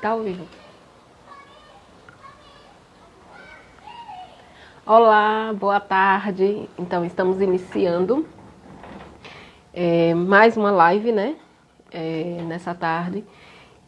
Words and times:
Tá 0.00 0.14
ouvindo? 0.14 0.48
Olá, 4.86 5.52
boa 5.52 5.78
tarde. 5.78 6.66
Então, 6.78 7.04
estamos 7.04 7.38
iniciando 7.42 8.26
é, 9.74 10.14
mais 10.14 10.56
uma 10.56 10.70
live, 10.70 11.12
né? 11.12 11.36
É, 11.92 12.40
nessa 12.46 12.74
tarde, 12.74 13.26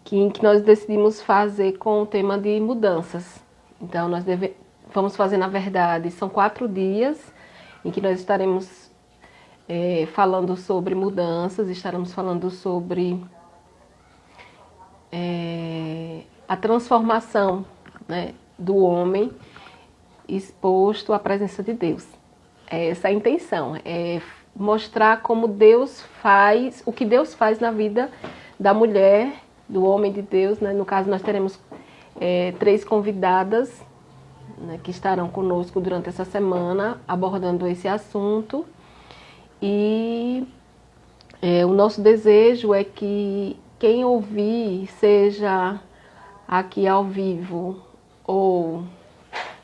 que, 0.05 0.29
que 0.33 0.43
nós 0.43 0.61
decidimos 0.61 1.23
fazer 1.23 1.79
com 1.79 2.03
o 2.03 2.07
tema 2.07 2.37
de 2.37 2.61
mudanças. 2.61 3.43
Então, 3.81 4.07
nós 4.07 4.23
deve, 4.23 4.55
vamos 4.93 5.17
fazer, 5.17 5.39
na 5.39 5.49
verdade, 5.49 6.11
são 6.11 6.29
quatro 6.29 6.69
dias 6.69 7.33
em 7.83 7.91
que 7.91 8.03
nós 8.03 8.21
estaremos 8.21 8.91
é, 9.67 10.07
falando 10.13 10.59
sobre 10.59 10.95
mudanças, 10.95 11.71
estaremos 11.71 12.13
falando 12.13 12.51
sobre 12.51 13.19
é, 15.13 16.21
a 16.49 16.57
transformação 16.57 17.65
né, 18.09 18.35
do 18.59 18.77
homem 18.77 19.31
exposto 20.29 21.13
à 21.13 21.19
presença 21.19 21.63
de 21.63 21.73
Deus. 21.73 22.07
É 22.71 22.89
essa 22.91 23.09
a 23.09 23.13
intenção, 23.13 23.77
é 23.85 24.21
mostrar 24.55 25.23
como 25.23 25.49
Deus 25.49 26.03
faz, 26.21 26.83
o 26.87 26.93
que 26.93 27.05
Deus 27.05 27.35
faz 27.35 27.59
na 27.59 27.71
vida 27.71 28.11
da 28.59 28.75
mulher, 28.75 29.33
do 29.69 29.85
homem 29.85 30.13
de 30.13 30.23
Deus. 30.23 30.61
Né? 30.61 30.73
No 30.73 30.85
caso, 30.85 31.09
nós 31.09 31.23
teremos 31.23 31.59
é, 32.21 32.53
três 32.59 32.85
convidadas 32.85 33.83
né, 34.59 34.79
que 34.83 34.91
estarão 34.91 35.29
conosco 35.29 35.81
durante 35.81 36.09
essa 36.09 36.25
semana 36.25 37.01
abordando 37.07 37.67
esse 37.67 37.89
assunto. 37.89 38.67
E 39.63 40.47
é, 41.41 41.65
o 41.65 41.73
nosso 41.73 42.01
desejo 42.01 42.75
é 42.75 42.85
que 42.85 43.57
quem 43.81 44.05
ouvir, 44.05 44.89
seja 44.99 45.81
aqui 46.47 46.87
ao 46.87 47.03
vivo 47.03 47.79
ou 48.27 48.85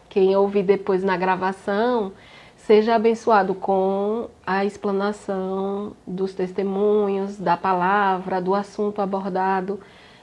quem 0.08 0.34
ouvir 0.34 0.62
depois 0.62 1.04
na 1.04 1.18
gravação, 1.18 2.12
seja 2.56 2.94
abençoado 2.94 3.54
com 3.54 4.30
a 4.46 4.64
explanação 4.64 5.92
dos 6.06 6.32
testemunhos, 6.32 7.36
da 7.36 7.58
palavra, 7.58 8.40
do 8.40 8.54
assunto 8.54 9.02
abordado 9.02 9.78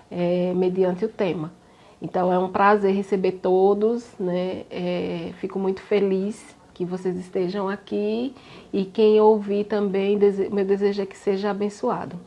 é, 0.10 0.52
mediante 0.56 1.06
o 1.06 1.08
tema. 1.08 1.52
Então 2.02 2.34
é 2.34 2.40
um 2.40 2.52
prazer 2.52 2.96
receber 2.96 3.34
todos, 3.34 4.12
né? 4.20 4.64
É, 4.72 5.34
fico 5.38 5.60
muito 5.60 5.82
feliz 5.82 6.56
que 6.74 6.84
vocês 6.84 7.16
estejam 7.16 7.70
aqui 7.70 8.34
e 8.74 8.86
quem 8.86 9.22
ouvir 9.22 9.66
também, 9.66 10.18
meu 10.52 10.66
desejo 10.66 11.04
é 11.04 11.06
que 11.06 11.16
seja 11.16 11.52
abençoado. 11.52 12.20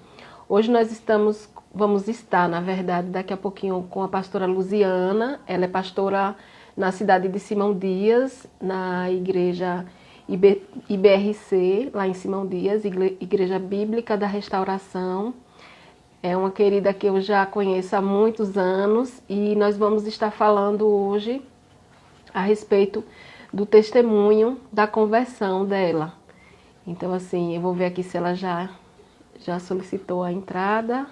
Hoje 0.48 0.70
nós 0.70 0.92
estamos 0.92 1.48
vamos 1.76 2.08
estar, 2.08 2.48
na 2.48 2.58
verdade, 2.58 3.08
daqui 3.08 3.34
a 3.34 3.36
pouquinho 3.36 3.86
com 3.90 4.02
a 4.02 4.08
pastora 4.08 4.46
Luziana. 4.46 5.38
Ela 5.46 5.66
é 5.66 5.68
pastora 5.68 6.34
na 6.74 6.90
cidade 6.90 7.28
de 7.28 7.38
Simão 7.38 7.74
Dias, 7.74 8.46
na 8.58 9.10
igreja 9.10 9.84
IBRC, 10.26 11.90
lá 11.92 12.08
em 12.08 12.14
Simão 12.14 12.46
Dias, 12.46 12.82
Igreja 12.86 13.58
Bíblica 13.58 14.16
da 14.16 14.26
Restauração. 14.26 15.34
É 16.22 16.34
uma 16.34 16.50
querida 16.50 16.94
que 16.94 17.06
eu 17.06 17.20
já 17.20 17.44
conheço 17.44 17.94
há 17.94 18.00
muitos 18.00 18.56
anos 18.56 19.22
e 19.28 19.54
nós 19.54 19.76
vamos 19.76 20.06
estar 20.06 20.30
falando 20.30 20.86
hoje 20.86 21.42
a 22.32 22.40
respeito 22.40 23.04
do 23.52 23.66
testemunho 23.66 24.58
da 24.72 24.86
conversão 24.86 25.66
dela. 25.66 26.14
Então, 26.86 27.12
assim, 27.12 27.54
eu 27.54 27.60
vou 27.60 27.74
ver 27.74 27.84
aqui 27.84 28.02
se 28.02 28.16
ela 28.16 28.34
já, 28.34 28.70
já 29.40 29.58
solicitou 29.58 30.22
a 30.22 30.32
entrada 30.32 31.06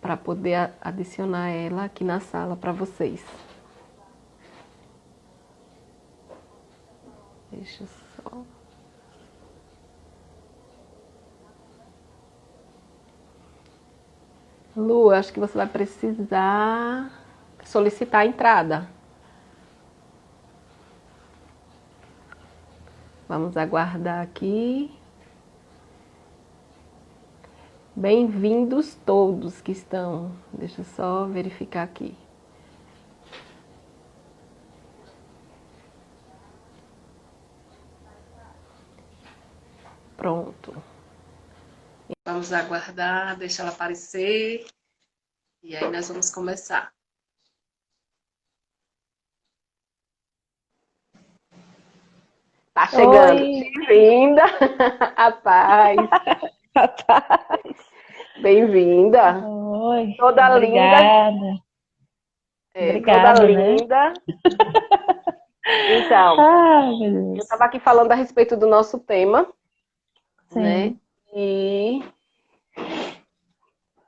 para 0.00 0.16
poder 0.16 0.72
adicionar 0.80 1.50
ela 1.50 1.84
aqui 1.84 2.02
na 2.04 2.20
sala 2.20 2.56
para 2.56 2.72
vocês. 2.72 3.24
Deixa 7.52 7.84
só. 8.16 8.42
Lu, 14.76 15.10
acho 15.10 15.32
que 15.32 15.40
você 15.40 15.58
vai 15.58 15.66
precisar 15.66 17.10
solicitar 17.64 18.22
a 18.22 18.26
entrada. 18.26 18.88
Vamos 23.28 23.56
aguardar 23.56 24.22
aqui. 24.22 24.90
Bem-vindos 27.96 28.94
todos 29.04 29.60
que 29.60 29.72
estão. 29.72 30.30
Deixa 30.52 30.80
eu 30.80 30.84
só 30.84 31.26
verificar 31.26 31.82
aqui. 31.82 32.16
Pronto. 40.16 40.80
Vamos 42.24 42.52
aguardar, 42.52 43.36
deixa 43.36 43.62
ela 43.62 43.72
aparecer. 43.72 44.64
E 45.60 45.76
aí 45.76 45.90
nós 45.90 46.08
vamos 46.08 46.30
começar. 46.30 46.92
Tá 52.72 52.86
chegando. 52.86 53.40
Bem-vinda. 53.40 54.44
A 55.16 55.32
paz. 55.32 55.96
Bem-vinda. 58.40 59.46
Oi. 59.46 60.14
Toda 60.18 60.54
obrigada. 60.54 61.30
linda. 61.30 61.62
É, 62.74 62.88
obrigada. 62.90 63.40
Toda 63.40 63.52
né? 63.52 63.76
linda. 63.76 64.14
Então, 65.62 66.40
ah, 66.40 66.90
eu 67.00 67.36
estava 67.36 67.64
aqui 67.64 67.78
falando 67.78 68.10
a 68.10 68.14
respeito 68.14 68.56
do 68.56 68.66
nosso 68.66 68.98
tema, 68.98 69.46
Sim. 70.48 70.60
né? 70.60 70.96
E 71.34 72.02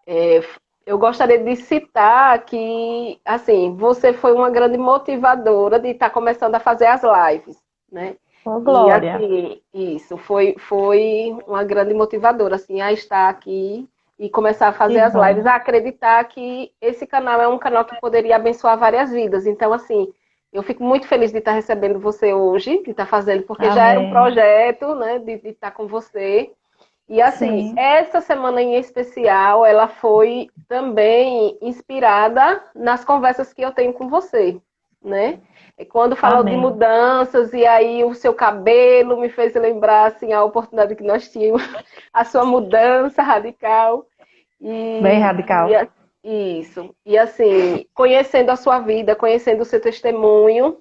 é, 0.06 0.40
eu 0.84 0.98
gostaria 0.98 1.38
de 1.38 1.54
citar 1.56 2.44
que, 2.44 3.20
assim, 3.24 3.76
você 3.76 4.12
foi 4.12 4.32
uma 4.32 4.50
grande 4.50 4.76
motivadora 4.76 5.78
de 5.78 5.88
estar 5.90 6.08
tá 6.08 6.14
começando 6.14 6.54
a 6.54 6.60
fazer 6.60 6.86
as 6.86 7.02
lives, 7.02 7.56
né? 7.90 8.16
Oh, 8.44 8.60
Glória. 8.60 9.18
E, 9.20 9.24
assim, 9.24 9.60
isso, 9.72 10.16
foi, 10.16 10.56
foi 10.58 11.36
uma 11.46 11.62
grande 11.64 11.94
motivadora, 11.94 12.56
assim, 12.56 12.80
a 12.80 12.92
estar 12.92 13.28
aqui 13.28 13.88
e 14.18 14.28
começar 14.28 14.68
a 14.68 14.72
fazer 14.72 14.94
que 14.94 15.00
as 15.00 15.14
lives, 15.14 15.46
a 15.46 15.54
acreditar 15.56 16.22
que 16.24 16.72
esse 16.80 17.06
canal 17.06 17.40
é 17.40 17.48
um 17.48 17.58
canal 17.58 17.84
que 17.84 18.00
poderia 18.00 18.36
abençoar 18.36 18.78
várias 18.78 19.10
vidas. 19.10 19.46
Então, 19.46 19.72
assim, 19.72 20.12
eu 20.52 20.62
fico 20.62 20.84
muito 20.84 21.06
feliz 21.06 21.32
de 21.32 21.38
estar 21.38 21.52
recebendo 21.52 21.98
você 21.98 22.32
hoje, 22.32 22.82
de 22.82 22.90
estar 22.90 23.06
fazendo, 23.06 23.42
porque 23.44 23.64
Amém. 23.64 23.76
já 23.76 23.86
era 23.88 24.00
um 24.00 24.10
projeto, 24.10 24.94
né, 24.94 25.18
de, 25.18 25.38
de 25.38 25.48
estar 25.48 25.70
com 25.70 25.86
você. 25.86 26.52
E 27.08 27.20
assim, 27.20 27.68
Sim. 27.68 27.74
essa 27.76 28.20
semana 28.20 28.62
em 28.62 28.76
especial, 28.76 29.66
ela 29.66 29.88
foi 29.88 30.50
também 30.68 31.58
inspirada 31.60 32.62
nas 32.74 33.04
conversas 33.04 33.52
que 33.52 33.62
eu 33.62 33.72
tenho 33.72 33.92
com 33.92 34.08
você, 34.08 34.60
né? 35.02 35.40
E 35.78 35.84
quando 35.84 36.14
falou 36.14 36.40
Amém. 36.40 36.54
de 36.54 36.60
mudanças, 36.60 37.52
e 37.52 37.66
aí 37.66 38.04
o 38.04 38.14
seu 38.14 38.34
cabelo 38.34 39.20
me 39.20 39.28
fez 39.28 39.54
lembrar 39.54 40.06
assim, 40.06 40.32
a 40.32 40.44
oportunidade 40.44 40.94
que 40.94 41.02
nós 41.02 41.30
tínhamos, 41.30 41.62
a 42.12 42.24
sua 42.24 42.44
mudança 42.44 43.22
radical. 43.22 44.06
E, 44.60 45.00
Bem 45.02 45.18
radical. 45.20 45.68
E, 46.22 46.58
isso. 46.60 46.94
E 47.04 47.18
assim, 47.18 47.86
conhecendo 47.94 48.50
a 48.50 48.56
sua 48.56 48.78
vida, 48.78 49.16
conhecendo 49.16 49.62
o 49.62 49.64
seu 49.64 49.80
testemunho, 49.80 50.78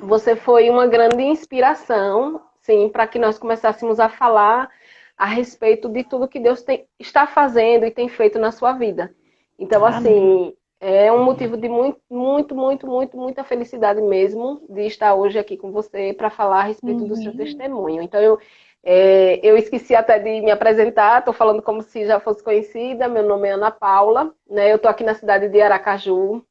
você 0.00 0.36
foi 0.36 0.68
uma 0.68 0.86
grande 0.86 1.22
inspiração, 1.22 2.42
sim, 2.60 2.88
para 2.88 3.06
que 3.06 3.18
nós 3.18 3.38
começássemos 3.38 3.98
a 3.98 4.08
falar 4.08 4.68
a 5.16 5.26
respeito 5.26 5.88
de 5.88 6.04
tudo 6.04 6.28
que 6.28 6.38
Deus 6.38 6.62
tem, 6.62 6.86
está 6.98 7.26
fazendo 7.26 7.86
e 7.86 7.90
tem 7.90 8.08
feito 8.08 8.38
na 8.38 8.52
sua 8.52 8.72
vida. 8.72 9.12
Então, 9.58 9.84
Amém. 9.84 9.98
assim, 9.98 10.56
é 10.80 11.12
um 11.12 11.24
motivo 11.24 11.56
de 11.56 11.68
muito, 11.68 12.00
muito, 12.08 12.54
muito, 12.54 12.86
muito, 12.86 13.16
muita 13.16 13.44
felicidade 13.44 14.00
mesmo 14.00 14.62
de 14.68 14.86
estar 14.86 15.14
hoje 15.14 15.38
aqui 15.38 15.56
com 15.56 15.72
você 15.72 16.12
para 16.12 16.30
falar 16.30 16.60
a 16.60 16.64
respeito 16.64 17.02
uhum. 17.02 17.08
do 17.08 17.16
seu 17.16 17.32
uhum. 17.32 17.36
testemunho. 17.36 18.02
Então, 18.02 18.20
eu, 18.20 18.38
é, 18.84 19.40
eu 19.42 19.56
esqueci 19.56 19.94
até 19.94 20.18
de 20.18 20.40
me 20.40 20.50
apresentar, 20.50 21.18
estou 21.18 21.34
falando 21.34 21.62
como 21.62 21.82
se 21.82 22.06
já 22.06 22.20
fosse 22.20 22.42
conhecida. 22.44 23.08
Meu 23.08 23.24
nome 23.24 23.48
é 23.48 23.52
Ana 23.52 23.70
Paula, 23.70 24.32
né? 24.48 24.70
eu 24.70 24.76
estou 24.76 24.90
aqui 24.90 25.02
na 25.02 25.14
cidade 25.14 25.48
de 25.48 25.60
Aracaju, 25.60 26.44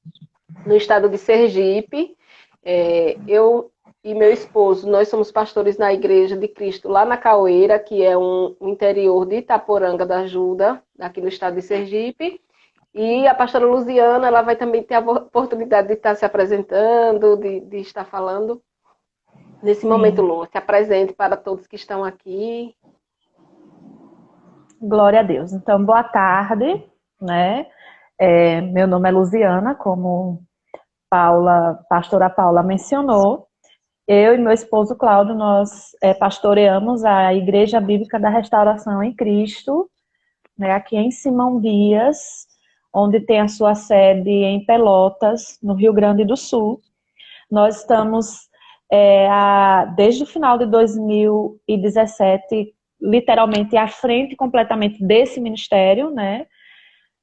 no 0.66 0.76
estado 0.76 1.08
de 1.08 1.18
Sergipe. 1.18 2.18
É, 2.64 3.18
eu 3.28 3.72
e 4.04 4.14
meu 4.14 4.32
esposo, 4.32 4.90
nós 4.90 5.08
somos 5.08 5.32
pastores 5.32 5.78
na 5.78 5.94
Igreja 5.94 6.36
de 6.36 6.48
Cristo, 6.48 6.88
lá 6.88 7.06
na 7.06 7.18
Caueira, 7.18 7.80
que 7.80 8.04
é 8.04 8.18
um, 8.18 8.56
um 8.60 8.70
interior 8.70 9.26
de 9.26 9.38
Itaporanga 9.38 10.06
da 10.06 10.20
Ajuda, 10.20 10.82
aqui 11.00 11.20
no 11.20 11.28
estado 11.28 11.56
de 11.56 11.62
Sergipe. 11.62 12.42
E 12.98 13.28
a 13.28 13.36
pastora 13.36 13.64
Luziana, 13.64 14.26
ela 14.26 14.42
vai 14.42 14.56
também 14.56 14.82
ter 14.82 14.96
a 14.96 15.00
oportunidade 15.00 15.88
de 15.88 15.94
estar 15.94 16.16
se 16.16 16.26
apresentando, 16.26 17.38
de, 17.38 17.60
de 17.60 17.78
estar 17.78 18.06
falando. 18.06 18.60
Nesse 19.62 19.82
Sim. 19.82 19.88
momento, 19.88 20.24
Lu, 20.24 20.48
se 20.48 20.58
apresente 20.58 21.14
para 21.14 21.38
todos 21.38 21.68
que 21.68 21.76
estão 21.76 22.04
aqui. 22.04 22.76
Glória 24.82 25.20
a 25.20 25.24
Deus. 25.24 25.54
Então, 25.54 25.84
boa 25.86 26.04
tarde. 26.04 26.84
né? 27.22 27.68
É, 28.18 28.62
meu 28.62 28.88
nome 28.88 29.08
é 29.08 29.12
Luziana, 29.12 29.76
como 29.76 30.42
Paula, 31.08 31.80
pastora 31.88 32.32
Paula 32.32 32.64
mencionou. 32.64 33.48
Eu 34.08 34.34
e 34.34 34.40
meu 34.40 34.52
esposo 34.52 34.96
Cláudio, 34.96 35.36
nós 35.36 35.92
é, 36.02 36.16
pastoreamos 36.16 37.06
a 37.06 37.32
Igreja 37.32 37.80
Bíblica 37.80 38.20
da 38.20 38.30
Restauração 38.30 39.04
em 39.04 39.14
Cristo, 39.14 39.88
né, 40.58 40.72
aqui 40.72 40.98
em 40.98 41.12
Simão 41.12 41.62
Dias, 41.62 42.48
onde 42.94 43.19
tem 43.19 43.39
a 43.39 43.48
sua 43.48 43.75
sede 43.75 44.30
em 44.30 44.66
Pelotas, 44.66 45.60
no 45.62 45.74
Rio 45.74 45.94
Grande 45.94 46.25
do 46.25 46.36
Sul. 46.36 46.81
Nós 47.50 47.81
estamos, 47.81 48.50
é, 48.92 49.28
a, 49.30 49.86
desde 49.95 50.24
o 50.24 50.28
final 50.28 50.57
de 50.57 50.66
2017, 50.66 52.74
literalmente 53.01 53.78
à 53.78 53.88
frente 53.88 54.36
completamente 54.36 55.04
desse 55.04 55.39
ministério, 55.39 56.10
né, 56.10 56.48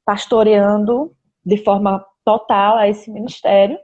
pastoreando 0.05 1.13
de 1.45 1.57
forma 1.59 2.05
total 2.25 2.77
a 2.77 2.89
esse 2.89 3.11
ministério. 3.11 3.79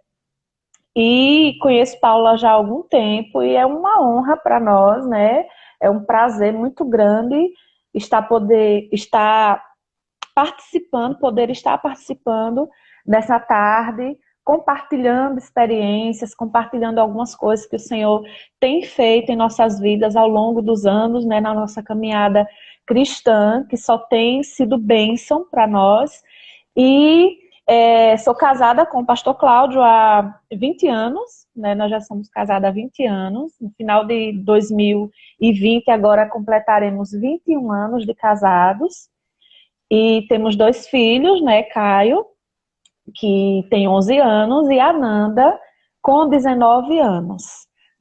E 0.97 1.57
conheço 1.61 2.01
Paula 2.01 2.37
já 2.37 2.51
há 2.51 2.53
algum 2.53 2.83
tempo 2.83 3.43
e 3.43 3.55
é 3.55 3.65
uma 3.65 4.03
honra 4.03 4.37
para 4.37 4.59
nós, 4.59 5.07
né? 5.07 5.45
É 5.81 5.89
um 5.89 6.05
prazer 6.05 6.53
muito 6.53 6.85
grande 6.85 7.37
estar 7.95 8.23
poder 8.23 8.89
estar 8.93 9.65
participando, 10.41 11.19
poder 11.19 11.51
estar 11.51 11.77
participando 11.77 12.67
nessa 13.07 13.39
tarde, 13.39 14.17
compartilhando 14.43 15.39
experiências, 15.39 16.35
compartilhando 16.35 16.99
algumas 16.99 17.35
coisas 17.35 17.67
que 17.67 17.77
o 17.77 17.79
Senhor 17.79 18.23
tem 18.59 18.83
feito 18.83 19.31
em 19.31 19.37
nossas 19.37 19.79
vidas 19.79 20.17
ao 20.17 20.27
longo 20.27 20.63
dos 20.63 20.87
anos, 20.87 21.27
né, 21.27 21.43
na 21.43 21.53
nossa 21.53 21.83
caminhada 21.83 22.49
cristã, 22.87 23.67
que 23.69 23.77
só 23.77 23.99
tem 23.99 24.43
sido 24.43 24.79
bênção 24.79 25.45
para 25.45 25.67
nós. 25.67 26.23
E 26.75 27.37
é, 27.67 28.17
sou 28.17 28.35
casada 28.35 28.87
com 28.87 29.01
o 29.01 29.07
pastor 29.07 29.35
Cláudio 29.35 29.83
há 29.83 30.41
20 30.51 30.89
anos, 30.89 31.47
né? 31.55 31.75
Nós 31.75 31.91
já 31.91 32.01
somos 32.01 32.31
casados 32.31 32.67
há 32.67 32.73
20 32.73 33.05
anos. 33.05 33.53
No 33.61 33.71
final 33.77 34.07
de 34.07 34.33
2020, 34.43 35.91
agora 35.91 36.29
completaremos 36.29 37.13
21 37.13 37.71
anos 37.71 38.07
de 38.07 38.15
casados. 38.15 39.11
E 39.91 40.25
temos 40.29 40.55
dois 40.57 40.87
filhos, 40.89 41.43
né? 41.43 41.65
Caio, 41.65 42.25
que 43.15 43.67
tem 43.71 43.89
11 43.89 44.19
anos, 44.19 44.69
e 44.69 44.79
a 44.79 44.93
Nanda, 44.93 45.59
com 46.01 46.29
19 46.29 46.99
anos. 47.01 47.43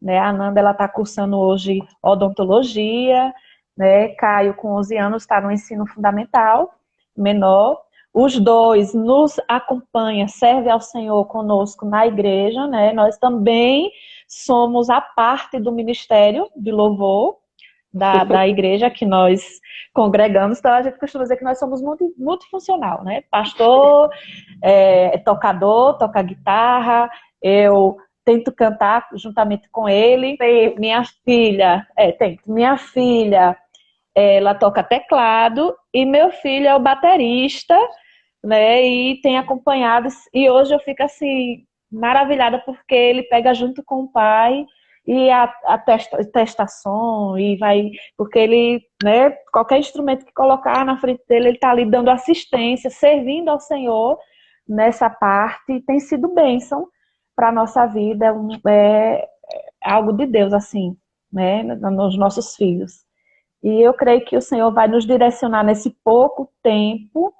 Né? 0.01 0.19
A 0.19 0.31
Nanda, 0.31 0.59
ela 0.59 0.71
está 0.71 0.87
cursando 0.87 1.37
hoje 1.37 1.79
odontologia, 2.03 3.33
né? 3.75 4.09
Caio, 4.09 4.53
com 4.53 4.73
11 4.75 4.97
anos, 4.97 5.23
está 5.23 5.41
no 5.41 5.51
ensino 5.51 5.87
fundamental, 5.87 6.71
menor. 7.17 7.81
Os 8.13 8.39
dois 8.39 8.93
nos 8.93 9.39
acompanham, 9.47 10.27
serve 10.27 10.69
ao 10.69 10.81
Senhor 10.81 11.25
conosco 11.25 11.85
na 11.85 12.05
igreja, 12.05 12.67
né? 12.67 12.93
Nós 12.93 13.17
também 13.17 13.91
somos 14.27 14.89
a 14.89 15.01
parte 15.01 15.59
do 15.59 15.71
ministério 15.71 16.49
de 16.55 16.71
louvor 16.71 17.37
da, 17.93 18.23
da 18.23 18.47
igreja 18.47 18.89
que 18.89 19.05
nós 19.05 19.41
congregamos. 19.93 20.59
Então 20.59 20.71
a 20.71 20.81
gente 20.81 20.99
costuma 20.99 21.23
dizer 21.23 21.37
que 21.37 21.43
nós 21.43 21.59
somos 21.59 21.81
multi, 21.81 22.05
multifuncional, 22.17 23.03
né? 23.03 23.23
Pastor, 23.31 24.09
é, 24.63 25.17
tocador, 25.19 25.97
toca 25.97 26.21
guitarra, 26.21 27.09
eu 27.41 27.97
tento 28.23 28.51
cantar 28.51 29.07
juntamente 29.15 29.67
com 29.71 29.89
ele. 29.89 30.37
Minha 30.77 31.03
filha, 31.25 31.87
é, 31.97 32.11
tento. 32.11 32.51
Minha 32.51 32.77
filha 32.77 33.57
ela 34.15 34.53
toca 34.53 34.83
teclado 34.83 35.73
e 35.93 36.05
meu 36.05 36.31
filho 36.31 36.67
é 36.67 36.75
o 36.75 36.79
baterista, 36.79 37.77
né? 38.43 38.85
E 38.85 39.21
tem 39.21 39.37
acompanhado 39.37 40.09
e 40.33 40.49
hoje 40.49 40.73
eu 40.73 40.79
fico 40.79 41.03
assim 41.03 41.63
maravilhada 41.91 42.59
porque 42.59 42.93
ele 42.93 43.23
pega 43.23 43.53
junto 43.53 43.83
com 43.83 44.03
o 44.03 44.11
pai 44.11 44.65
e 45.05 45.29
a, 45.29 45.43
a 45.65 45.77
testa, 45.77 46.23
testa 46.31 46.67
som 46.67 47.37
e 47.37 47.57
vai 47.57 47.91
porque 48.17 48.37
ele, 48.37 48.83
né? 49.03 49.31
Qualquer 49.51 49.79
instrumento 49.79 50.25
que 50.25 50.33
colocar 50.33 50.85
na 50.85 50.97
frente 50.97 51.23
dele, 51.27 51.49
ele 51.49 51.57
está 51.57 51.71
ali 51.71 51.85
dando 51.85 52.09
assistência, 52.09 52.89
servindo 52.89 53.49
ao 53.49 53.59
Senhor 53.59 54.17
nessa 54.67 55.09
parte 55.09 55.73
e 55.73 55.81
tem 55.81 55.99
sido 55.99 56.33
bênção 56.33 56.87
para 57.35 57.51
nossa 57.51 57.85
vida, 57.85 58.35
é, 58.67 58.71
é, 58.71 59.29
é 59.83 59.91
algo 59.91 60.13
de 60.13 60.25
Deus 60.25 60.53
assim, 60.53 60.95
né? 61.31 61.63
Nos 61.63 62.17
nossos 62.17 62.55
filhos. 62.55 63.05
E 63.63 63.81
eu 63.81 63.93
creio 63.93 64.23
que 64.23 64.37
o 64.37 64.41
Senhor 64.41 64.71
vai 64.71 64.87
nos 64.87 65.05
direcionar 65.05 65.63
nesse 65.63 65.89
pouco 66.03 66.49
tempo 66.63 67.33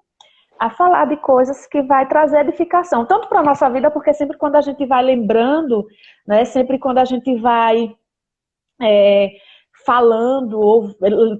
a 0.59 0.69
falar 0.69 1.05
de 1.05 1.17
coisas 1.17 1.65
que 1.65 1.81
vai 1.81 2.07
trazer 2.07 2.41
edificação, 2.41 3.05
tanto 3.05 3.29
para 3.29 3.39
a 3.39 3.43
nossa 3.43 3.69
vida, 3.69 3.89
porque 3.89 4.13
sempre 4.13 4.37
quando 4.37 4.57
a 4.57 4.61
gente 4.61 4.85
vai 4.85 5.01
lembrando, 5.03 5.85
né, 6.27 6.43
sempre 6.43 6.77
quando 6.77 6.97
a 6.97 7.05
gente 7.05 7.35
vai 7.37 7.95
é, 8.81 9.31
falando 9.85 10.59
ou 10.59 10.93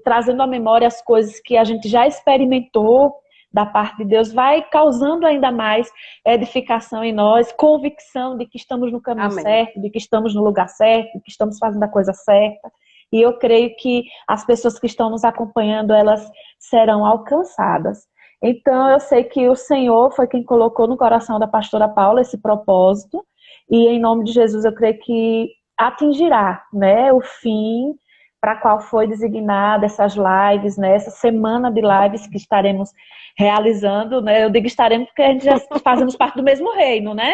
trazendo 0.03 0.41
à 0.41 0.47
memória 0.47 0.87
as 0.87 1.01
coisas 1.01 1.39
que 1.41 1.57
a 1.57 1.63
gente 1.63 1.89
já 1.89 2.07
experimentou 2.07 3.13
da 3.51 3.65
parte 3.65 3.97
de 3.97 4.05
Deus, 4.05 4.31
vai 4.31 4.61
causando 4.69 5.25
ainda 5.25 5.51
mais 5.51 5.91
edificação 6.25 7.03
em 7.03 7.11
nós, 7.11 7.51
convicção 7.51 8.37
de 8.37 8.45
que 8.45 8.57
estamos 8.57 8.91
no 8.91 9.01
caminho 9.01 9.31
Amém. 9.31 9.43
certo, 9.43 9.81
de 9.81 9.89
que 9.89 9.97
estamos 9.97 10.35
no 10.35 10.43
lugar 10.43 10.69
certo, 10.69 11.17
de 11.17 11.23
que 11.23 11.31
estamos 11.31 11.57
fazendo 11.57 11.83
a 11.83 11.87
coisa 11.87 12.13
certa. 12.13 12.71
E 13.11 13.19
eu 13.19 13.37
creio 13.39 13.75
que 13.77 14.03
as 14.27 14.45
pessoas 14.45 14.77
que 14.77 14.85
estão 14.85 15.09
nos 15.09 15.23
acompanhando, 15.23 15.93
elas 15.93 16.29
serão 16.59 17.03
alcançadas. 17.03 18.08
Então, 18.41 18.89
eu 18.89 18.99
sei 18.99 19.23
que 19.23 19.49
o 19.49 19.55
Senhor 19.55 20.11
foi 20.11 20.27
quem 20.27 20.43
colocou 20.43 20.87
no 20.87 20.97
coração 20.97 21.39
da 21.39 21.47
pastora 21.47 21.87
Paula 21.87 22.21
esse 22.21 22.37
propósito, 22.37 23.25
e 23.69 23.87
em 23.87 23.99
nome 23.99 24.23
de 24.23 24.31
Jesus 24.31 24.65
eu 24.65 24.73
creio 24.73 24.97
que 24.99 25.49
atingirá 25.77 26.63
né, 26.73 27.11
o 27.13 27.21
fim 27.21 27.93
para 28.41 28.55
qual 28.55 28.79
foi 28.79 29.07
designada 29.07 29.85
essas 29.85 30.15
lives, 30.15 30.77
né, 30.77 30.95
essa 30.95 31.11
semana 31.11 31.69
de 31.71 31.81
lives 31.81 32.25
que 32.27 32.37
estaremos 32.37 32.91
realizando. 33.37 34.21
Né? 34.21 34.43
Eu 34.45 34.49
digo 34.49 34.67
estaremos 34.67 35.07
porque 35.07 35.21
a 35.21 35.31
gente 35.31 35.45
já 35.45 35.59
fazemos 35.83 36.15
parte 36.15 36.37
do 36.37 36.43
mesmo 36.43 36.73
reino, 36.73 37.13
né? 37.13 37.33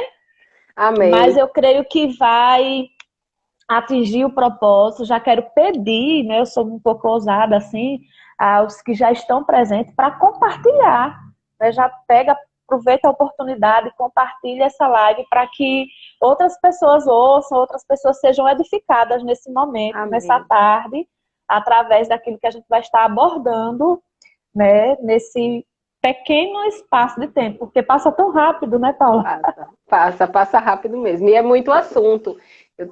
Amém. 0.75 1.10
Mas 1.10 1.38
eu 1.38 1.48
creio 1.48 1.86
que 1.86 2.07
vai 2.18 2.88
atingir 3.68 4.25
o 4.25 4.34
propósito, 4.34 5.06
já 5.06 5.19
quero 5.19 5.44
pedir, 5.56 6.24
né? 6.24 6.40
Eu 6.40 6.46
sou 6.46 6.66
um 6.66 6.80
pouco 6.80 7.07
ousada 7.07 7.57
assim, 7.57 8.00
aos 8.37 8.81
que 8.81 8.93
já 8.93 9.11
estão 9.11 9.43
presentes 9.43 9.93
para 9.95 10.11
compartilhar, 10.11 11.19
né? 11.59 11.71
Já 11.71 11.89
pega, 12.07 12.37
aproveita 12.65 13.07
a 13.07 13.11
oportunidade, 13.11 13.93
compartilha 13.97 14.65
essa 14.65 14.87
live 14.87 15.25
para 15.30 15.47
que 15.47 15.87
outras 16.19 16.59
pessoas 16.59 17.07
ouçam, 17.07 17.57
outras 17.57 17.85
pessoas 17.85 18.19
sejam 18.19 18.47
edificadas 18.49 19.23
nesse 19.23 19.51
momento, 19.51 19.95
Amém. 19.95 20.11
nessa 20.11 20.39
tarde, 20.42 21.07
através 21.47 22.07
daquilo 22.07 22.39
que 22.39 22.47
a 22.47 22.51
gente 22.51 22.65
vai 22.68 22.81
estar 22.81 23.06
abordando, 23.06 24.01
né? 24.54 24.95
Nesse 24.97 25.65
pequeno 26.01 26.65
espaço 26.65 27.19
de 27.19 27.27
tempo, 27.27 27.59
porque 27.59 27.81
passa 27.81 28.11
tão 28.11 28.31
rápido, 28.31 28.77
né, 28.77 28.94
Paula? 28.94 29.23
Passa, 29.23 29.69
passa, 29.89 30.27
passa 30.27 30.59
rápido 30.59 30.97
mesmo. 30.97 31.27
E 31.27 31.33
é 31.33 31.42
muito 31.42 31.71
assunto. 31.71 32.37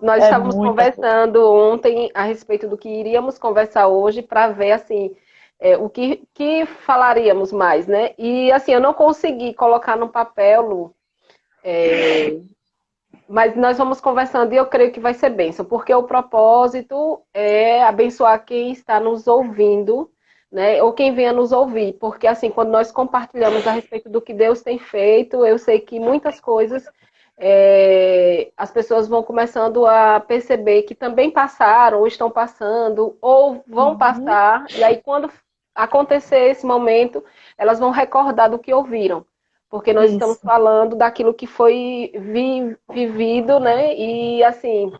Nós 0.01 0.23
é 0.23 0.25
estávamos 0.25 0.55
conversando 0.55 1.47
ontem 1.47 2.09
a 2.15 2.23
respeito 2.23 2.67
do 2.67 2.77
que 2.77 2.89
iríamos 2.89 3.37
conversar 3.37 3.87
hoje 3.87 4.23
para 4.23 4.47
ver 4.47 4.71
assim 4.71 5.15
é, 5.59 5.77
o 5.77 5.89
que, 5.89 6.23
que 6.33 6.65
falaríamos 6.65 7.51
mais, 7.51 7.87
né? 7.87 8.13
E 8.17 8.51
assim, 8.51 8.73
eu 8.73 8.79
não 8.81 8.93
consegui 8.93 9.53
colocar 9.53 9.95
no 9.95 10.09
papel, 10.09 10.93
é, 11.63 12.37
mas 13.27 13.55
nós 13.55 13.77
vamos 13.77 14.01
conversando 14.01 14.53
e 14.53 14.57
eu 14.57 14.65
creio 14.65 14.91
que 14.91 14.99
vai 14.99 15.13
ser 15.13 15.29
bênção, 15.29 15.65
porque 15.65 15.93
o 15.93 16.03
propósito 16.03 17.21
é 17.33 17.83
abençoar 17.83 18.43
quem 18.45 18.71
está 18.71 18.99
nos 18.99 19.27
ouvindo, 19.27 20.11
né? 20.51 20.83
Ou 20.83 20.93
quem 20.93 21.13
venha 21.13 21.33
nos 21.33 21.51
ouvir, 21.51 21.93
porque 21.93 22.27
assim, 22.27 22.49
quando 22.49 22.69
nós 22.69 22.91
compartilhamos 22.91 23.65
a 23.65 23.71
respeito 23.71 24.09
do 24.09 24.21
que 24.21 24.33
Deus 24.33 24.61
tem 24.61 24.77
feito, 24.77 25.45
eu 25.45 25.57
sei 25.57 25.79
que 25.79 25.99
muitas 25.99 26.39
coisas 26.39 26.87
é, 27.37 28.51
as 28.55 28.71
pessoas 28.71 29.07
vão 29.07 29.23
começando 29.23 29.85
a 29.85 30.19
perceber 30.19 30.83
que 30.83 30.95
também 30.95 31.31
passaram, 31.31 31.99
ou 31.99 32.07
estão 32.07 32.29
passando, 32.29 33.17
ou 33.21 33.63
vão 33.67 33.91
uhum. 33.91 33.97
passar, 33.97 34.65
e 34.71 34.83
aí 34.83 35.01
quando 35.01 35.29
acontecer 35.75 36.51
esse 36.51 36.65
momento, 36.65 37.23
elas 37.57 37.79
vão 37.79 37.89
recordar 37.89 38.49
do 38.49 38.59
que 38.59 38.73
ouviram. 38.73 39.25
Porque 39.73 39.91
nós 39.91 40.05
Isso. 40.05 40.13
estamos 40.13 40.39
falando 40.39 40.95
daquilo 40.95 41.33
que 41.33 41.47
foi 41.47 42.11
vi, 42.13 42.77
vivido, 42.91 43.59
né? 43.59 43.95
E 43.95 44.43
assim, 44.43 44.93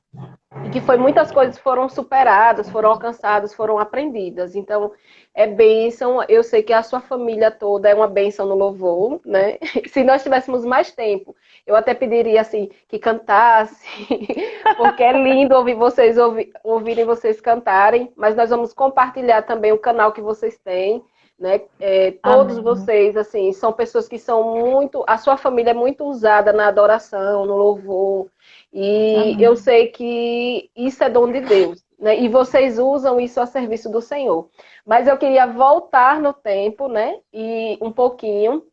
que 0.72 0.82
foi 0.82 0.98
muitas 0.98 1.32
coisas 1.32 1.60
foram 1.60 1.88
superadas, 1.88 2.68
foram 2.72 2.90
alcançadas, 2.90 3.54
foram 3.54 3.78
aprendidas. 3.78 4.56
Então, 4.56 4.92
é 5.32 5.46
bênção. 5.46 6.24
Eu 6.28 6.42
sei 6.42 6.64
que 6.64 6.74
a 6.74 6.82
sua 6.82 7.00
família 7.00 7.52
toda 7.52 7.88
é 7.88 7.94
uma 7.94 8.08
bênção 8.08 8.48
no 8.48 8.56
louvor, 8.56 9.22
né? 9.24 9.60
Se 9.88 10.04
nós 10.04 10.24
tivéssemos 10.24 10.66
mais 10.66 10.92
tempo, 10.92 11.36
eu 11.66 11.76
até 11.76 11.94
pediria 11.94 12.42
assim 12.42 12.70
que 12.88 13.00
cantasse, 13.00 13.88
porque 14.78 15.04
é 15.04 15.14
lindo 15.14 15.56
ouvir 15.56 15.76
vocês 15.76 16.18
ouvir, 16.18 16.52
ouvirem 16.64 17.06
vocês 17.06 17.40
cantarem. 17.40 18.12
Mas 18.16 18.36
nós 18.36 18.50
vamos 18.50 18.74
compartilhar 18.74 19.44
também 19.44 19.72
o 19.72 19.80
canal 19.80 20.12
que 20.12 20.22
vocês 20.22 20.58
têm. 20.58 21.04
né? 21.40 21.62
É, 21.80 22.12
todos 22.22 22.58
Amém. 22.58 22.64
vocês, 22.64 23.18
assim, 23.18 23.52
são 23.54 23.72
pessoas 23.72 24.08
que 24.08 24.20
são 24.20 24.56
muito. 24.56 25.04
A 25.08 25.18
sua 25.18 25.38
família 25.38 25.72
é 25.72 25.74
muito 25.74 26.04
usada 26.06 26.52
na 26.52 26.68
adoração, 26.68 27.46
no 27.46 27.56
louvor. 27.56 28.28
E 28.72 29.16
Amém. 29.16 29.42
eu 29.42 29.56
sei 29.56 29.88
que 29.88 30.70
isso 30.76 31.04
é 31.04 31.10
dom 31.10 31.32
de 31.32 31.42
Deus. 31.42 31.84
Né? 31.98 32.20
E 32.20 32.28
vocês 32.28 32.78
usam 32.78 33.20
isso 33.22 33.40
a 33.40 33.46
serviço 33.46 33.90
do 33.90 34.02
Senhor. 34.02 34.50
Mas 34.86 35.08
eu 35.08 35.18
queria 35.18 35.48
voltar 35.48 36.20
no 36.20 36.34
tempo, 36.34 36.90
né? 36.90 37.20
E 37.32 37.78
um 37.82 37.92
pouquinho 37.92 38.64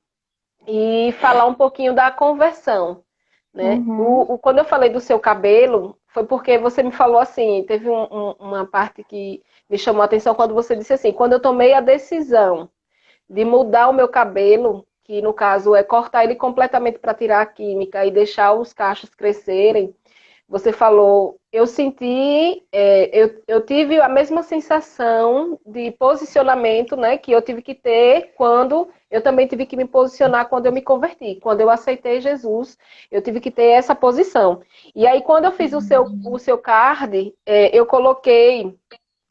e 0.70 1.12
falar 1.12 1.46
um 1.46 1.54
pouquinho 1.54 1.92
da 1.92 2.12
conversão. 2.12 3.02
Né? 3.52 3.74
Uhum. 3.74 4.00
O, 4.00 4.34
o, 4.34 4.38
quando 4.38 4.58
eu 4.58 4.64
falei 4.64 4.88
do 4.88 5.00
seu 5.00 5.18
cabelo, 5.18 5.98
foi 6.06 6.24
porque 6.24 6.56
você 6.58 6.80
me 6.80 6.92
falou 6.92 7.18
assim, 7.18 7.64
teve 7.66 7.90
um, 7.90 8.02
um, 8.04 8.34
uma 8.38 8.64
parte 8.64 9.02
que 9.02 9.42
me 9.68 9.76
chamou 9.76 10.02
a 10.02 10.04
atenção 10.04 10.32
quando 10.32 10.54
você 10.54 10.76
disse 10.76 10.92
assim, 10.92 11.12
quando 11.12 11.32
eu 11.32 11.40
tomei 11.40 11.72
a 11.72 11.80
decisão 11.80 12.70
de 13.28 13.44
mudar 13.44 13.88
o 13.88 13.92
meu 13.92 14.06
cabelo, 14.06 14.86
que 15.02 15.20
no 15.20 15.34
caso 15.34 15.74
é 15.74 15.82
cortar 15.82 16.22
ele 16.22 16.36
completamente 16.36 17.00
para 17.00 17.14
tirar 17.14 17.40
a 17.40 17.46
química 17.46 18.06
e 18.06 18.12
deixar 18.12 18.52
os 18.52 18.72
cachos 18.72 19.12
crescerem, 19.12 19.92
você 20.48 20.72
falou, 20.72 21.36
eu 21.52 21.66
senti, 21.66 22.64
é, 22.72 23.10
eu, 23.12 23.42
eu 23.46 23.60
tive 23.60 24.00
a 24.00 24.08
mesma 24.08 24.42
sensação 24.44 25.58
de 25.66 25.90
posicionamento, 25.92 26.96
né, 26.96 27.18
que 27.18 27.32
eu 27.32 27.42
tive 27.42 27.60
que 27.60 27.74
ter 27.74 28.34
quando 28.36 28.88
eu 29.10 29.20
também 29.20 29.46
tive 29.46 29.66
que 29.66 29.76
me 29.76 29.86
posicionar 29.86 30.48
quando 30.48 30.66
eu 30.66 30.72
me 30.72 30.82
converti. 30.82 31.36
Quando 31.42 31.60
eu 31.60 31.68
aceitei 31.68 32.20
Jesus, 32.20 32.78
eu 33.10 33.20
tive 33.20 33.40
que 33.40 33.50
ter 33.50 33.70
essa 33.70 33.94
posição. 33.94 34.62
E 34.94 35.06
aí, 35.06 35.20
quando 35.22 35.46
eu 35.46 35.52
fiz 35.52 35.72
o 35.72 35.80
seu, 35.80 36.04
o 36.24 36.38
seu 36.38 36.56
card, 36.56 37.34
é, 37.44 37.76
eu 37.76 37.84
coloquei 37.86 38.76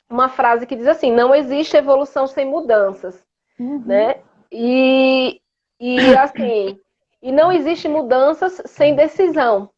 uma 0.09 0.27
frase 0.27 0.65
que 0.65 0.75
diz 0.75 0.87
assim: 0.87 1.11
não 1.11 1.33
existe 1.33 1.77
evolução 1.77 2.27
sem 2.27 2.45
mudanças, 2.45 3.25
uhum. 3.59 3.83
né? 3.85 4.17
E, 4.51 5.39
e 5.79 5.99
assim, 6.17 6.77
e 7.21 7.31
não 7.31 7.51
existe 7.51 7.87
mudanças 7.87 8.61
sem 8.65 8.95
decisão. 8.95 9.69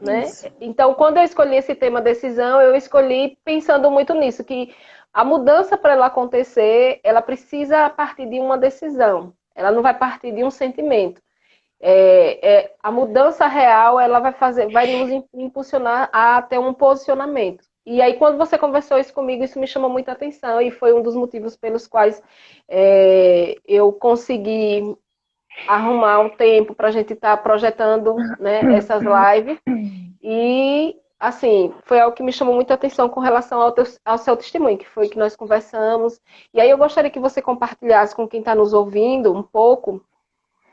Né? 0.00 0.24
Então, 0.60 0.94
quando 0.94 1.18
eu 1.18 1.24
escolhi 1.24 1.56
esse 1.56 1.74
tema 1.74 2.00
decisão, 2.00 2.60
eu 2.60 2.74
escolhi 2.74 3.36
pensando 3.44 3.90
muito 3.90 4.14
nisso, 4.14 4.42
que 4.42 4.74
a 5.12 5.24
mudança 5.24 5.76
para 5.76 5.92
ela 5.92 6.06
acontecer, 6.06 7.00
ela 7.02 7.20
precisa 7.20 7.88
partir 7.90 8.26
de 8.26 8.38
uma 8.38 8.56
decisão. 8.56 9.34
Ela 9.54 9.70
não 9.70 9.82
vai 9.82 9.96
partir 9.96 10.32
de 10.32 10.44
um 10.44 10.50
sentimento. 10.50 11.20
É, 11.82 12.48
é, 12.48 12.74
a 12.82 12.92
mudança 12.92 13.46
real, 13.46 13.98
ela 13.98 14.20
vai 14.20 14.32
fazer, 14.32 14.70
vai 14.70 14.86
nos 14.86 15.24
impulsionar 15.34 16.10
a 16.12 16.40
ter 16.42 16.58
um 16.58 16.74
posicionamento. 16.74 17.64
E 17.86 18.02
aí, 18.02 18.14
quando 18.14 18.36
você 18.36 18.58
conversou 18.58 18.98
isso 18.98 19.12
comigo, 19.12 19.42
isso 19.42 19.58
me 19.58 19.66
chamou 19.66 19.88
muita 19.88 20.12
atenção 20.12 20.60
e 20.60 20.70
foi 20.70 20.92
um 20.92 21.02
dos 21.02 21.16
motivos 21.16 21.56
pelos 21.56 21.86
quais 21.86 22.22
é, 22.68 23.56
eu 23.66 23.92
consegui 23.92 24.94
arrumar 25.66 26.20
um 26.20 26.28
tempo 26.28 26.74
para 26.74 26.88
a 26.88 26.90
gente 26.90 27.14
estar 27.14 27.36
tá 27.36 27.42
projetando 27.42 28.14
né, 28.38 28.60
essas 28.76 29.02
lives. 29.02 29.58
E, 30.22 30.96
assim, 31.20 31.74
foi 31.84 32.00
algo 32.00 32.16
que 32.16 32.22
me 32.22 32.32
chamou 32.32 32.54
muita 32.54 32.72
atenção 32.72 33.06
com 33.10 33.20
relação 33.20 33.60
ao, 33.60 33.72
teu, 33.72 33.84
ao 34.02 34.16
seu 34.16 34.34
testemunho, 34.36 34.78
que 34.78 34.88
foi 34.88 35.06
que 35.08 35.18
nós 35.18 35.36
conversamos. 35.36 36.18
E 36.54 36.60
aí 36.60 36.70
eu 36.70 36.78
gostaria 36.78 37.10
que 37.10 37.20
você 37.20 37.42
compartilhasse 37.42 38.16
com 38.16 38.26
quem 38.26 38.40
está 38.40 38.54
nos 38.54 38.72
ouvindo 38.72 39.30
um 39.30 39.42
pouco, 39.42 40.02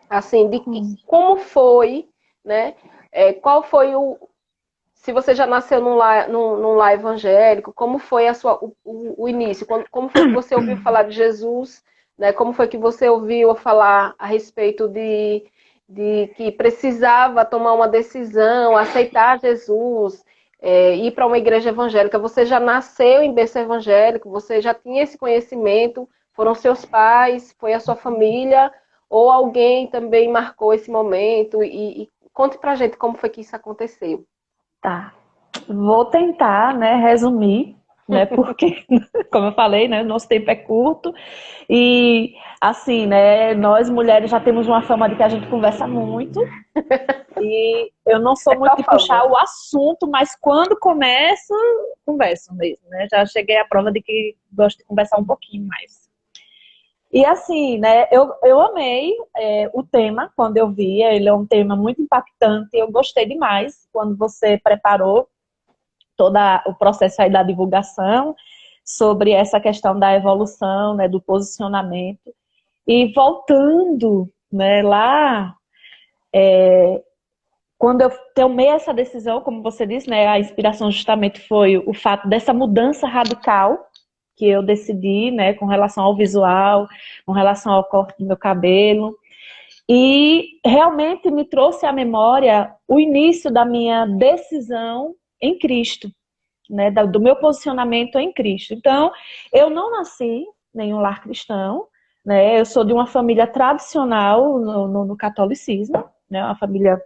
assim, 0.09 0.49
de 0.49 0.61
como 1.05 1.37
foi, 1.37 2.07
né? 2.45 2.75
É, 3.11 3.33
qual 3.33 3.61
foi 3.61 3.93
o. 3.93 4.17
Se 4.95 5.11
você 5.11 5.35
já 5.35 5.45
nasceu 5.45 5.81
num 5.81 5.95
lar, 5.95 6.29
num, 6.29 6.57
num 6.57 6.73
lar 6.75 6.93
evangélico, 6.93 7.73
como 7.73 7.99
foi 7.99 8.27
a 8.27 8.33
sua, 8.33 8.57
o, 8.63 8.73
o, 8.83 9.23
o 9.23 9.29
início? 9.29 9.65
Como, 9.65 9.85
como 9.91 10.09
foi 10.09 10.27
que 10.27 10.33
você 10.33 10.55
ouviu 10.55 10.77
falar 10.81 11.03
de 11.03 11.11
Jesus? 11.11 11.83
Né? 12.17 12.31
Como 12.33 12.53
foi 12.53 12.67
que 12.67 12.77
você 12.77 13.09
ouviu 13.09 13.53
falar 13.55 14.15
a 14.17 14.25
respeito 14.25 14.87
de, 14.87 15.45
de 15.87 16.27
que 16.35 16.51
precisava 16.51 17.45
tomar 17.45 17.73
uma 17.73 17.87
decisão, 17.87 18.75
aceitar 18.75 19.39
Jesus, 19.39 20.25
é, 20.59 20.95
ir 20.95 21.11
para 21.11 21.25
uma 21.27 21.37
igreja 21.37 21.69
evangélica? 21.69 22.19
Você 22.19 22.45
já 22.45 22.59
nasceu 22.59 23.21
em 23.21 23.33
berço 23.33 23.59
evangélico? 23.59 24.29
Você 24.29 24.61
já 24.61 24.73
tinha 24.73 25.03
esse 25.03 25.17
conhecimento? 25.17 26.09
Foram 26.33 26.55
seus 26.55 26.83
pais? 26.85 27.55
Foi 27.59 27.73
a 27.73 27.79
sua 27.79 27.95
família? 27.95 28.71
Ou 29.09 29.31
alguém 29.31 29.87
também 29.87 30.31
marcou 30.31 30.73
esse 30.73 30.91
momento? 30.91 31.63
E, 31.63 32.03
e 32.03 32.09
conte 32.33 32.57
pra 32.57 32.75
gente 32.75 32.97
como 32.97 33.17
foi 33.17 33.29
que 33.29 33.41
isso 33.41 33.55
aconteceu. 33.55 34.25
Tá. 34.81 35.13
Vou 35.67 36.05
tentar, 36.05 36.75
né, 36.77 36.95
resumir 36.95 37.76
né? 38.07 38.25
Porque, 38.27 38.85
como 39.31 39.47
eu 39.47 39.53
falei, 39.53 39.87
né, 39.87 40.03
nosso 40.03 40.27
tempo 40.27 40.49
é 40.49 40.55
curto 40.55 41.13
e 41.69 42.33
assim, 42.61 43.05
né, 43.05 43.53
nós 43.53 43.89
mulheres 43.89 44.31
já 44.31 44.39
temos 44.39 44.67
uma 44.67 44.81
fama 44.81 45.09
de 45.09 45.15
que 45.15 45.23
a 45.23 45.29
gente 45.29 45.47
conversa 45.47 45.87
muito 45.87 46.41
e 47.41 47.91
eu 48.05 48.19
não 48.19 48.35
sou 48.35 48.53
é 48.53 48.57
muito 48.57 48.77
de 48.77 48.83
puxar 48.83 49.25
o 49.25 49.37
assunto, 49.37 50.07
mas 50.07 50.35
quando 50.39 50.79
começo, 50.79 51.53
converso 52.05 52.53
mesmo, 52.55 52.87
né? 52.89 53.07
Já 53.11 53.25
cheguei 53.25 53.57
à 53.57 53.65
prova 53.65 53.91
de 53.91 54.01
que 54.01 54.35
gosto 54.51 54.77
de 54.77 54.85
conversar 54.85 55.19
um 55.19 55.25
pouquinho 55.25 55.67
mais. 55.67 56.07
E 57.11 57.25
assim, 57.25 57.77
né, 57.79 58.05
eu, 58.11 58.33
eu 58.43 58.59
amei 58.59 59.13
é, 59.35 59.69
o 59.73 59.81
tema 59.81 60.31
quando 60.35 60.57
eu 60.57 60.69
vi, 60.69 61.01
ele 61.01 61.29
é 61.29 61.33
um 61.33 61.45
tema 61.45 61.75
muito 61.75 62.01
impactante, 62.01 62.75
eu 62.77 62.91
gostei 62.91 63.25
demais 63.25 63.87
quando 63.93 64.15
você 64.17 64.59
preparou 64.61 65.27
todo 66.17 66.37
o 66.65 66.73
processo 66.73 67.21
aí 67.21 67.29
da 67.29 67.43
divulgação 67.43 68.35
sobre 68.83 69.31
essa 69.31 69.59
questão 69.59 69.97
da 69.97 70.15
evolução, 70.15 70.95
né, 70.95 71.07
do 71.07 71.21
posicionamento. 71.21 72.33
E 72.87 73.13
voltando 73.13 74.29
né, 74.51 74.81
lá, 74.81 75.53
é, 76.33 77.03
quando 77.77 78.01
eu 78.01 78.09
tomei 78.33 78.67
essa 78.67 78.93
decisão, 78.93 79.41
como 79.41 79.61
você 79.61 79.85
disse, 79.85 80.09
né, 80.09 80.25
a 80.27 80.39
inspiração 80.39 80.89
justamente 80.89 81.39
foi 81.47 81.77
o 81.77 81.93
fato 81.93 82.27
dessa 82.27 82.53
mudança 82.53 83.07
radical 83.07 83.87
que 84.37 84.47
eu 84.47 84.63
decidi, 84.63 85.31
né, 85.31 85.53
com 85.53 85.65
relação 85.65 86.03
ao 86.03 86.15
visual, 86.15 86.87
com 87.25 87.33
relação 87.33 87.73
ao 87.73 87.83
corte 87.83 88.17
do 88.19 88.25
meu 88.25 88.37
cabelo. 88.37 89.17
E 89.89 90.59
realmente 90.65 91.29
me 91.31 91.43
trouxe 91.43 91.85
à 91.85 91.91
memória 91.91 92.73
o 92.87 92.99
início 92.99 93.51
da 93.51 93.65
minha 93.65 94.05
decisão 94.05 95.15
em 95.41 95.57
Cristo, 95.57 96.09
né, 96.69 96.91
do 96.91 97.19
meu 97.19 97.35
posicionamento 97.37 98.17
em 98.17 98.31
Cristo. 98.33 98.73
Então, 98.73 99.11
eu 99.53 99.69
não 99.69 99.91
nasci 99.91 100.45
em 100.75 100.93
um 100.93 100.99
lar 100.99 101.21
cristão, 101.21 101.87
né, 102.25 102.59
eu 102.59 102.65
sou 102.65 102.83
de 102.83 102.93
uma 102.93 103.07
família 103.07 103.47
tradicional 103.47 104.59
no, 104.59 104.87
no, 104.87 105.05
no 105.05 105.17
catolicismo, 105.17 106.03
né, 106.29 106.43
uma 106.43 106.57
família 106.57 107.01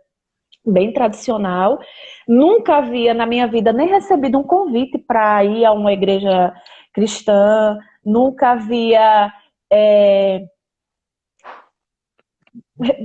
bem 0.66 0.94
tradicional. 0.94 1.80
Nunca 2.28 2.78
havia 2.78 3.14
na 3.14 3.26
minha 3.26 3.48
vida 3.48 3.72
nem 3.72 3.88
recebido 3.88 4.38
um 4.38 4.44
convite 4.44 4.98
para 4.98 5.44
ir 5.44 5.66
a 5.66 5.72
uma 5.72 5.94
igreja 5.94 6.54
cristã, 6.94 7.78
nunca 8.04 8.52
havia 8.52 9.32
é, 9.72 10.46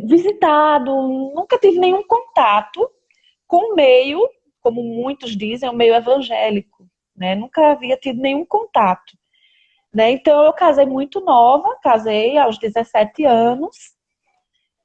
visitado, 0.05 0.91
nunca 1.35 1.59
tive 1.59 1.79
nenhum 1.79 2.03
contato 2.07 2.91
com 3.47 3.73
o 3.73 3.75
meio 3.75 4.21
como 4.67 4.83
muitos 4.83 5.37
dizem, 5.37 5.69
é 5.69 5.71
um 5.71 5.77
meio 5.77 5.95
evangélico, 5.95 6.89
né? 7.17 7.37
Nunca 7.37 7.71
havia 7.71 7.97
tido 7.97 8.21
nenhum 8.21 8.45
contato. 8.45 9.17
Né? 9.95 10.11
Então 10.11 10.43
eu 10.43 10.53
casei 10.53 10.85
muito 10.85 11.21
nova, 11.21 11.79
casei 11.81 12.37
aos 12.37 12.59
17 12.59 13.25
anos 13.25 13.77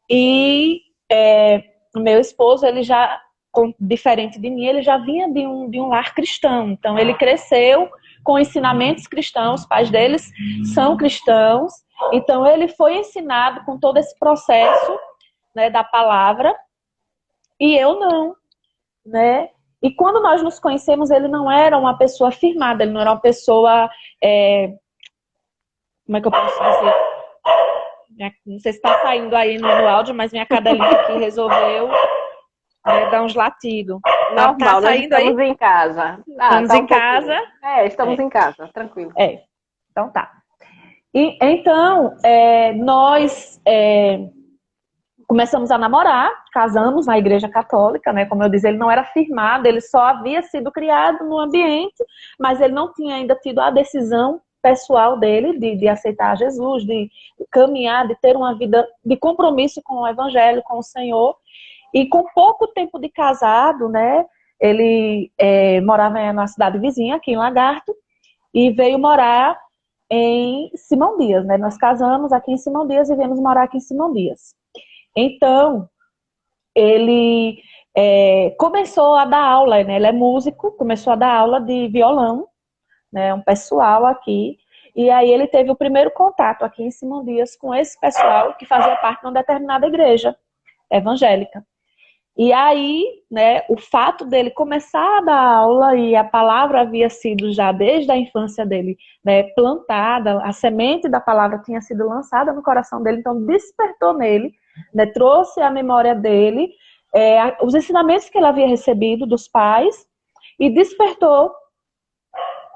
e 0.07 0.81
é, 1.11 1.63
o 1.95 1.99
meu 1.99 2.21
esposo 2.21 2.63
ele 2.63 2.83
já 2.83 3.19
diferente 3.79 4.39
de 4.39 4.49
mim 4.51 4.65
ele 4.65 4.83
já 4.83 4.97
vinha 4.97 5.27
de 5.33 5.45
um, 5.45 5.69
de 5.69 5.81
um 5.81 5.87
lar 5.87 6.13
cristão 6.13 6.69
então 6.69 6.97
ele 6.97 7.13
cresceu 7.15 7.89
com 8.23 8.39
ensinamentos 8.39 9.07
cristãos 9.07 9.61
os 9.61 9.67
pais 9.67 9.89
deles 9.89 10.31
são 10.73 10.95
cristãos 10.95 11.73
então 12.13 12.47
ele 12.47 12.69
foi 12.69 12.95
ensinado 12.99 13.65
com 13.65 13.77
todo 13.77 13.97
esse 13.97 14.17
processo 14.17 14.97
né, 15.53 15.69
da 15.69 15.83
palavra 15.83 16.55
e 17.59 17.75
eu 17.75 17.99
não 17.99 18.33
né 19.05 19.49
e 19.81 19.93
quando 19.93 20.21
nós 20.21 20.43
nos 20.43 20.59
conhecemos, 20.59 21.09
ele 21.09 21.27
não 21.27 21.51
era 21.51 21.77
uma 21.77 21.97
pessoa 21.97 22.31
firmada, 22.31 22.83
ele 22.83 22.91
não 22.91 23.01
era 23.01 23.11
uma 23.11 23.19
pessoa. 23.19 23.89
É... 24.23 24.73
Como 26.05 26.17
é 26.17 26.21
que 26.21 26.27
eu 26.27 26.31
posso 26.31 26.63
dizer? 26.63 27.11
Não 28.45 28.59
sei 28.59 28.73
se 28.73 28.77
está 28.77 28.99
saindo 29.01 29.35
aí 29.35 29.57
no, 29.57 29.67
no, 29.67 29.87
áudio, 29.87 30.13
mas 30.13 30.31
minha 30.31 30.45
cadelinha 30.45 30.91
aqui 30.91 31.13
resolveu 31.13 31.87
né, 32.85 33.09
dar 33.09 33.23
uns 33.23 33.33
latidos. 33.33 33.99
Normal, 34.29 34.57
tá 34.57 34.81
saindo 34.81 35.15
estamos 35.15 35.39
aí? 35.39 35.47
em 35.47 35.55
casa. 35.55 36.23
Ah, 36.39 36.61
estamos 36.61 36.69
tá 36.69 36.75
um 36.75 36.77
em 36.77 36.87
casa. 36.87 37.41
É, 37.63 37.87
estamos 37.87 38.19
é. 38.19 38.23
em 38.23 38.29
casa, 38.29 38.69
tranquilo. 38.73 39.11
É, 39.17 39.41
então 39.89 40.11
tá. 40.11 40.31
E, 41.13 41.37
então, 41.41 42.15
é, 42.23 42.73
nós 42.73 43.59
é, 43.65 44.19
começamos 45.31 45.71
a 45.71 45.77
namorar, 45.77 46.29
casamos 46.51 47.05
na 47.05 47.17
igreja 47.17 47.47
católica, 47.47 48.11
né? 48.11 48.25
Como 48.25 48.43
eu 48.43 48.49
disse, 48.49 48.67
ele 48.67 48.77
não 48.77 48.91
era 48.91 49.05
firmado, 49.05 49.65
ele 49.65 49.79
só 49.79 49.99
havia 50.07 50.41
sido 50.41 50.69
criado 50.69 51.23
no 51.23 51.39
ambiente, 51.39 52.03
mas 52.37 52.59
ele 52.59 52.73
não 52.73 52.91
tinha 52.91 53.15
ainda 53.15 53.33
tido 53.35 53.59
a 53.59 53.69
decisão 53.69 54.41
pessoal 54.61 55.17
dele 55.17 55.57
de, 55.57 55.77
de 55.77 55.87
aceitar 55.87 56.35
Jesus, 56.35 56.85
de 56.85 57.09
caminhar, 57.49 58.09
de 58.09 58.15
ter 58.15 58.35
uma 58.35 58.53
vida 58.55 58.85
de 59.05 59.15
compromisso 59.15 59.81
com 59.81 60.01
o 60.01 60.07
Evangelho, 60.09 60.61
com 60.63 60.79
o 60.79 60.83
Senhor. 60.83 61.37
E 61.93 62.05
com 62.07 62.25
pouco 62.35 62.67
tempo 62.67 62.99
de 62.99 63.07
casado, 63.07 63.87
né? 63.87 64.25
Ele 64.59 65.31
é, 65.37 65.79
morava 65.79 66.33
na 66.33 66.45
cidade 66.45 66.77
vizinha, 66.77 67.15
aqui 67.15 67.31
em 67.31 67.37
Lagarto, 67.37 67.95
e 68.53 68.69
veio 68.69 68.99
morar 68.99 69.57
em 70.09 70.69
Simão 70.75 71.17
Dias, 71.17 71.45
né? 71.45 71.57
Nós 71.57 71.77
casamos 71.77 72.33
aqui 72.33 72.51
em 72.51 72.57
Simão 72.57 72.85
Dias 72.85 73.09
e 73.09 73.15
viemos 73.15 73.39
morar 73.39 73.63
aqui 73.63 73.77
em 73.77 73.79
Simão 73.79 74.11
Dias. 74.11 74.59
Então, 75.15 75.89
ele 76.75 77.61
é, 77.95 78.51
começou 78.57 79.15
a 79.15 79.25
dar 79.25 79.43
aula, 79.43 79.83
né? 79.83 79.95
Ele 79.95 80.07
é 80.07 80.11
músico, 80.11 80.71
começou 80.71 81.13
a 81.13 81.15
dar 81.15 81.33
aula 81.33 81.59
de 81.59 81.87
violão, 81.89 82.47
né? 83.11 83.33
Um 83.33 83.41
pessoal 83.41 84.05
aqui. 84.05 84.57
E 84.95 85.09
aí 85.09 85.29
ele 85.29 85.47
teve 85.47 85.71
o 85.71 85.75
primeiro 85.75 86.11
contato 86.11 86.63
aqui 86.63 86.83
em 86.83 86.91
Simão 86.91 87.23
Dias 87.23 87.55
com 87.55 87.73
esse 87.73 87.99
pessoal 87.99 88.53
que 88.55 88.65
fazia 88.65 88.95
parte 88.97 89.21
de 89.21 89.27
uma 89.27 89.33
determinada 89.33 89.87
igreja 89.87 90.35
evangélica. 90.91 91.65
E 92.37 92.53
aí, 92.53 93.03
né, 93.29 93.61
o 93.69 93.77
fato 93.77 94.25
dele 94.25 94.51
começar 94.51 95.17
a 95.17 95.21
dar 95.21 95.55
aula 95.55 95.95
e 95.95 96.15
a 96.15 96.23
palavra 96.23 96.81
havia 96.81 97.09
sido 97.09 97.51
já 97.51 97.71
desde 97.71 98.11
a 98.11 98.17
infância 98.17 98.65
dele 98.65 98.97
né, 99.23 99.43
plantada, 99.53 100.41
a 100.41 100.53
semente 100.53 101.09
da 101.09 101.19
palavra 101.19 101.59
tinha 101.59 101.81
sido 101.81 102.07
lançada 102.07 102.53
no 102.53 102.63
coração 102.63 103.03
dele, 103.03 103.19
então 103.19 103.45
despertou 103.45 104.13
nele, 104.13 104.53
né, 104.93 105.05
trouxe 105.07 105.61
à 105.61 105.69
memória 105.69 106.15
dele 106.15 106.69
é, 107.13 107.57
os 107.63 107.75
ensinamentos 107.75 108.29
que 108.29 108.37
ele 108.37 108.47
havia 108.47 108.67
recebido 108.67 109.25
dos 109.25 109.47
pais 109.47 110.07
e 110.59 110.69
despertou 110.69 111.51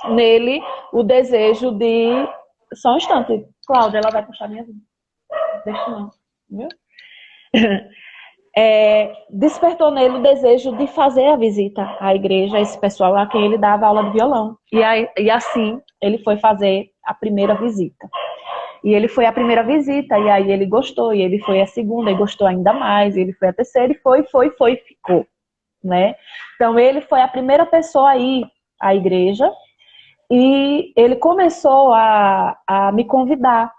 nele 0.10 0.62
o 0.92 1.04
desejo 1.04 1.72
de. 1.72 2.10
Só 2.74 2.94
um 2.94 2.98
instante, 2.98 3.46
Cláudia, 3.66 4.00
ela 4.00 4.12
vai 4.12 4.26
puxar 4.26 4.50
minha 4.50 4.64
vida. 4.64 4.80
Deixa 5.66 5.90
não, 5.90 6.10
viu? 6.50 6.68
É, 8.58 9.12
despertou 9.30 9.92
nele 9.92 10.16
o 10.16 10.22
desejo 10.22 10.78
de 10.78 10.88
fazer 10.88 11.26
a 11.26 11.36
visita 11.36 11.98
à 12.00 12.16
igreja, 12.16 12.58
esse 12.58 12.80
pessoal 12.80 13.14
a 13.18 13.28
quem 13.28 13.44
ele 13.44 13.58
dava 13.58 13.86
aula 13.86 14.06
de 14.06 14.12
violão. 14.12 14.58
E, 14.72 14.82
aí, 14.82 15.10
e 15.18 15.30
assim 15.30 15.82
ele 16.02 16.20
foi 16.20 16.38
fazer 16.38 16.90
a 17.04 17.14
primeira 17.14 17.54
visita. 17.56 18.10
E 18.86 18.94
ele 18.94 19.08
foi 19.08 19.26
a 19.26 19.34
primeira 19.34 19.64
visita, 19.64 20.16
e 20.20 20.30
aí 20.30 20.52
ele 20.52 20.68
gostou, 20.68 21.12
e 21.12 21.20
ele 21.20 21.40
foi 21.40 21.60
a 21.60 21.66
segunda, 21.66 22.12
e 22.12 22.16
gostou 22.16 22.46
ainda 22.46 22.72
mais, 22.72 23.18
e 23.18 23.22
ele 23.22 23.34
foi 23.34 23.48
a 23.48 23.54
terceira, 23.54 23.92
e 23.92 23.98
foi, 23.98 24.24
foi, 24.26 24.52
foi, 24.52 24.76
ficou. 24.76 25.26
Né? 25.84 26.14
Então 26.54 26.78
ele 26.78 27.02
foi 27.02 27.20
a 27.22 27.28
primeira 27.28 27.66
pessoa 27.66 28.12
a 28.12 28.18
ir 28.18 28.46
à 28.80 28.94
igreja, 28.94 29.52
e 30.30 30.94
ele 30.96 31.16
começou 31.16 31.94
a, 31.96 32.56
a 32.68 32.92
me 32.92 33.04
convidar. 33.06 33.74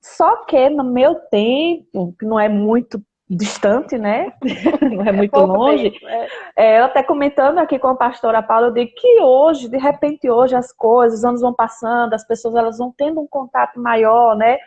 Só 0.00 0.44
que 0.46 0.70
no 0.70 0.82
meu 0.82 1.14
tempo, 1.30 2.14
que 2.18 2.24
não 2.24 2.40
é 2.40 2.48
muito 2.48 3.02
distante, 3.36 3.96
né? 3.96 4.32
Não 4.80 5.04
é 5.04 5.12
muito 5.12 5.36
é 5.36 5.40
longe. 5.40 5.90
Tempo, 5.90 6.08
é. 6.08 6.28
É, 6.56 6.80
eu 6.80 6.84
até 6.84 7.02
comentando 7.02 7.58
aqui 7.58 7.78
com 7.78 7.88
a 7.88 7.96
pastora 7.96 8.42
Paula, 8.42 8.68
eu 8.68 8.72
digo 8.72 8.92
que 8.94 9.20
hoje, 9.20 9.68
de 9.68 9.78
repente 9.78 10.30
hoje 10.30 10.54
as 10.54 10.72
coisas, 10.72 11.20
os 11.20 11.24
anos 11.24 11.40
vão 11.40 11.54
passando, 11.54 12.14
as 12.14 12.26
pessoas 12.26 12.54
elas 12.54 12.78
vão 12.78 12.92
tendo 12.96 13.20
um 13.20 13.26
contato 13.26 13.80
maior, 13.80 14.36
né? 14.36 14.58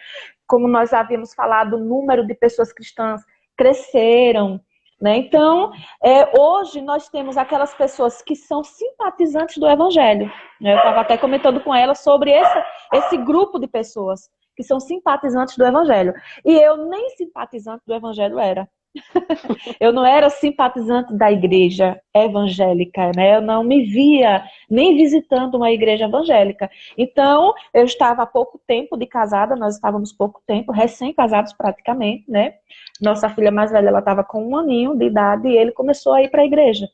Como 0.48 0.68
nós 0.68 0.94
havíamos 0.94 1.34
falado, 1.34 1.76
o 1.76 1.84
número 1.84 2.26
de 2.26 2.34
pessoas 2.34 2.74
cristãs 2.74 3.22
cresceram, 3.58 4.60
né? 5.00 5.18
Então, 5.18 5.72
é, 6.04 6.40
hoje 6.40 6.82
nós 6.82 7.10
temos 7.10 7.38
aquelas 7.38 7.74
pessoas 7.74 8.22
que 8.22 8.36
são 8.36 8.64
simpatizantes 8.64 9.58
do 9.58 9.68
Evangelho. 9.68 10.32
Né? 10.60 10.74
Eu 10.74 10.78
estava 10.78 11.02
até 11.02 11.18
comentando 11.18 11.60
com 11.62 11.76
ela 11.76 11.94
sobre 11.94 12.32
esse, 12.32 12.64
esse 12.94 13.18
grupo 13.18 13.60
de 13.60 13.68
pessoas 13.68 14.30
que 14.56 14.64
são 14.64 14.80
simpatizantes 14.80 15.58
do 15.58 15.66
Evangelho. 15.66 16.14
E 16.44 16.54
eu 16.54 16.78
nem 16.88 17.10
simpatizante 17.12 17.84
do 17.86 17.94
Evangelho 17.94 18.40
era. 18.40 18.68
eu 19.80 19.92
não 19.92 20.06
era 20.06 20.30
simpatizante 20.30 21.14
da 21.14 21.32
igreja 21.32 22.00
evangélica, 22.14 23.12
né? 23.16 23.36
Eu 23.36 23.42
não 23.42 23.64
me 23.64 23.84
via 23.84 24.44
nem 24.70 24.96
visitando 24.96 25.56
uma 25.56 25.72
igreja 25.72 26.06
evangélica. 26.06 26.70
Então, 26.98 27.54
eu 27.74 27.86
estava 27.86 28.24
há 28.24 28.26
pouco 28.26 28.60
tempo 28.66 28.98
de 28.98 29.06
casada, 29.06 29.56
nós 29.56 29.76
estávamos 29.76 30.14
pouco 30.14 30.42
tempo, 30.46 30.72
recém-casados 30.72 31.54
praticamente, 31.54 32.30
né? 32.30 32.54
Nossa 33.02 33.30
filha 33.30 33.52
mais 33.52 33.72
velha, 33.72 33.90
ela 33.90 34.00
estava 34.00 34.24
com 34.24 34.48
um 34.48 34.58
aninho 34.58 34.98
de 34.98 35.06
idade 35.06 35.48
e 35.48 35.58
ele 35.58 35.72
começou 35.72 36.14
a 36.14 36.24
ir 36.24 36.30
para 36.30 36.42
a 36.42 36.46
igreja. 36.46 36.88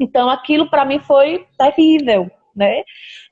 Então, 0.00 0.30
aquilo 0.30 0.70
para 0.70 0.84
mim 0.84 1.00
foi 1.00 1.46
terrível, 1.58 2.30
né? 2.54 2.82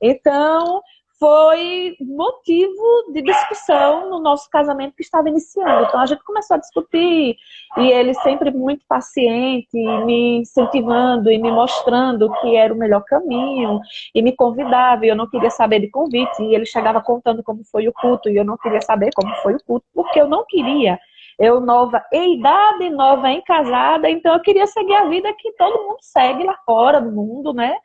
Então, 0.01 0.81
foi 1.19 1.95
motivo 1.99 3.11
de 3.11 3.21
discussão 3.21 4.09
no 4.09 4.19
nosso 4.19 4.49
casamento 4.49 4.95
que 4.95 5.01
estava 5.01 5.29
iniciando. 5.29 5.85
Então 5.85 5.99
a 5.99 6.05
gente 6.05 6.23
começou 6.23 6.55
a 6.55 6.59
discutir 6.59 7.35
e 7.77 7.91
ele 7.91 8.13
sempre 8.15 8.51
muito 8.51 8.85
paciente, 8.87 9.75
me 10.05 10.39
incentivando 10.39 11.31
e 11.31 11.37
me 11.37 11.51
mostrando 11.51 12.31
que 12.41 12.55
era 12.55 12.73
o 12.73 12.77
melhor 12.77 13.03
caminho 13.03 13.79
e 14.13 14.21
me 14.21 14.31
convidava 14.31 15.05
e 15.05 15.09
eu 15.09 15.15
não 15.15 15.29
queria 15.29 15.49
saber 15.49 15.79
de 15.79 15.89
convite 15.89 16.41
e 16.41 16.53
ele 16.53 16.65
chegava 16.65 17.01
contando 17.01 17.43
como 17.43 17.63
foi 17.71 17.87
o 17.87 17.93
culto 17.93 18.29
e 18.29 18.37
eu 18.37 18.45
não 18.45 18.57
queria 18.57 18.81
saber 18.81 19.09
como 19.15 19.33
foi 19.37 19.55
o 19.55 19.63
culto 19.65 19.85
porque 19.93 20.21
eu 20.21 20.27
não 20.27 20.45
queria. 20.47 20.99
Eu 21.39 21.59
nova 21.59 22.03
em 22.11 22.39
idade, 22.39 22.89
nova 22.89 23.29
em 23.29 23.41
casada, 23.41 24.09
então 24.09 24.33
eu 24.33 24.39
queria 24.39 24.65
seguir 24.65 24.95
a 24.95 25.05
vida 25.05 25.31
que 25.37 25.51
todo 25.53 25.83
mundo 25.83 25.97
segue 26.01 26.43
lá 26.43 26.57
fora 26.65 26.99
do 26.99 27.11
mundo, 27.11 27.53
né? 27.53 27.75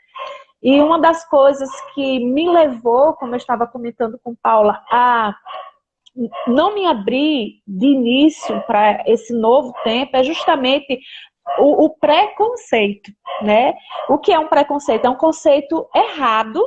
E 0.62 0.80
uma 0.80 1.00
das 1.00 1.28
coisas 1.28 1.68
que 1.92 2.20
me 2.20 2.48
levou, 2.48 3.14
como 3.14 3.34
eu 3.34 3.38
estava 3.38 3.66
comentando 3.66 4.18
com 4.22 4.34
Paula, 4.34 4.80
a 4.90 5.34
não 6.46 6.74
me 6.74 6.86
abrir 6.86 7.62
de 7.66 7.86
início 7.86 8.60
para 8.66 9.02
esse 9.06 9.32
novo 9.32 9.72
tempo 9.82 10.16
é 10.16 10.22
justamente 10.22 11.00
o, 11.58 11.86
o, 11.86 11.90
preconceito, 11.98 13.10
né? 13.40 13.74
O 14.08 14.18
que 14.18 14.32
é 14.32 14.38
um 14.38 14.46
preconceito? 14.46 15.06
É 15.06 15.10
um 15.10 15.16
conceito 15.16 15.88
errado, 15.94 16.62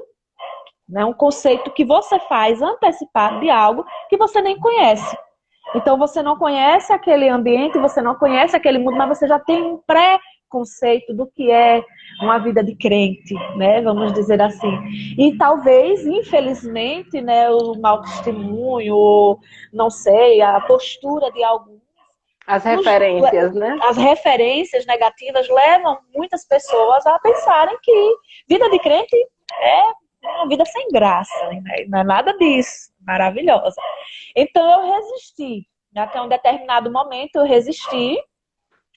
né? 0.89 1.05
Um 1.05 1.13
conceito 1.13 1.71
que 1.71 1.85
você 1.85 2.19
faz 2.21 2.61
antecipado 2.61 3.39
de 3.39 3.49
algo 3.49 3.85
que 4.09 4.17
você 4.17 4.41
nem 4.41 4.59
conhece. 4.59 5.17
Então 5.73 5.97
você 5.97 6.21
não 6.21 6.37
conhece 6.37 6.91
aquele 6.91 7.29
ambiente, 7.29 7.79
você 7.79 8.01
não 8.01 8.15
conhece 8.15 8.55
aquele 8.55 8.79
mundo, 8.79 8.97
mas 8.97 9.17
você 9.17 9.27
já 9.27 9.39
tem 9.39 9.63
um 9.63 9.77
pré 9.77 10.19
conceito 10.49 11.13
do 11.13 11.27
que 11.27 11.51
é 11.51 11.83
uma 12.21 12.37
vida 12.37 12.63
de 12.63 12.75
crente, 12.75 13.33
né? 13.55 13.81
Vamos 13.81 14.13
dizer 14.13 14.41
assim. 14.41 14.71
E 15.17 15.37
talvez, 15.37 16.05
infelizmente, 16.05 17.21
né, 17.21 17.49
o 17.49 17.75
mau 17.79 18.01
testemunho, 18.01 19.39
não 19.73 19.89
sei, 19.89 20.41
a 20.41 20.59
postura 20.61 21.31
de 21.31 21.43
alguns 21.43 21.85
as 22.47 22.63
referências, 22.63 23.51
nos, 23.51 23.59
né? 23.59 23.79
As 23.81 23.97
referências 23.97 24.85
negativas 24.85 25.49
levam 25.49 25.99
muitas 26.13 26.45
pessoas 26.45 27.05
a 27.05 27.17
pensarem 27.19 27.75
que 27.81 28.15
vida 28.47 28.69
de 28.69 28.79
crente 28.79 29.15
é 29.61 29.81
uma 30.23 30.47
vida 30.47 30.65
sem 30.65 30.87
graça, 30.89 31.49
né? 31.49 31.85
não 31.87 31.99
é 31.99 32.03
nada 32.03 32.37
disso, 32.37 32.91
maravilhosa. 33.01 33.81
Então 34.35 34.63
eu 34.63 34.93
resisti. 34.93 35.67
Até 35.95 36.21
um 36.21 36.27
determinado 36.27 36.91
momento 36.91 37.37
eu 37.37 37.45
resisti 37.45 38.17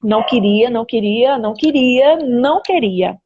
não 0.02 0.24
queria, 0.24 0.70
não 0.70 0.84
queria, 0.84 1.38
não 1.38 1.54
queria, 1.54 2.16
não 2.16 2.62
queria. 2.62 3.16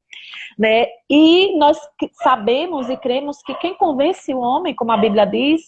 Né? 0.58 0.86
E 1.08 1.56
nós 1.58 1.78
sabemos 2.22 2.88
e 2.88 2.96
cremos 2.96 3.38
que 3.42 3.54
quem 3.54 3.74
convence 3.74 4.32
o 4.34 4.40
homem, 4.40 4.74
como 4.74 4.92
a 4.92 4.96
Bíblia 4.96 5.26
diz, 5.26 5.62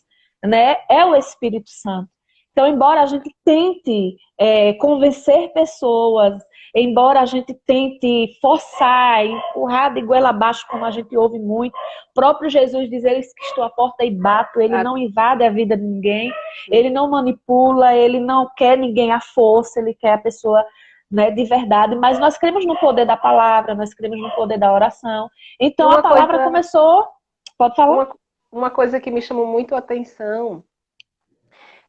né, 0.45 0.77
é 0.91 1.05
o 1.05 1.15
Espírito 1.17 1.71
Santo. 1.71 2.09
Então, 2.53 2.69
embora 2.69 3.03
a 3.03 3.07
gente 3.07 3.35
tente 3.45 4.17
é, 4.39 4.75
convencer 4.75 5.53
pessoas, 5.53 6.41
embora 6.73 7.21
a 7.21 7.27
gente 7.27 7.53
tente 7.67 8.39
forçar, 8.41 9.27
empurrar 9.27 9.93
de 9.93 10.01
goela 10.03 10.29
abaixo, 10.29 10.65
como 10.71 10.85
a 10.85 10.91
gente 10.93 11.17
ouve 11.17 11.41
muito, 11.41 11.77
próprio 12.15 12.49
Jesus 12.49 12.89
diz, 12.89 13.03
eles 13.03 13.35
que 13.35 13.45
estou 13.47 13.65
à 13.65 13.71
porta 13.71 14.05
e 14.05 14.11
bato, 14.13 14.61
ele 14.61 14.81
não 14.85 14.97
invade 14.97 15.43
a 15.43 15.51
vida 15.51 15.77
de 15.77 15.83
ninguém, 15.83 16.33
ele 16.71 16.91
não 16.91 17.11
manipula, 17.11 17.93
ele 17.93 18.21
não 18.21 18.49
quer 18.57 18.79
ninguém 18.79 19.11
à 19.11 19.21
força, 19.21 19.81
ele 19.81 19.93
quer 19.93 20.13
a 20.13 20.19
pessoa 20.19 20.65
né, 21.11 21.31
de 21.31 21.45
verdade, 21.45 21.95
mas 21.95 22.19
nós 22.19 22.37
cremos 22.37 22.65
no 22.67 22.77
poder 22.79 23.07
da 23.07 23.17
palavra, 23.17 23.75
nós 23.75 23.95
cremos 23.95 24.21
no 24.21 24.31
poder 24.31 24.59
da 24.59 24.73
oração. 24.73 25.29
Então 25.61 25.89
uma 25.89 25.99
a 25.99 26.03
palavra 26.03 26.37
coisa, 26.37 26.45
começou. 26.45 27.09
Pode 27.57 27.77
falar? 27.77 27.95
Uma, 27.95 28.17
uma 28.51 28.71
coisa 28.71 29.01
que 29.01 29.11
me 29.11 29.23
chamou 29.23 29.47
muito 29.47 29.75
a 29.75 29.79
atenção 29.79 30.65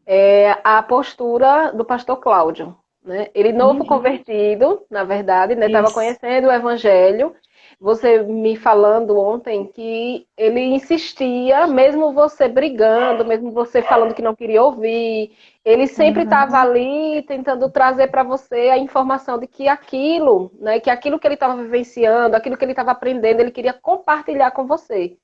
é 0.05 0.57
a 0.63 0.83
postura 0.83 1.71
do 1.71 1.83
pastor 1.83 2.17
Cláudio. 2.17 2.77
Né? 3.03 3.29
Ele 3.33 3.51
novo 3.51 3.81
uhum. 3.81 3.85
convertido, 3.85 4.83
na 4.89 5.03
verdade, 5.03 5.53
estava 5.53 5.87
né? 5.87 5.93
conhecendo 5.93 6.47
o 6.47 6.51
evangelho 6.51 7.35
você 7.79 8.23
me 8.23 8.55
falando 8.55 9.17
ontem 9.17 9.65
que 9.67 10.25
ele 10.37 10.61
insistia, 10.61 11.67
mesmo 11.67 12.13
você 12.13 12.47
brigando, 12.47 13.25
mesmo 13.25 13.51
você 13.51 13.81
falando 13.81 14.13
que 14.13 14.21
não 14.21 14.35
queria 14.35 14.63
ouvir, 14.63 15.31
ele 15.63 15.87
sempre 15.87 16.23
estava 16.23 16.57
uhum. 16.57 16.61
ali 16.61 17.21
tentando 17.23 17.69
trazer 17.69 18.07
para 18.07 18.23
você 18.23 18.69
a 18.69 18.77
informação 18.77 19.37
de 19.37 19.47
que 19.47 19.67
aquilo, 19.67 20.51
né, 20.59 20.79
que 20.79 20.89
aquilo 20.89 21.19
que 21.19 21.27
ele 21.27 21.33
estava 21.33 21.61
vivenciando, 21.61 22.35
aquilo 22.35 22.57
que 22.57 22.63
ele 22.63 22.71
estava 22.71 22.91
aprendendo, 22.91 23.39
ele 23.39 23.51
queria 23.51 23.73
compartilhar 23.73 24.51
com 24.51 24.65
você. 24.65 25.17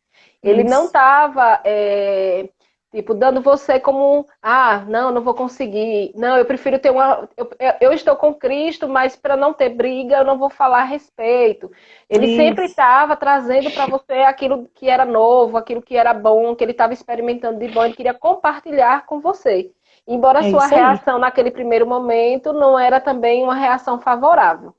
Ele 0.43 0.63
Isso. 0.63 0.69
não 0.69 0.85
estava 0.85 1.61
é, 1.63 2.49
Tipo, 2.91 3.13
dando 3.13 3.41
você 3.41 3.79
como, 3.79 4.25
ah, 4.41 4.83
não, 4.85 5.11
não 5.11 5.21
vou 5.21 5.33
conseguir. 5.33 6.11
Não, 6.13 6.37
eu 6.37 6.43
prefiro 6.43 6.77
ter 6.77 6.89
uma. 6.89 7.29
Eu, 7.37 7.49
eu 7.79 7.93
estou 7.93 8.17
com 8.17 8.33
Cristo, 8.33 8.89
mas 8.89 9.15
para 9.15 9.37
não 9.37 9.53
ter 9.53 9.69
briga, 9.69 10.17
eu 10.17 10.25
não 10.25 10.37
vou 10.37 10.49
falar 10.49 10.81
a 10.81 10.85
respeito. 10.85 11.71
Ele 12.09 12.25
Isso. 12.25 12.35
sempre 12.35 12.65
estava 12.65 13.15
trazendo 13.15 13.71
para 13.71 13.85
você 13.85 14.15
aquilo 14.23 14.67
que 14.75 14.89
era 14.89 15.05
novo, 15.05 15.55
aquilo 15.55 15.81
que 15.81 15.95
era 15.95 16.13
bom, 16.13 16.53
que 16.53 16.65
ele 16.65 16.73
estava 16.73 16.91
experimentando 16.91 17.59
de 17.59 17.69
bom, 17.69 17.85
ele 17.85 17.95
queria 17.95 18.13
compartilhar 18.13 19.05
com 19.05 19.21
você. 19.21 19.71
Embora 20.05 20.39
a 20.39 20.45
é 20.45 20.49
sua 20.49 20.65
reação 20.65 21.17
naquele 21.17 21.51
primeiro 21.51 21.87
momento 21.87 22.51
não 22.51 22.77
era 22.77 22.99
também 22.99 23.41
uma 23.41 23.55
reação 23.55 24.01
favorável. 24.01 24.75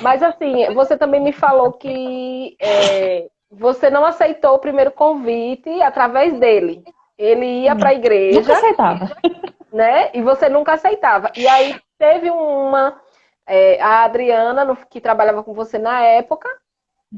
Mas 0.00 0.22
assim, 0.22 0.72
você 0.74 0.96
também 0.96 1.20
me 1.20 1.32
falou 1.32 1.72
que 1.72 2.56
é, 2.60 3.28
você 3.50 3.90
não 3.90 4.04
aceitou 4.04 4.54
o 4.54 4.58
primeiro 4.60 4.92
convite 4.92 5.82
através 5.82 6.38
dele. 6.38 6.84
Ele 7.18 7.64
ia 7.64 7.74
para 7.74 7.90
a 7.90 7.94
igreja. 7.94 8.40
Nunca 8.40 8.52
aceitava. 8.54 9.16
Né? 9.72 10.10
E 10.14 10.22
você 10.22 10.48
nunca 10.48 10.72
aceitava. 10.74 11.30
E 11.36 11.46
aí 11.46 11.78
teve 11.98 12.30
uma. 12.30 12.98
É, 13.46 13.80
a 13.80 14.04
Adriana, 14.04 14.64
no, 14.64 14.76
que 14.76 15.00
trabalhava 15.00 15.42
com 15.42 15.52
você 15.52 15.78
na 15.78 16.02
época, 16.02 16.48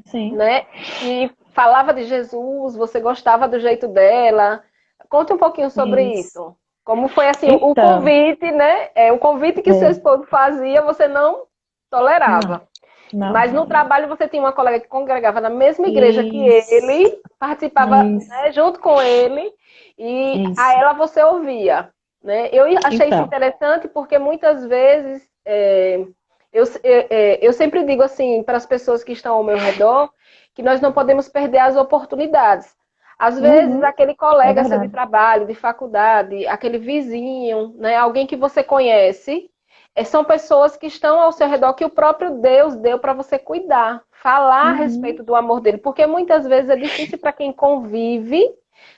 Sim. 0.07 0.33
né? 0.33 0.67
E 1.03 1.31
falava 1.53 1.93
de 1.93 2.05
Jesus, 2.05 2.77
você 2.77 3.01
gostava 3.01 3.47
do 3.47 3.61
jeito 3.61 3.87
dela. 3.89 4.63
Conte 5.09 5.33
um 5.33 5.39
pouquinho 5.39 5.71
sobre 5.71 6.05
isso. 6.05 6.21
isso. 6.21 6.57
Como 6.85 7.09
foi 7.09 7.29
assim, 7.29 7.49
então, 7.49 7.71
o 7.71 7.75
convite, 7.75 8.51
né? 8.51 8.91
É, 8.95 9.13
o 9.13 9.19
convite 9.19 9.61
que 9.63 9.71
é. 9.71 9.75
seu 9.75 9.91
esposo 9.91 10.25
fazia, 10.25 10.83
você 10.83 11.07
não 11.07 11.45
tolerava. 11.91 12.67
Não, 13.16 13.33
Mas 13.33 13.53
no 13.53 13.66
trabalho 13.66 14.09
você 14.09 14.29
tinha 14.29 14.42
uma 14.42 14.53
colega 14.53 14.81
que 14.81 14.88
congregava 14.88 15.40
na 15.40 15.51
mesma 15.51 15.88
igreja 15.88 16.23
isso. 16.23 16.31
que 16.31 16.75
ele, 16.75 17.20
participava 17.38 18.03
né, 18.03 18.53
junto 18.53 18.81
com 18.81 19.01
ele. 19.01 19.53
E 19.99 20.44
Isso. 20.44 20.61
a 20.61 20.73
ela 20.75 20.92
você 20.94 21.23
ouvia. 21.23 21.90
Né? 22.23 22.49
Eu 22.53 22.64
achei 22.85 23.07
então. 23.07 23.18
isso 23.18 23.27
interessante 23.27 23.88
porque 23.88 24.18
muitas 24.18 24.66
vezes 24.66 25.29
é, 25.44 26.05
eu, 26.53 26.64
é, 26.83 27.38
eu 27.46 27.53
sempre 27.53 27.85
digo 27.85 28.03
assim 28.03 28.42
para 28.42 28.57
as 28.57 28.66
pessoas 28.66 29.05
que 29.05 29.12
estão 29.12 29.35
ao 29.35 29.44
meu 29.44 29.57
redor 29.57 30.11
que 30.55 30.62
nós 30.62 30.81
não 30.81 30.92
podemos 30.92 31.29
perder 31.29 31.59
as 31.59 31.77
oportunidades. 31.77 32.75
Às 33.18 33.38
vezes, 33.38 33.75
uhum. 33.75 33.85
aquele 33.85 34.14
colega 34.14 34.62
é 34.62 34.79
de 34.79 34.88
trabalho, 34.88 35.46
de 35.46 35.55
faculdade, 35.55 36.46
aquele 36.46 36.79
vizinho, 36.79 37.75
né, 37.77 37.94
alguém 37.94 38.27
que 38.27 38.35
você 38.35 38.62
conhece, 38.62 39.51
é, 39.51 39.51
são 40.05 40.24
pessoas 40.24 40.76
que 40.76 40.87
estão 40.87 41.20
ao 41.20 41.33
seu 41.33 41.48
redor 41.48 41.74
que 41.74 41.85
o 41.85 41.90
próprio 41.90 42.40
Deus 42.40 42.76
deu 42.76 42.98
para 42.98 43.12
você 43.12 43.38
cuidar, 43.38 44.03
falar 44.11 44.66
uhum. 44.66 44.70
a 44.70 44.74
respeito 44.74 45.22
do 45.22 45.35
amor 45.35 45.61
dele, 45.61 45.79
porque 45.79 46.07
muitas 46.07 46.46
vezes 46.46 46.70
é 46.70 46.76
difícil 46.76 47.18
para 47.18 47.33
quem 47.33 47.53
convive 47.53 48.44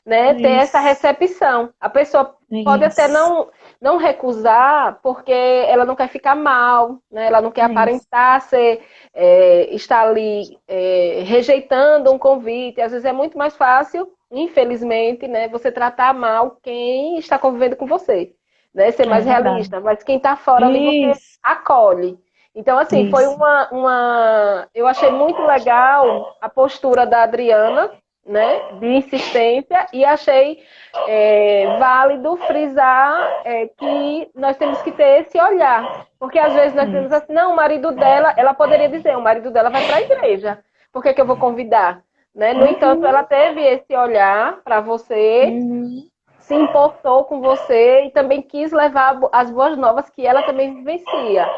né, 0.04 0.34
ter 0.34 0.50
essa 0.50 0.80
recepção. 0.80 1.72
A 1.80 1.88
pessoa 1.88 2.36
Isso. 2.50 2.64
pode 2.64 2.84
até 2.84 3.08
não, 3.08 3.48
não 3.80 3.96
recusar 3.96 4.98
porque 5.02 5.32
ela 5.32 5.84
não 5.84 5.94
quer 5.94 6.08
ficar 6.08 6.34
mal, 6.34 6.98
né? 7.10 7.26
ela 7.26 7.40
não 7.40 7.50
quer 7.50 7.62
Isso. 7.62 7.72
aparentar 7.72 8.40
ser, 8.42 8.82
é, 9.14 9.74
estar 9.74 10.08
ali 10.08 10.58
é, 10.66 11.22
rejeitando 11.24 12.12
um 12.12 12.18
convite. 12.18 12.80
Às 12.80 12.92
vezes 12.92 13.04
é 13.04 13.12
muito 13.12 13.38
mais 13.38 13.56
fácil, 13.56 14.08
infelizmente, 14.30 15.28
né, 15.28 15.48
você 15.48 15.70
tratar 15.70 16.12
mal 16.12 16.58
quem 16.62 17.18
está 17.18 17.38
convivendo 17.38 17.76
com 17.76 17.86
você. 17.86 18.34
Né? 18.74 18.90
Ser 18.90 19.06
mais 19.06 19.26
é 19.26 19.30
realista. 19.30 19.80
Mas 19.80 20.02
quem 20.02 20.16
está 20.16 20.36
fora 20.36 20.66
ali 20.66 21.06
você 21.06 21.38
acolhe. 21.42 22.18
Então, 22.54 22.78
assim, 22.78 23.02
Isso. 23.02 23.10
foi 23.10 23.26
uma, 23.26 23.68
uma. 23.70 24.68
Eu 24.74 24.86
achei 24.86 25.10
muito 25.10 25.40
legal 25.42 26.36
a 26.40 26.48
postura 26.48 27.06
da 27.06 27.22
Adriana, 27.22 27.90
né, 28.24 28.72
de 28.78 28.86
insistência 28.86 29.86
e 29.92 30.04
achei 30.04 30.62
é, 31.08 31.76
válido 31.78 32.36
frisar 32.36 33.40
é, 33.44 33.66
que 33.66 34.30
nós 34.34 34.56
temos 34.56 34.80
que 34.82 34.92
ter 34.92 35.22
esse 35.22 35.40
olhar, 35.40 36.06
porque 36.18 36.38
às 36.38 36.52
vezes 36.52 36.74
nós 36.74 36.88
temos 36.88 37.10
assim, 37.12 37.32
não, 37.32 37.52
o 37.52 37.56
marido 37.56 37.90
dela, 37.90 38.32
ela 38.36 38.54
poderia 38.54 38.88
dizer, 38.88 39.16
o 39.16 39.20
marido 39.20 39.50
dela 39.50 39.70
vai 39.70 39.84
para 39.86 39.96
a 39.96 40.02
igreja, 40.02 40.58
por 40.92 41.02
que, 41.02 41.12
que 41.12 41.20
eu 41.20 41.26
vou 41.26 41.36
convidar? 41.36 42.02
Né? 42.34 42.54
No 42.54 42.66
entanto, 42.66 43.04
ela 43.04 43.24
teve 43.24 43.60
esse 43.60 43.94
olhar 43.94 44.60
para 44.62 44.80
você, 44.80 45.46
uhum. 45.46 46.08
Se 46.52 46.54
importou 46.54 47.24
com 47.24 47.40
você 47.40 48.04
e 48.04 48.10
também 48.10 48.42
quis 48.42 48.72
levar 48.72 49.18
as 49.32 49.50
boas 49.50 49.78
novas 49.78 50.10
que 50.10 50.26
ela 50.26 50.42
também 50.42 50.74
vivencia 50.74 51.48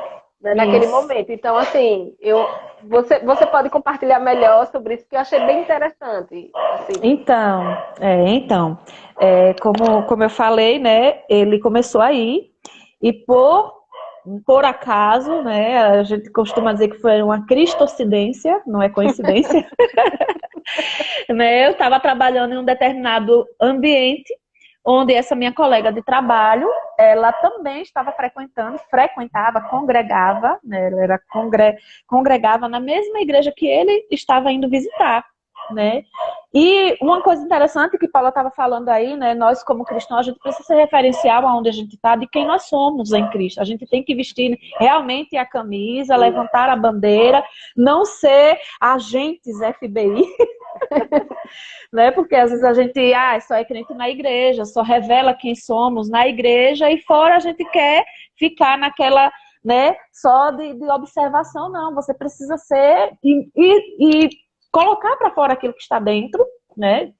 né, 0.40 0.54
naquele 0.54 0.86
momento. 0.86 1.32
Então, 1.32 1.56
assim, 1.56 2.14
eu, 2.20 2.46
você, 2.84 3.18
você 3.18 3.44
pode 3.44 3.70
compartilhar 3.70 4.20
melhor 4.20 4.66
sobre 4.66 4.94
isso, 4.94 5.06
que 5.08 5.16
eu 5.16 5.20
achei 5.20 5.44
bem 5.44 5.62
interessante. 5.62 6.50
Assim. 6.54 6.92
Então, 7.02 7.76
é, 8.00 8.28
então 8.28 8.78
é, 9.18 9.54
como, 9.54 10.04
como 10.04 10.22
eu 10.22 10.30
falei, 10.30 10.78
né, 10.78 11.22
ele 11.28 11.58
começou 11.58 12.00
aí, 12.00 12.50
e 13.02 13.12
por, 13.12 13.74
por 14.46 14.64
acaso, 14.64 15.42
né, 15.42 15.76
a 15.78 16.02
gente 16.04 16.30
costuma 16.30 16.72
dizer 16.72 16.88
que 16.88 17.00
foi 17.00 17.20
uma 17.20 17.44
cristocidência, 17.46 18.62
não 18.64 18.80
é 18.80 18.88
coincidência, 18.88 19.66
né, 21.28 21.66
eu 21.66 21.72
estava 21.72 21.98
trabalhando 21.98 22.54
em 22.54 22.58
um 22.58 22.64
determinado 22.64 23.44
ambiente, 23.60 24.32
onde 24.84 25.14
essa 25.14 25.34
minha 25.34 25.52
colega 25.52 25.92
de 25.92 26.02
trabalho, 26.02 26.68
ela 26.98 27.32
também 27.32 27.82
estava 27.82 28.12
frequentando, 28.12 28.78
frequentava, 28.90 29.60
congregava, 29.62 30.58
né, 30.62 30.88
ela 30.88 31.02
era 31.02 31.20
congre, 31.30 31.76
congregava 32.06 32.68
na 32.68 32.78
mesma 32.78 33.20
igreja 33.20 33.52
que 33.56 33.66
ele 33.66 34.06
estava 34.10 34.52
indo 34.52 34.68
visitar, 34.68 35.24
né? 35.70 36.02
E 36.52 36.96
uma 37.00 37.20
coisa 37.20 37.42
interessante 37.42 37.98
que 37.98 38.06
Paula 38.06 38.28
estava 38.28 38.50
falando 38.50 38.88
aí, 38.88 39.16
né? 39.16 39.34
Nós 39.34 39.64
como 39.64 39.84
cristãos, 39.84 40.20
a 40.20 40.22
gente 40.22 40.38
precisa 40.38 40.64
ser 40.64 40.76
referencial 40.76 41.46
aonde 41.46 41.68
a 41.68 41.72
gente 41.72 41.96
está, 41.96 42.14
de 42.14 42.28
quem 42.28 42.46
nós 42.46 42.64
somos 42.64 43.12
em 43.12 43.28
Cristo. 43.30 43.60
A 43.60 43.64
gente 43.64 43.86
tem 43.86 44.02
que 44.04 44.14
vestir 44.14 44.56
realmente 44.78 45.36
a 45.36 45.44
camisa, 45.44 46.14
levantar 46.14 46.68
a 46.68 46.76
bandeira, 46.76 47.42
não 47.76 48.04
ser 48.04 48.58
agentes 48.80 49.58
FBI, 49.58 50.24
né? 51.92 52.10
Porque 52.10 52.34
às 52.34 52.50
vezes 52.50 52.64
a 52.64 52.72
gente, 52.72 53.14
ah, 53.14 53.38
só 53.40 53.54
é 53.54 53.64
crente 53.64 53.92
na 53.94 54.08
igreja, 54.08 54.64
só 54.64 54.82
revela 54.82 55.34
quem 55.34 55.54
somos 55.54 56.08
na 56.08 56.26
igreja 56.26 56.90
e 56.90 57.00
fora 57.02 57.36
a 57.36 57.40
gente 57.40 57.64
quer 57.70 58.04
ficar 58.36 58.78
naquela, 58.78 59.30
né, 59.64 59.96
só 60.12 60.50
de, 60.50 60.74
de 60.74 60.90
observação, 60.90 61.70
não. 61.70 61.94
Você 61.94 62.12
precisa 62.12 62.56
ser 62.56 63.12
e, 63.22 63.48
e, 63.56 64.24
e 64.26 64.30
colocar 64.72 65.16
para 65.16 65.30
fora 65.30 65.52
aquilo 65.52 65.74
que 65.74 65.82
está 65.82 65.98
dentro, 65.98 66.44
né? 66.76 67.12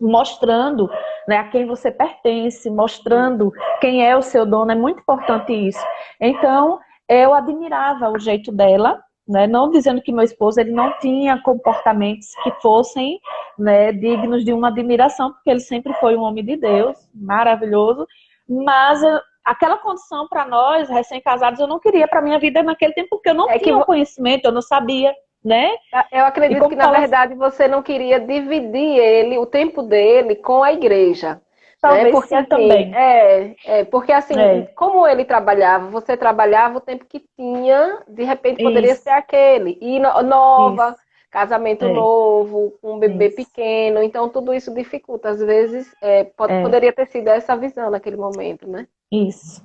Mostrando 0.00 0.88
né, 1.26 1.36
a 1.36 1.48
quem 1.48 1.66
você 1.66 1.90
pertence, 1.90 2.70
mostrando 2.70 3.52
quem 3.80 4.06
é 4.06 4.16
o 4.16 4.22
seu 4.22 4.46
dono, 4.46 4.72
é 4.72 4.74
muito 4.74 5.00
importante 5.00 5.52
isso. 5.52 5.84
Então, 6.20 6.78
eu 7.08 7.32
admirava 7.32 8.10
o 8.10 8.18
jeito 8.18 8.52
dela, 8.52 9.00
né? 9.28 9.46
Não 9.46 9.70
dizendo 9.70 10.00
que 10.00 10.12
meu 10.12 10.24
esposo 10.24 10.58
ele 10.58 10.70
não 10.70 10.96
tinha 10.98 11.40
comportamentos 11.42 12.28
que 12.42 12.50
fossem 12.62 13.20
né, 13.58 13.92
dignos 13.92 14.44
de 14.44 14.52
uma 14.52 14.68
admiração, 14.68 15.32
porque 15.32 15.50
ele 15.50 15.60
sempre 15.60 15.92
foi 15.94 16.16
um 16.16 16.22
homem 16.22 16.44
de 16.44 16.56
Deus, 16.56 16.96
maravilhoso, 17.14 18.06
mas 18.48 19.02
aquela 19.44 19.76
condição 19.76 20.26
para 20.28 20.46
nós, 20.46 20.88
recém-casados, 20.88 21.60
eu 21.60 21.66
não 21.66 21.78
queria 21.78 22.08
para 22.08 22.22
minha 22.22 22.38
vida 22.38 22.62
naquele 22.62 22.92
tempo, 22.94 23.08
porque 23.10 23.30
eu 23.30 23.34
não 23.34 23.50
é 23.50 23.58
tinha 23.58 23.78
que... 23.78 23.84
conhecimento, 23.84 24.46
eu 24.46 24.52
não 24.52 24.62
sabia, 24.62 25.14
né? 25.44 25.70
Eu 26.10 26.24
acredito 26.24 26.68
que, 26.68 26.76
na 26.76 26.84
fala... 26.84 27.00
verdade, 27.00 27.34
você 27.34 27.68
não 27.68 27.82
queria 27.82 28.18
dividir 28.18 28.96
ele, 28.98 29.38
o 29.38 29.46
tempo 29.46 29.82
dele, 29.82 30.36
com 30.36 30.62
a 30.62 30.72
igreja. 30.72 31.40
Talvez 31.80 32.04
né? 32.06 32.10
porque, 32.10 32.34
assim, 32.34 32.48
também. 32.48 32.94
É, 32.94 33.56
é, 33.64 33.84
porque 33.84 34.12
assim, 34.12 34.38
é. 34.38 34.62
como 34.74 35.06
ele 35.06 35.24
trabalhava, 35.24 35.88
você 35.88 36.16
trabalhava 36.16 36.78
o 36.78 36.80
tempo 36.80 37.04
que 37.04 37.24
tinha, 37.36 38.02
de 38.08 38.24
repente 38.24 38.62
poderia 38.62 38.92
Isso. 38.92 39.02
ser 39.02 39.10
aquele. 39.10 39.78
E 39.80 40.00
no, 40.00 40.22
nova, 40.22 40.90
Isso. 40.90 41.00
casamento 41.30 41.84
é. 41.84 41.92
novo, 41.92 42.74
um 42.82 42.98
bebê 42.98 43.28
Isso. 43.28 43.36
pequeno, 43.36 44.02
então 44.02 44.28
tudo 44.28 44.52
isso 44.52 44.74
dificulta. 44.74 45.30
Às 45.30 45.40
vezes 45.40 45.94
é, 46.02 46.24
pode, 46.24 46.52
é. 46.52 46.62
poderia 46.62 46.92
ter 46.92 47.06
sido 47.06 47.28
essa 47.28 47.56
visão 47.56 47.90
naquele 47.90 48.16
momento, 48.16 48.68
né? 48.68 48.86
Isso. 49.10 49.62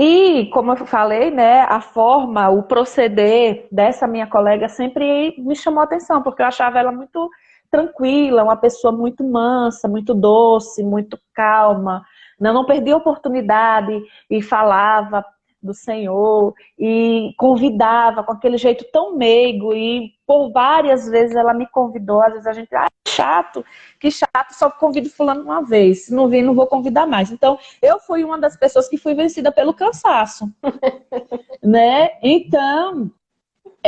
E, 0.00 0.48
como 0.52 0.70
eu 0.70 0.86
falei, 0.86 1.28
né, 1.28 1.62
a 1.62 1.80
forma, 1.80 2.48
o 2.50 2.62
proceder 2.62 3.66
dessa 3.70 4.06
minha 4.06 4.28
colega 4.28 4.68
sempre 4.68 5.34
me 5.38 5.56
chamou 5.56 5.80
a 5.80 5.84
atenção, 5.84 6.22
porque 6.22 6.40
eu 6.40 6.46
achava 6.46 6.78
ela 6.78 6.92
muito 6.92 7.28
tranquila, 7.70 8.44
uma 8.44 8.56
pessoa 8.56 8.92
muito 8.92 9.24
mansa, 9.24 9.88
muito 9.88 10.14
doce, 10.14 10.82
muito 10.82 11.18
calma. 11.34 12.04
Não, 12.38 12.52
não 12.52 12.64
perdia 12.64 12.96
oportunidade 12.96 14.00
e 14.30 14.40
falava 14.42 15.24
do 15.60 15.74
Senhor 15.74 16.54
e 16.78 17.34
convidava 17.36 18.22
com 18.22 18.32
aquele 18.32 18.56
jeito 18.56 18.84
tão 18.92 19.16
meigo 19.16 19.74
e 19.74 20.12
por 20.26 20.52
várias 20.52 21.08
vezes 21.08 21.34
ela 21.34 21.52
me 21.52 21.66
convidou, 21.68 22.22
às 22.22 22.32
vezes 22.32 22.46
a 22.46 22.52
gente, 22.52 22.74
ah, 22.74 22.88
chato, 23.08 23.64
que 23.98 24.10
chato, 24.10 24.52
só 24.52 24.70
convido 24.70 25.10
fulano 25.10 25.42
uma 25.42 25.64
vez, 25.64 26.06
se 26.06 26.14
não 26.14 26.28
vir 26.28 26.42
não 26.42 26.54
vou 26.54 26.66
convidar 26.66 27.06
mais. 27.06 27.32
Então, 27.32 27.58
eu 27.82 27.98
fui 27.98 28.22
uma 28.22 28.38
das 28.38 28.56
pessoas 28.56 28.88
que 28.88 28.96
fui 28.96 29.14
vencida 29.14 29.50
pelo 29.50 29.74
cansaço, 29.74 30.48
né? 31.62 32.10
Então, 32.22 33.10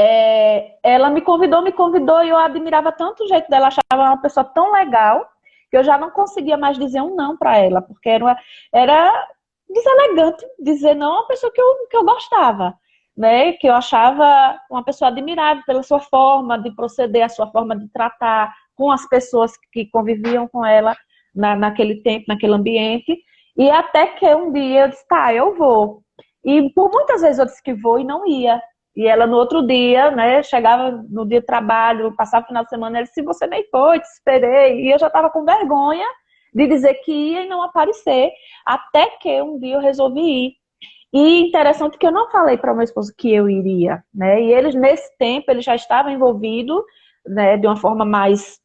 é, 0.01 0.79
ela 0.83 1.11
me 1.11 1.21
convidou, 1.21 1.63
me 1.63 1.73
convidou 1.73 2.25
e 2.25 2.31
eu 2.31 2.37
admirava 2.39 2.91
tanto 2.91 3.23
o 3.23 3.29
jeito 3.29 3.51
dela, 3.51 3.69
achava 3.69 4.11
uma 4.11 4.23
pessoa 4.23 4.45
tão 4.45 4.73
legal 4.73 5.29
que 5.71 5.77
eu 5.77 5.85
já 5.85 5.99
não 5.99 6.11
conseguia 6.11 6.57
mais 6.57 6.79
dizer 6.79 7.03
um 7.03 7.15
não 7.15 7.37
para 7.37 7.59
ela, 7.59 7.83
porque 7.83 8.09
era, 8.09 8.25
uma, 8.25 8.37
era 8.73 9.29
deselegante 9.69 10.45
dizer 10.59 10.95
não 10.95 11.13
a 11.13 11.19
uma 11.19 11.27
pessoa 11.27 11.53
que 11.53 11.61
eu, 11.61 11.87
que 11.91 11.97
eu 11.97 12.05
gostava, 12.05 12.75
né? 13.17 13.53
Que 13.53 13.67
eu 13.69 13.75
achava 13.75 14.59
uma 14.71 14.83
pessoa 14.83 15.11
admirável 15.11 15.63
pela 15.67 15.83
sua 15.83 16.01
forma 16.01 16.59
de 16.59 16.75
proceder, 16.75 17.25
a 17.25 17.29
sua 17.29 17.47
forma 17.49 17.77
de 17.77 17.87
tratar 17.89 18.55
com 18.75 18.91
as 18.91 19.07
pessoas 19.07 19.53
que 19.71 19.85
conviviam 19.91 20.49
com 20.49 20.65
ela 20.65 20.97
na, 21.35 21.55
naquele 21.55 22.03
tempo, 22.03 22.25
naquele 22.27 22.55
ambiente. 22.55 23.17
E 23.57 23.71
até 23.71 24.07
que 24.07 24.27
um 24.35 24.51
dia 24.51 24.85
eu 24.85 24.89
disse, 24.89 25.07
tá, 25.07 25.35
eu 25.35 25.55
vou. 25.55 26.03
E 26.43 26.71
por 26.71 26.91
muitas 26.91 27.21
vezes 27.21 27.39
eu 27.39 27.45
disse 27.45 27.63
que 27.63 27.75
vou 27.75 27.99
e 28.01 28.05
não 28.05 28.27
ia. 28.27 28.61
E 28.97 29.07
ela 29.07 29.27
no 29.27 29.37
outro 29.37 29.67
dia, 29.67 30.11
né, 30.11 30.43
chegava 30.43 30.91
no 31.09 31.27
dia 31.27 31.41
de 31.41 31.47
trabalho, 31.47 32.15
passava 32.17 32.45
o 32.45 32.49
final 32.49 32.65
de 32.65 32.71
semana, 32.71 32.99
ela 32.99 33.07
disse, 33.07 33.23
você 33.23 33.47
nem 33.47 33.65
foi, 33.71 34.01
te 34.01 34.07
esperei. 34.07 34.81
E 34.83 34.91
eu 34.91 34.99
já 34.99 35.07
estava 35.07 35.31
com 35.31 35.45
vergonha 35.45 36.07
de 36.53 36.67
dizer 36.67 36.95
que 37.05 37.13
ia 37.13 37.45
e 37.45 37.49
não 37.49 37.63
aparecer, 37.63 38.33
até 38.67 39.07
que 39.21 39.41
um 39.41 39.59
dia 39.59 39.77
eu 39.77 39.81
resolvi 39.81 40.21
ir. 40.21 40.53
E 41.13 41.41
interessante 41.41 41.99
que 41.99 42.07
eu 42.07 42.13
não 42.13 42.31
falei 42.31 42.57
para 42.57 42.73
o 42.73 42.75
meu 42.75 42.85
esposo 42.85 43.13
que 43.17 43.33
eu 43.33 43.49
iria, 43.49 44.03
né? 44.15 44.43
E 44.43 44.53
eles 44.53 44.75
nesse 44.75 45.17
tempo 45.19 45.51
ele 45.51 45.61
já 45.61 45.75
estava 45.75 46.11
envolvido, 46.11 46.85
né, 47.27 47.57
de 47.57 47.67
uma 47.67 47.77
forma 47.77 48.05
mais 48.05 48.61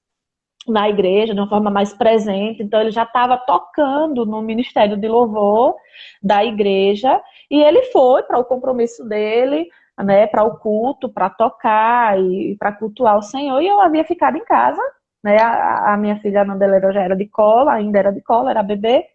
na 0.68 0.90
igreja, 0.90 1.34
de 1.34 1.40
uma 1.40 1.50
forma 1.50 1.70
mais 1.70 1.94
presente. 1.94 2.62
Então 2.64 2.82
ele 2.82 2.92
já 2.92 3.04
estava 3.04 3.38
tocando 3.38 4.26
no 4.26 4.42
ministério 4.42 4.98
de 4.98 5.08
louvor 5.08 5.76
da 6.22 6.44
igreja 6.44 7.22
e 7.50 7.62
ele 7.62 7.84
foi 7.86 8.24
para 8.24 8.40
o 8.40 8.46
compromisso 8.46 9.08
dele, 9.08 9.68
né, 10.04 10.28
para 10.28 10.44
o 10.44 10.58
culto, 10.58 11.10
para 11.10 11.30
tocar 11.30 12.20
e 12.20 12.56
para 12.60 12.72
cultuar 12.72 13.18
o 13.18 13.22
Senhor. 13.22 13.62
E 13.62 13.68
eu 13.68 13.80
havia 13.82 14.04
ficado 14.04 14.38
em 14.38 14.44
casa, 14.44 14.82
né? 15.24 15.38
A, 15.42 15.94
a 15.94 15.98
minha 15.98 16.20
filha 16.20 16.44
Nandeleira 16.44 16.92
já 16.92 17.02
era 17.02 17.16
de 17.16 17.28
cola, 17.28 17.74
ainda 17.74 18.00
era 18.00 18.12
de 18.12 18.22
cola, 18.22 18.52
era 18.52 18.64
bebê. 18.64 19.06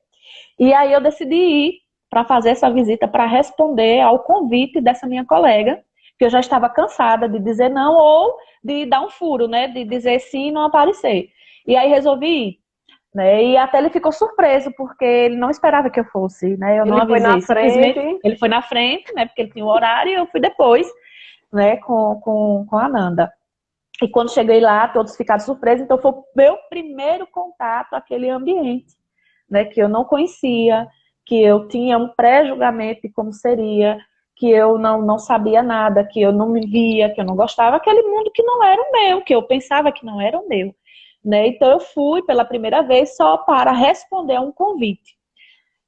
E 0.59 0.73
aí 0.73 0.93
eu 0.93 1.01
decidi 1.01 1.35
ir 1.35 1.73
para 2.11 2.25
fazer 2.25 2.51
essa 2.51 2.71
visita 2.71 3.07
para 3.07 3.27
responder 3.27 4.01
ao 4.01 4.19
convite 4.21 4.81
dessa 4.81 5.07
minha 5.07 5.25
colega, 5.25 5.81
que 6.19 6.25
eu 6.25 6.31
já 6.31 6.41
estava 6.41 6.69
cansada 6.69 7.29
de 7.29 7.39
dizer 7.39 7.69
não 7.71 7.95
ou 7.95 8.37
de 8.63 8.87
dar 8.87 9.03
um 9.03 9.11
furo, 9.11 9.47
né? 9.49 9.69
De 9.69 9.85
dizer 9.85 10.19
sim 10.21 10.49
e 10.49 10.53
não 10.53 10.65
aparecer. 10.65 11.29
E 11.67 11.77
aí 11.77 11.89
resolvi 11.89 12.27
ir. 12.27 12.61
Né? 13.15 13.45
E 13.45 13.57
até 13.57 13.79
ele 13.79 13.91
ficou 13.91 14.13
surpreso, 14.13 14.71
porque 14.77 15.05
ele 15.05 15.37
não 15.37 15.51
esperava 15.51 15.91
que 15.91 15.99
eu 15.99 16.05
fosse, 16.05 16.57
né? 16.57 16.79
Eu 16.79 16.85
ele 16.85 16.91
não 16.93 16.99
avisei. 17.03 17.21
Foi 17.21 17.29
na 17.29 17.43
frente. 17.43 18.21
Ele 18.23 18.37
foi 18.37 18.49
na 18.49 18.63
frente, 18.63 19.15
né? 19.15 19.27
Porque 19.27 19.43
ele 19.43 19.51
tinha 19.51 19.65
o 19.65 19.69
horário 19.69 20.13
e 20.13 20.15
eu 20.15 20.27
fui 20.29 20.41
depois, 20.41 20.87
né? 21.53 21.77
Com, 21.79 22.21
com, 22.21 22.67
com 22.69 22.77
a 22.79 22.89
Nanda. 22.89 23.33
E 24.01 24.09
quando 24.09 24.33
cheguei 24.33 24.61
lá, 24.61 24.87
todos 24.89 25.17
ficaram 25.17 25.41
surpresos. 25.41 25.85
Então 25.85 25.99
foi 25.99 26.13
o 26.13 26.25
meu 26.37 26.57
primeiro 26.69 27.27
contato 27.27 27.95
aquele 27.95 28.31
ambiente, 28.31 28.95
né? 29.51 29.65
Que 29.65 29.83
eu 29.83 29.89
não 29.89 30.05
conhecia, 30.05 30.87
que 31.27 31.43
eu 31.43 31.67
tinha 31.67 31.99
um 31.99 32.09
pré-julgamento 32.09 33.03
de 33.03 33.13
como 33.13 33.33
seria, 33.33 33.99
que 34.37 34.51
eu 34.51 34.79
não, 34.79 35.03
não 35.03 35.19
sabia 35.19 35.63
nada, 35.63 36.03
que 36.03 36.21
eu 36.23 36.33
não 36.33 36.49
me 36.49 36.67
via, 36.67 37.13
que 37.13 37.21
eu 37.21 37.25
não 37.25 37.37
gostava, 37.37 37.77
aquele 37.77 38.03
mundo 38.03 38.31
que 38.35 38.43
não 38.43 38.65
era 38.65 38.81
o 38.81 38.93
meu, 38.93 39.23
que 39.23 39.35
eu 39.35 39.43
pensava 39.43 39.93
que 39.93 40.05
não 40.05 40.21
era 40.21 40.39
o 40.39 40.49
meu. 40.49 40.75
Né? 41.25 41.49
Então 41.49 41.71
eu 41.71 41.81
fui 41.81 42.23
pela 42.23 42.45
primeira 42.45 42.83
vez 42.83 43.15
só 43.15 43.37
para 43.37 43.73
responder 43.73 44.37
a 44.37 44.41
um 44.41 44.51
convite, 44.51 45.17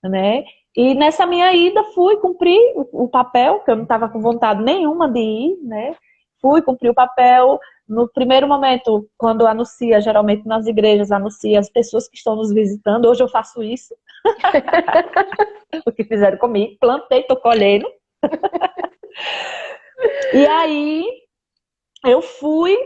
né? 0.02 0.44
E 0.76 0.94
nessa 0.94 1.26
minha 1.26 1.52
ida 1.52 1.82
fui 1.94 2.16
cumprir 2.16 2.58
o, 2.76 3.08
papel, 3.08 3.60
que 3.60 3.70
eu 3.70 3.76
não 3.76 3.82
estava 3.82 4.08
com 4.08 4.20
vontade 4.20 4.62
nenhuma 4.62 5.08
de 5.08 5.20
ir, 5.20 5.58
né? 5.62 5.94
Fui 6.40 6.62
cumprir 6.62 6.90
o 6.90 6.94
papel. 6.94 7.60
No 7.86 8.08
primeiro 8.08 8.48
momento, 8.48 9.06
quando 9.18 9.46
anuncia, 9.46 10.00
geralmente 10.00 10.46
nas 10.46 10.66
igrejas, 10.66 11.12
anuncia 11.12 11.58
as 11.58 11.68
pessoas 11.68 12.08
que 12.08 12.16
estão 12.16 12.36
nos 12.36 12.52
visitando. 12.52 13.06
Hoje 13.06 13.22
eu 13.22 13.28
faço 13.28 13.62
isso. 13.62 13.94
o 15.86 15.92
que 15.92 16.04
fizeram 16.04 16.38
comigo. 16.38 16.76
Plantei, 16.80 17.22
tô 17.24 17.36
colhendo. 17.36 17.86
e 20.32 20.46
aí 20.46 21.06
eu 22.06 22.22
fui 22.22 22.78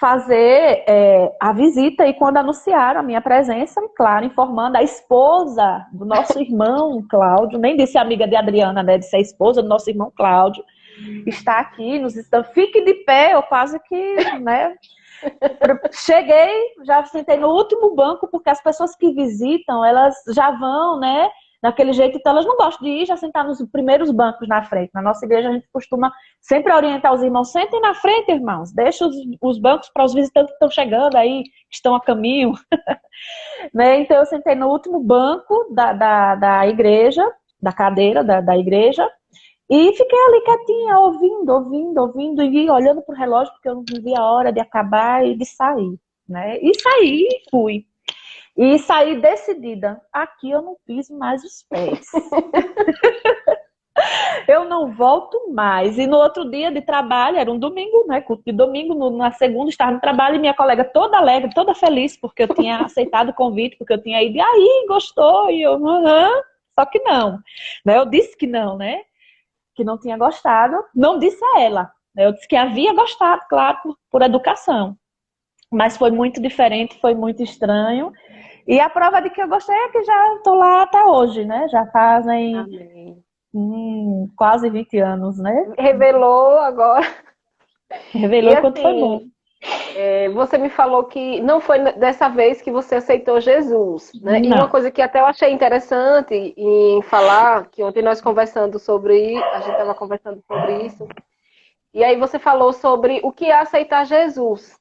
fazer 0.00 0.82
é, 0.88 1.30
a 1.38 1.52
visita 1.52 2.06
e 2.06 2.14
quando 2.14 2.38
anunciaram 2.38 3.00
a 3.00 3.02
minha 3.02 3.20
presença, 3.20 3.82
claro, 3.94 4.24
informando 4.24 4.78
a 4.78 4.82
esposa 4.82 5.86
do 5.92 6.06
nosso 6.06 6.40
irmão 6.40 7.06
Cláudio, 7.08 7.58
nem 7.58 7.76
disse 7.76 7.98
amiga 7.98 8.26
de 8.26 8.34
Adriana, 8.34 8.82
né, 8.82 8.96
disse 8.96 9.14
a 9.14 9.20
esposa 9.20 9.62
do 9.62 9.68
nosso 9.68 9.90
irmão 9.90 10.10
Cláudio, 10.16 10.64
está 11.26 11.60
aqui, 11.60 11.98
nos 11.98 12.16
está, 12.16 12.42
fique 12.42 12.82
de 12.82 12.94
pé, 13.04 13.34
eu 13.34 13.42
quase 13.42 13.78
que, 13.80 14.38
né, 14.40 14.74
cheguei, 15.92 16.74
já 16.82 17.04
sentei 17.04 17.36
no 17.36 17.48
último 17.48 17.94
banco, 17.94 18.26
porque 18.26 18.48
as 18.48 18.62
pessoas 18.62 18.96
que 18.96 19.12
visitam, 19.12 19.84
elas 19.84 20.14
já 20.34 20.50
vão, 20.50 20.98
né, 20.98 21.28
daquele 21.62 21.92
jeito, 21.92 22.16
então 22.16 22.32
elas 22.32 22.46
não 22.46 22.56
gostam 22.56 22.86
de 22.86 23.02
ir 23.02 23.06
já 23.06 23.16
sentar 23.16 23.44
nos 23.44 23.62
primeiros 23.70 24.10
bancos 24.10 24.48
na 24.48 24.62
frente. 24.62 24.90
Na 24.94 25.02
nossa 25.02 25.24
igreja 25.26 25.48
a 25.48 25.52
gente 25.52 25.68
costuma 25.72 26.12
sempre 26.40 26.72
orientar 26.72 27.12
os 27.12 27.22
irmãos, 27.22 27.52
sentem 27.52 27.80
na 27.80 27.94
frente, 27.94 28.32
irmãos, 28.32 28.72
deixa 28.72 29.06
os, 29.06 29.14
os 29.40 29.58
bancos 29.58 29.90
para 29.92 30.04
os 30.04 30.14
visitantes 30.14 30.50
que 30.50 30.54
estão 30.54 30.70
chegando 30.70 31.16
aí, 31.16 31.42
que 31.42 31.74
estão 31.74 31.94
a 31.94 32.00
caminho. 32.00 32.52
né? 33.74 34.00
Então 34.00 34.16
eu 34.16 34.26
sentei 34.26 34.54
no 34.54 34.68
último 34.68 35.00
banco 35.00 35.66
da, 35.74 35.92
da, 35.92 36.34
da 36.34 36.66
igreja, 36.66 37.24
da 37.60 37.72
cadeira 37.72 38.24
da, 38.24 38.40
da 38.40 38.56
igreja, 38.56 39.06
e 39.68 39.92
fiquei 39.92 40.18
ali 40.18 40.40
quietinha, 40.40 40.98
ouvindo, 40.98 41.52
ouvindo, 41.52 42.00
ouvindo, 42.00 42.42
e 42.42 42.68
olhando 42.68 43.02
para 43.02 43.14
o 43.14 43.18
relógio, 43.18 43.52
porque 43.52 43.68
eu 43.68 43.76
não 43.76 43.84
via 44.02 44.18
a 44.18 44.32
hora 44.32 44.52
de 44.52 44.58
acabar 44.58 45.24
e 45.24 45.36
de 45.36 45.44
sair. 45.44 45.96
Né? 46.28 46.58
E 46.60 46.72
saí 46.80 47.22
e 47.22 47.50
fui. 47.50 47.86
E 48.62 48.78
saí 48.78 49.18
decidida. 49.18 49.98
Aqui 50.12 50.50
eu 50.50 50.60
não 50.60 50.76
piso 50.86 51.16
mais 51.16 51.42
os 51.42 51.62
pés. 51.62 52.06
eu 54.46 54.66
não 54.66 54.92
volto 54.92 55.50
mais. 55.50 55.96
E 55.96 56.06
no 56.06 56.18
outro 56.18 56.44
dia 56.50 56.70
de 56.70 56.82
trabalho, 56.82 57.38
era 57.38 57.50
um 57.50 57.58
domingo, 57.58 58.04
né? 58.06 58.20
Culto 58.20 58.42
de 58.44 58.52
domingo, 58.52 58.94
no, 58.94 59.16
na 59.16 59.32
segunda 59.32 59.70
estava 59.70 59.92
no 59.92 60.00
trabalho 60.00 60.36
e 60.36 60.38
minha 60.38 60.52
colega 60.52 60.84
toda 60.84 61.16
alegre, 61.16 61.54
toda 61.54 61.74
feliz, 61.74 62.18
porque 62.18 62.42
eu 62.42 62.48
tinha 62.48 62.80
aceitado 62.84 63.30
o 63.30 63.34
convite, 63.34 63.78
porque 63.78 63.94
eu 63.94 64.02
tinha 64.02 64.22
ido. 64.22 64.36
E 64.36 64.40
aí, 64.42 64.84
gostou? 64.86 65.50
E 65.50 65.62
eu, 65.62 65.76
aham. 65.88 66.42
Só 66.78 66.84
que 66.84 66.98
não. 66.98 67.38
Né? 67.82 67.96
Eu 67.96 68.04
disse 68.04 68.36
que 68.36 68.46
não, 68.46 68.76
né? 68.76 69.00
Que 69.74 69.82
não 69.82 69.98
tinha 69.98 70.18
gostado. 70.18 70.84
Não 70.94 71.18
disse 71.18 71.42
a 71.56 71.60
ela. 71.60 71.90
Né? 72.14 72.26
Eu 72.26 72.34
disse 72.34 72.46
que 72.46 72.56
havia 72.56 72.92
gostado, 72.92 73.40
claro, 73.48 73.78
por, 73.82 73.96
por 74.10 74.20
educação. 74.20 74.98
Mas 75.72 75.96
foi 75.96 76.10
muito 76.10 76.42
diferente, 76.42 77.00
foi 77.00 77.14
muito 77.14 77.42
estranho. 77.42 78.12
E 78.70 78.78
a 78.78 78.88
prova 78.88 79.20
de 79.20 79.30
que 79.30 79.42
eu 79.42 79.48
gostei 79.48 79.74
é 79.74 79.88
que 79.88 80.04
já 80.04 80.34
estou 80.34 80.54
lá 80.54 80.82
até 80.82 81.04
hoje, 81.04 81.44
né? 81.44 81.66
Já 81.70 81.86
fazem 81.86 83.20
hum, 83.52 84.30
quase 84.36 84.70
20 84.70 84.96
anos, 85.00 85.38
né? 85.38 85.74
Revelou 85.76 86.56
agora. 86.56 87.04
Revelou 88.12 88.52
e, 88.52 88.60
quanto 88.60 88.78
assim, 88.78 88.82
foi 88.82 89.00
bom. 89.00 89.22
É, 89.96 90.28
você 90.28 90.56
me 90.56 90.70
falou 90.70 91.02
que 91.02 91.40
não 91.40 91.60
foi 91.60 91.80
dessa 91.94 92.28
vez 92.28 92.62
que 92.62 92.70
você 92.70 92.94
aceitou 92.94 93.40
Jesus, 93.40 94.12
né? 94.22 94.38
Não. 94.38 94.48
E 94.48 94.52
uma 94.52 94.68
coisa 94.68 94.88
que 94.88 95.02
até 95.02 95.18
eu 95.18 95.26
achei 95.26 95.50
interessante 95.50 96.54
em 96.56 97.02
falar, 97.02 97.66
que 97.70 97.82
ontem 97.82 98.04
nós 98.04 98.20
conversando 98.20 98.78
sobre, 98.78 99.36
a 99.36 99.62
gente 99.62 99.72
estava 99.72 99.96
conversando 99.96 100.40
sobre 100.46 100.86
isso, 100.86 101.08
e 101.92 102.04
aí 102.04 102.16
você 102.16 102.38
falou 102.38 102.72
sobre 102.72 103.18
o 103.24 103.32
que 103.32 103.46
é 103.46 103.58
aceitar 103.58 104.06
Jesus. 104.06 104.79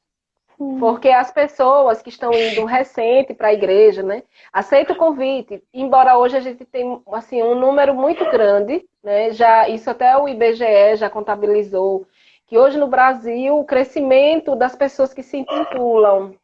Porque 0.78 1.08
as 1.08 1.32
pessoas 1.32 2.02
que 2.02 2.10
estão 2.10 2.34
indo 2.34 2.66
recente 2.66 3.34
para 3.34 3.48
a 3.48 3.54
igreja, 3.54 4.04
né, 4.04 4.24
aceitam 4.52 4.94
o 4.94 5.00
convite. 5.00 5.64
Embora 5.74 6.18
hoje 6.18 6.36
a 6.36 6.42
gente 6.42 6.66
tenha 6.66 7.00
assim 7.14 7.42
um 7.42 7.56
número 7.56 7.96
muito 7.96 8.26
grande, 8.26 8.86
né, 9.02 9.32
já 9.32 9.70
isso 9.70 9.90
até 9.90 10.18
o 10.18 10.28
IBGE 10.28 10.98
já 10.98 11.10
contabilizou 11.10 12.06
que 12.46 12.58
hoje 12.58 12.78
no 12.78 12.88
Brasil 12.88 13.58
o 13.58 13.64
crescimento 13.64 14.54
das 14.54 14.76
pessoas 14.76 15.14
que 15.14 15.24
se 15.24 15.38
intitulam 15.38 16.36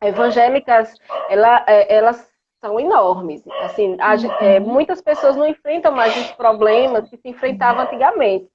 evangélicas, 0.00 0.94
ela, 1.28 1.64
é, 1.66 1.96
elas 1.96 2.30
são 2.60 2.78
enormes. 2.78 3.42
Assim, 3.62 3.96
a, 3.98 4.14
é, 4.40 4.60
muitas 4.60 5.00
pessoas 5.00 5.34
não 5.34 5.48
enfrentam 5.48 5.90
mais 5.90 6.16
os 6.16 6.30
problemas 6.30 7.08
que 7.10 7.16
se 7.16 7.28
enfrentavam 7.28 7.82
antigamente 7.82 8.48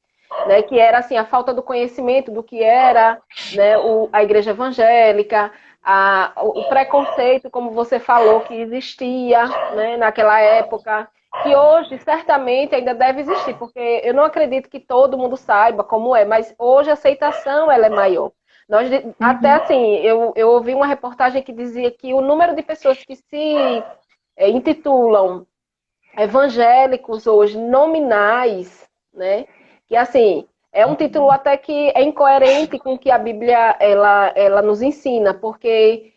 né, 0.47 0.61
que 0.61 0.79
era 0.79 0.99
assim 0.99 1.17
a 1.17 1.25
falta 1.25 1.53
do 1.53 1.63
conhecimento 1.63 2.31
do 2.31 2.43
que 2.43 2.61
era 2.61 3.21
né, 3.55 3.77
o, 3.77 4.09
a 4.11 4.23
igreja 4.23 4.51
evangélica, 4.51 5.51
a, 5.83 6.33
o 6.37 6.63
preconceito, 6.65 7.49
como 7.49 7.71
você 7.71 7.99
falou, 7.99 8.41
que 8.41 8.53
existia 8.53 9.45
né, 9.75 9.97
naquela 9.97 10.39
época, 10.39 11.09
que 11.41 11.55
hoje 11.55 11.97
certamente 11.99 12.75
ainda 12.75 12.93
deve 12.93 13.21
existir, 13.21 13.55
porque 13.57 14.01
eu 14.03 14.13
não 14.13 14.23
acredito 14.23 14.69
que 14.69 14.79
todo 14.79 15.17
mundo 15.17 15.35
saiba 15.35 15.83
como 15.83 16.15
é, 16.15 16.23
mas 16.23 16.53
hoje 16.57 16.89
a 16.89 16.93
aceitação 16.93 17.71
ela 17.71 17.87
é 17.87 17.89
maior. 17.89 18.31
Nós, 18.69 18.89
uhum. 18.89 19.13
Até 19.19 19.51
assim, 19.51 19.95
eu, 19.97 20.31
eu 20.35 20.49
ouvi 20.49 20.73
uma 20.73 20.87
reportagem 20.87 21.43
que 21.43 21.51
dizia 21.51 21.91
que 21.91 22.13
o 22.13 22.21
número 22.21 22.55
de 22.55 22.63
pessoas 22.63 23.03
que 23.03 23.15
se 23.15 23.83
é, 24.37 24.49
intitulam 24.49 25.45
evangélicos 26.17 27.27
hoje, 27.27 27.57
nominais, 27.57 28.87
né? 29.13 29.45
Que 29.93 29.97
assim, 29.97 30.47
é 30.71 30.87
um 30.87 30.95
título 30.95 31.29
até 31.29 31.55
que 31.55 31.91
é 31.93 32.01
incoerente 32.01 32.79
com 32.79 32.95
o 32.95 32.97
que 32.97 33.11
a 33.11 33.17
Bíblia 33.19 33.75
ela, 33.79 34.33
ela 34.35 34.59
nos 34.59 34.81
ensina, 34.81 35.35
porque 35.35 36.11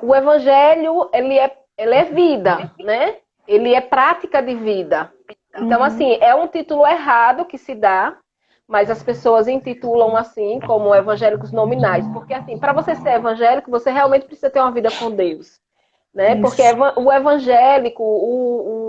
o 0.00 0.14
Evangelho 0.14 1.10
ele 1.12 1.36
é, 1.36 1.52
ele 1.76 1.92
é 1.92 2.04
vida, 2.04 2.70
né? 2.78 3.16
Ele 3.48 3.74
é 3.74 3.80
prática 3.80 4.40
de 4.40 4.54
vida. 4.54 5.12
Então, 5.56 5.80
uhum. 5.80 5.84
assim, 5.84 6.16
é 6.20 6.36
um 6.36 6.46
título 6.46 6.86
errado 6.86 7.46
que 7.46 7.58
se 7.58 7.74
dá, 7.74 8.16
mas 8.64 8.88
as 8.92 9.02
pessoas 9.02 9.48
intitulam 9.48 10.16
assim 10.16 10.60
como 10.60 10.94
evangélicos 10.94 11.50
nominais, 11.50 12.06
porque 12.12 12.32
assim, 12.32 12.56
para 12.56 12.72
você 12.72 12.94
ser 12.94 13.14
evangélico, 13.14 13.72
você 13.72 13.90
realmente 13.90 14.26
precisa 14.26 14.50
ter 14.50 14.60
uma 14.60 14.70
vida 14.70 14.88
com 15.00 15.10
Deus, 15.10 15.58
né? 16.14 16.34
Isso. 16.34 16.42
Porque 16.42 16.62
o 16.96 17.12
evangélico, 17.12 18.04
o, 18.04 18.68
o, 18.68 18.83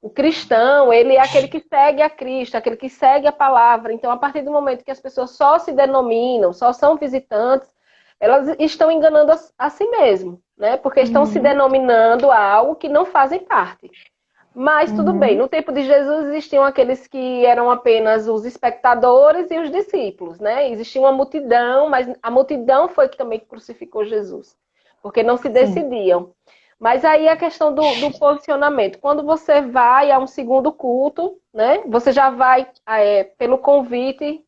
o, 0.00 0.08
cristão, 0.10 0.92
ele 0.92 1.14
é 1.14 1.20
aquele 1.20 1.48
que 1.48 1.60
segue 1.60 2.02
a 2.02 2.10
Cristo, 2.10 2.56
aquele 2.56 2.76
que 2.76 2.88
segue 2.88 3.26
a 3.26 3.32
palavra. 3.32 3.92
Então, 3.92 4.10
a 4.10 4.16
partir 4.16 4.42
do 4.42 4.50
momento 4.50 4.84
que 4.84 4.90
as 4.90 5.00
pessoas 5.00 5.30
só 5.30 5.58
se 5.58 5.72
denominam, 5.72 6.52
só 6.52 6.72
são 6.72 6.96
visitantes, 6.96 7.68
elas 8.20 8.54
estão 8.58 8.90
enganando 8.90 9.32
a, 9.32 9.38
a 9.58 9.70
si 9.70 9.86
mesmo, 9.88 10.40
né? 10.56 10.76
Porque 10.76 11.00
estão 11.00 11.22
uhum. 11.22 11.28
se 11.28 11.38
denominando 11.38 12.30
a 12.30 12.40
algo 12.40 12.76
que 12.76 12.88
não 12.88 13.04
fazem 13.04 13.40
parte. 13.40 13.90
Mas 14.54 14.90
tudo 14.90 15.12
uhum. 15.12 15.18
bem, 15.18 15.36
no 15.36 15.46
tempo 15.46 15.70
de 15.70 15.84
Jesus 15.84 16.26
existiam 16.26 16.64
aqueles 16.64 17.06
que 17.06 17.46
eram 17.46 17.70
apenas 17.70 18.26
os 18.26 18.44
espectadores 18.44 19.50
e 19.50 19.58
os 19.58 19.70
discípulos, 19.70 20.40
né? 20.40 20.68
Existia 20.70 21.00
uma 21.00 21.12
multidão, 21.12 21.88
mas 21.88 22.08
a 22.20 22.30
multidão 22.30 22.88
foi 22.88 23.08
que 23.08 23.16
também 23.16 23.38
crucificou 23.38 24.04
Jesus, 24.04 24.56
porque 25.00 25.22
não 25.22 25.36
se 25.36 25.48
decidiam. 25.48 26.24
Sim. 26.24 26.57
Mas 26.78 27.04
aí 27.04 27.28
a 27.28 27.36
questão 27.36 27.74
do, 27.74 27.82
do, 27.96 28.16
posicionamento. 28.18 28.98
Quando 29.00 29.24
você 29.24 29.60
vai 29.60 30.12
a 30.12 30.18
um 30.18 30.26
segundo 30.26 30.70
culto, 30.70 31.36
né? 31.52 31.82
Você 31.86 32.12
já 32.12 32.30
vai 32.30 32.70
é, 32.86 33.24
pelo 33.24 33.58
convite 33.58 34.44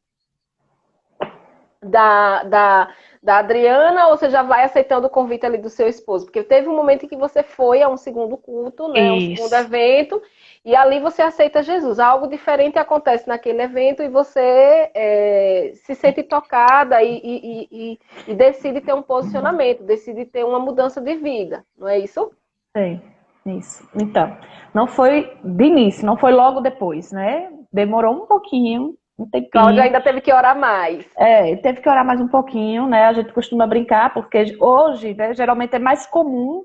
da, 1.83 2.45
da, 2.45 2.95
da 3.21 3.39
Adriana 3.39 4.07
ou 4.07 4.17
você 4.17 4.31
já 4.31 4.45
vai 4.45 4.63
aceitando 4.63 5.09
o 5.09 5.11
convite 5.11 5.45
ali 5.45 5.59
do 5.59 5.69
seu 5.69 5.89
esposo? 5.89 6.27
Porque 6.27 6.45
teve 6.45 6.69
um 6.69 6.77
momento 6.77 7.05
em 7.05 7.09
que 7.09 7.17
você 7.17 7.43
foi 7.43 7.83
a 7.83 7.89
um 7.89 7.97
segundo 7.97 8.37
culto, 8.37 8.87
né? 8.87 9.11
Um 9.11 9.35
segundo 9.35 9.55
evento, 9.55 10.23
e 10.65 10.77
ali 10.77 11.01
você 11.01 11.23
aceita 11.23 11.63
Jesus. 11.63 11.99
Algo 11.99 12.27
diferente 12.27 12.79
acontece 12.79 13.27
naquele 13.27 13.63
evento 13.63 14.03
e 14.03 14.09
você 14.09 14.91
é, 14.95 15.73
se 15.75 15.95
sente 15.95 16.23
tocada 16.23 17.03
e, 17.03 17.17
e, 17.17 17.69
e, 17.71 17.99
e, 18.29 18.35
decide 18.35 18.81
ter 18.81 18.93
um 18.93 19.03
posicionamento, 19.03 19.83
decide 19.83 20.27
ter 20.27 20.45
uma 20.45 20.59
mudança 20.59 21.01
de 21.01 21.17
vida, 21.17 21.65
não 21.79 21.89
é 21.89 21.99
isso? 21.99 22.31
Sim, 22.77 23.01
isso. 23.47 23.89
Então, 23.95 24.37
não 24.75 24.87
foi 24.87 25.33
de 25.43 25.65
início, 25.65 26.05
não 26.05 26.17
foi 26.17 26.33
logo 26.33 26.61
depois, 26.61 27.11
né? 27.11 27.51
Demorou 27.73 28.15
um 28.15 28.27
pouquinho, 28.27 28.95
um 29.19 29.25
tempinho. 29.25 29.51
Cláudia 29.51 29.85
ainda 29.85 30.01
teve 30.01 30.21
que 30.21 30.33
orar 30.33 30.59
mais. 30.59 31.09
É, 31.17 31.57
teve 31.57 31.81
que 31.81 31.89
orar 31.89 32.05
mais 32.05 32.21
um 32.21 32.29
pouquinho, 32.29 32.87
né? 32.87 33.07
A 33.07 33.13
gente 33.15 33.33
costuma 33.33 33.67
brincar, 33.67 34.13
porque 34.13 34.57
hoje, 34.61 35.15
né, 35.15 35.35
geralmente 35.35 35.75
é 35.75 35.79
mais 35.79 36.07
comum 36.07 36.65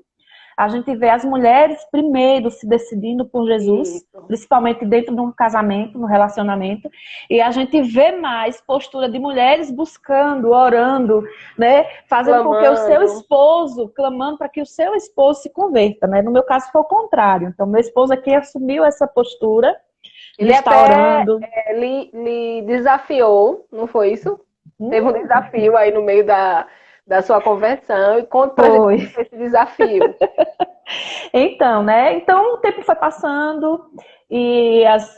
a 0.56 0.68
gente 0.68 0.94
ver 0.96 1.10
as 1.10 1.24
mulheres 1.24 1.84
primeiro 1.90 2.50
se 2.50 2.66
decidindo 2.66 3.26
por 3.26 3.46
Jesus, 3.46 3.88
Isso. 3.88 4.06
principalmente 4.26 4.84
dentro 4.86 5.14
de 5.14 5.20
um 5.20 5.30
casamento, 5.30 5.98
no 5.98 6.06
relacionamento, 6.06 6.88
e 7.28 7.40
a 7.40 7.50
gente 7.50 7.82
vê 7.82 8.12
mais 8.12 8.60
postura 8.60 9.08
de 9.08 9.18
mulheres 9.18 9.70
buscando, 9.70 10.50
orando, 10.50 11.22
né, 11.58 11.84
fazendo 12.08 12.42
clamando. 12.42 12.56
com 12.56 12.62
que 12.62 12.68
o 12.68 12.76
seu 12.76 13.02
esposo, 13.02 13.88
clamando 13.94 14.38
para 14.38 14.48
que 14.48 14.62
o 14.62 14.66
seu 14.66 14.94
esposo 14.94 15.42
se 15.42 15.50
converta, 15.50 16.06
né? 16.06 16.22
No 16.22 16.30
meu 16.30 16.42
caso 16.42 16.70
foi 16.72 16.80
o 16.80 16.84
contrário. 16.84 17.48
Então 17.48 17.66
meu 17.66 17.80
esposo 17.80 18.12
aqui 18.12 18.34
assumiu 18.34 18.84
essa 18.84 19.06
postura 19.06 19.76
ele 20.38 20.54
até 20.54 20.70
é, 20.70 21.78
lhe, 21.78 22.10
lhe, 22.12 22.62
desafiou, 22.62 23.66
não 23.72 23.86
foi 23.86 24.12
isso? 24.12 24.38
Hum. 24.78 24.90
Teve 24.90 25.06
um 25.06 25.12
desafio 25.12 25.76
aí 25.76 25.90
no 25.90 26.02
meio 26.02 26.26
da, 26.26 26.66
da 27.06 27.22
sua 27.22 27.40
conversão 27.40 28.18
e 28.18 28.24
conta 28.24 28.54
pra 28.54 28.66
foi. 28.66 28.98
gente 28.98 29.20
esse 29.20 29.36
desafio. 29.36 30.14
então, 31.32 31.82
né? 31.82 32.14
Então 32.16 32.54
o 32.54 32.58
tempo 32.58 32.82
foi 32.82 32.96
passando 32.96 33.84
e 34.28 34.84
as, 34.86 35.08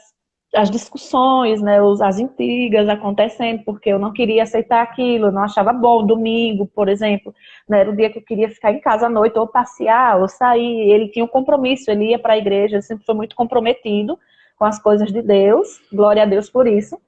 as 0.54 0.70
discussões, 0.70 1.62
né? 1.62 1.78
as 2.02 2.18
intrigas 2.18 2.88
acontecendo, 2.88 3.64
porque 3.64 3.88
eu 3.88 3.98
não 3.98 4.12
queria 4.12 4.42
aceitar 4.42 4.82
aquilo, 4.82 5.28
eu 5.28 5.32
não 5.32 5.42
achava 5.42 5.72
bom. 5.72 6.04
Domingo, 6.04 6.66
por 6.66 6.90
exemplo, 6.90 7.34
né? 7.66 7.80
era 7.80 7.90
o 7.90 7.96
dia 7.96 8.10
que 8.10 8.18
eu 8.18 8.24
queria 8.24 8.50
ficar 8.50 8.70
em 8.72 8.80
casa 8.80 9.06
à 9.06 9.10
noite, 9.10 9.38
ou 9.38 9.46
passear, 9.46 10.20
ou 10.20 10.28
sair. 10.28 10.90
Ele 10.90 11.08
tinha 11.08 11.24
um 11.24 11.28
compromisso, 11.28 11.90
ele 11.90 12.10
ia 12.10 12.18
para 12.18 12.34
a 12.34 12.38
igreja, 12.38 12.76
ele 12.76 12.82
sempre 12.82 13.06
foi 13.06 13.14
muito 13.14 13.34
comprometido 13.34 14.18
com 14.58 14.64
as 14.64 14.78
coisas 14.82 15.10
de 15.10 15.22
Deus, 15.22 15.80
glória 15.90 16.24
a 16.24 16.26
Deus 16.26 16.50
por 16.50 16.66
isso. 16.66 17.00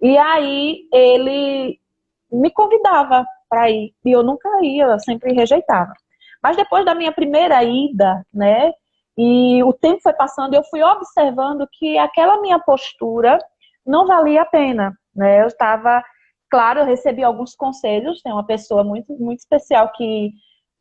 E 0.00 0.16
aí 0.16 0.82
ele 0.92 1.80
me 2.30 2.50
convidava 2.50 3.24
para 3.50 3.68
ir, 3.68 3.92
e 4.04 4.12
eu 4.12 4.22
nunca 4.22 4.48
ia, 4.62 4.84
eu 4.84 5.00
sempre 5.00 5.32
rejeitava. 5.34 5.92
Mas 6.42 6.56
depois 6.56 6.84
da 6.84 6.94
minha 6.94 7.12
primeira 7.12 7.62
ida, 7.64 8.24
né, 8.32 8.72
e 9.18 9.62
o 9.64 9.72
tempo 9.72 10.00
foi 10.02 10.14
passando, 10.14 10.54
eu 10.54 10.62
fui 10.64 10.82
observando 10.82 11.68
que 11.72 11.98
aquela 11.98 12.40
minha 12.40 12.58
postura 12.60 13.38
não 13.84 14.06
valia 14.06 14.42
a 14.42 14.46
pena, 14.46 14.96
né? 15.14 15.42
Eu 15.42 15.48
estava, 15.48 16.02
claro, 16.50 16.80
eu 16.80 16.86
recebi 16.86 17.22
alguns 17.22 17.54
conselhos, 17.54 18.22
tem 18.22 18.32
uma 18.32 18.46
pessoa 18.46 18.84
muito 18.84 19.12
muito 19.18 19.40
especial 19.40 19.90
que 19.92 20.30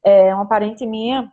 é 0.06 0.34
uma 0.34 0.48
parente 0.48 0.86
minha, 0.86 1.30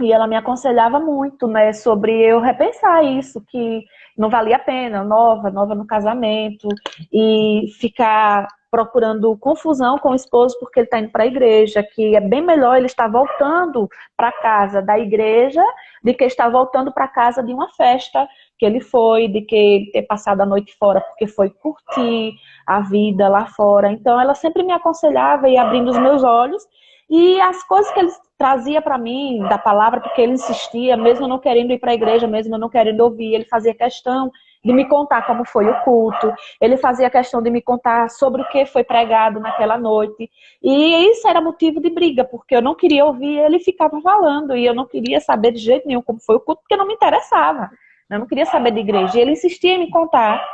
e 0.00 0.12
ela 0.12 0.26
me 0.26 0.36
aconselhava 0.36 0.98
muito, 0.98 1.46
né, 1.46 1.72
sobre 1.74 2.12
eu 2.22 2.40
repensar 2.40 3.04
isso, 3.04 3.44
que 3.48 3.84
não 4.16 4.30
valia 4.30 4.56
a 4.56 4.58
pena, 4.58 5.04
nova, 5.04 5.50
nova 5.50 5.74
no 5.74 5.86
casamento, 5.86 6.68
e 7.12 7.66
ficar 7.78 8.46
procurando 8.70 9.36
confusão 9.36 9.98
com 9.98 10.10
o 10.10 10.14
esposo 10.14 10.56
porque 10.60 10.80
ele 10.80 10.86
está 10.86 10.98
indo 10.98 11.10
para 11.10 11.24
a 11.24 11.26
igreja, 11.26 11.82
que 11.82 12.14
é 12.14 12.20
bem 12.20 12.40
melhor 12.40 12.76
ele 12.76 12.86
estar 12.86 13.08
voltando 13.08 13.88
para 14.16 14.30
casa 14.32 14.80
da 14.80 14.98
igreja 14.98 15.62
do 16.02 16.14
que 16.14 16.24
estar 16.24 16.48
voltando 16.48 16.92
para 16.92 17.08
casa 17.08 17.42
de 17.42 17.52
uma 17.52 17.68
festa 17.74 18.28
que 18.58 18.64
ele 18.64 18.80
foi, 18.80 19.28
de 19.28 19.42
que 19.42 19.56
ele 19.56 19.90
ter 19.90 20.02
passado 20.02 20.40
a 20.40 20.46
noite 20.46 20.74
fora 20.78 21.00
porque 21.00 21.26
foi 21.26 21.50
curtir 21.50 22.34
a 22.66 22.80
vida 22.80 23.28
lá 23.28 23.46
fora. 23.46 23.90
Então 23.90 24.20
ela 24.20 24.34
sempre 24.34 24.62
me 24.62 24.72
aconselhava 24.72 25.48
e 25.48 25.56
abrindo 25.56 25.90
os 25.90 25.98
meus 25.98 26.22
olhos 26.22 26.62
e 27.10 27.40
as 27.40 27.62
coisas 27.64 27.90
que 27.92 27.98
ele 27.98 28.12
trazia 28.38 28.80
para 28.80 28.96
mim 28.96 29.40
da 29.48 29.58
palavra, 29.58 30.00
porque 30.00 30.22
ele 30.22 30.32
insistia, 30.32 30.96
mesmo 30.96 31.26
não 31.26 31.40
querendo 31.40 31.72
ir 31.72 31.78
para 31.80 31.90
a 31.90 31.94
igreja, 31.94 32.26
mesmo 32.26 32.56
não 32.56 32.70
querendo 32.70 33.00
ouvir, 33.00 33.34
ele 33.34 33.44
fazia 33.46 33.74
questão 33.74 34.30
de 34.64 34.72
me 34.72 34.86
contar 34.86 35.26
como 35.26 35.44
foi 35.44 35.68
o 35.68 35.80
culto, 35.80 36.32
ele 36.60 36.76
fazia 36.76 37.08
questão 37.08 37.42
de 37.42 37.50
me 37.50 37.62
contar 37.62 38.10
sobre 38.10 38.42
o 38.42 38.48
que 38.48 38.66
foi 38.66 38.84
pregado 38.84 39.40
naquela 39.40 39.78
noite. 39.78 40.30
E 40.62 41.10
isso 41.10 41.26
era 41.26 41.40
motivo 41.40 41.80
de 41.80 41.90
briga, 41.90 42.24
porque 42.24 42.54
eu 42.54 42.62
não 42.62 42.74
queria 42.74 43.04
ouvir, 43.04 43.38
ele 43.38 43.58
ficava 43.58 44.00
falando, 44.00 44.54
e 44.56 44.66
eu 44.66 44.74
não 44.74 44.86
queria 44.86 45.20
saber 45.20 45.52
de 45.52 45.58
jeito 45.58 45.88
nenhum 45.88 46.02
como 46.02 46.20
foi 46.20 46.36
o 46.36 46.40
culto, 46.40 46.60
porque 46.62 46.76
não 46.76 46.86
me 46.86 46.94
interessava. 46.94 47.70
Eu 48.10 48.18
não 48.18 48.26
queria 48.26 48.44
saber 48.44 48.72
de 48.72 48.80
igreja. 48.80 49.16
E 49.16 49.20
ele 49.20 49.32
insistia 49.32 49.74
em 49.74 49.78
me 49.78 49.90
contar 49.90 50.44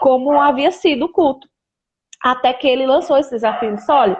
como 0.00 0.40
havia 0.40 0.72
sido 0.72 1.04
o 1.04 1.12
culto. 1.12 1.46
Até 2.22 2.52
que 2.54 2.66
ele 2.66 2.86
lançou 2.86 3.18
esse 3.18 3.30
desafio. 3.30 3.74
Disse, 3.74 3.92
olha, 3.92 4.18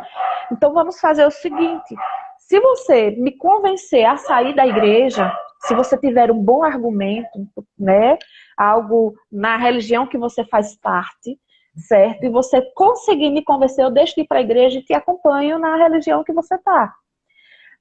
então 0.51 0.75
vamos 0.75 1.01
fazer 1.01 1.25
o 1.25 1.31
seguinte: 1.31 1.95
se 2.39 2.61
você 2.61 3.13
me 3.13 3.33
convencer 3.33 4.05
a 4.05 4.17
sair 4.19 4.55
da 4.55 4.67
igreja, 4.67 5.33
se 5.61 5.75
você 5.75 5.97
tiver 5.97 6.31
um 6.31 6.39
bom 6.39 6.63
argumento, 6.63 7.47
né, 7.79 8.19
algo 8.63 9.15
na 9.31 9.57
religião 9.57 10.07
que 10.07 10.19
você 10.19 10.45
faz 10.45 10.77
parte, 10.77 11.39
certo? 11.77 12.25
E 12.25 12.29
você 12.29 12.63
conseguir 12.75 13.31
me 13.31 13.43
convencer, 13.43 13.85
eu 13.85 13.91
deixo 13.91 14.15
de 14.15 14.23
ir 14.23 14.27
para 14.27 14.39
a 14.39 14.43
igreja 14.43 14.79
e 14.79 14.85
te 14.85 14.95
acompanho 14.95 15.59
na 15.59 15.77
religião 15.77 16.25
que 16.25 16.33
você 16.33 16.59
tá. 16.59 16.93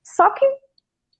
Só 0.04 0.30
que 0.32 0.46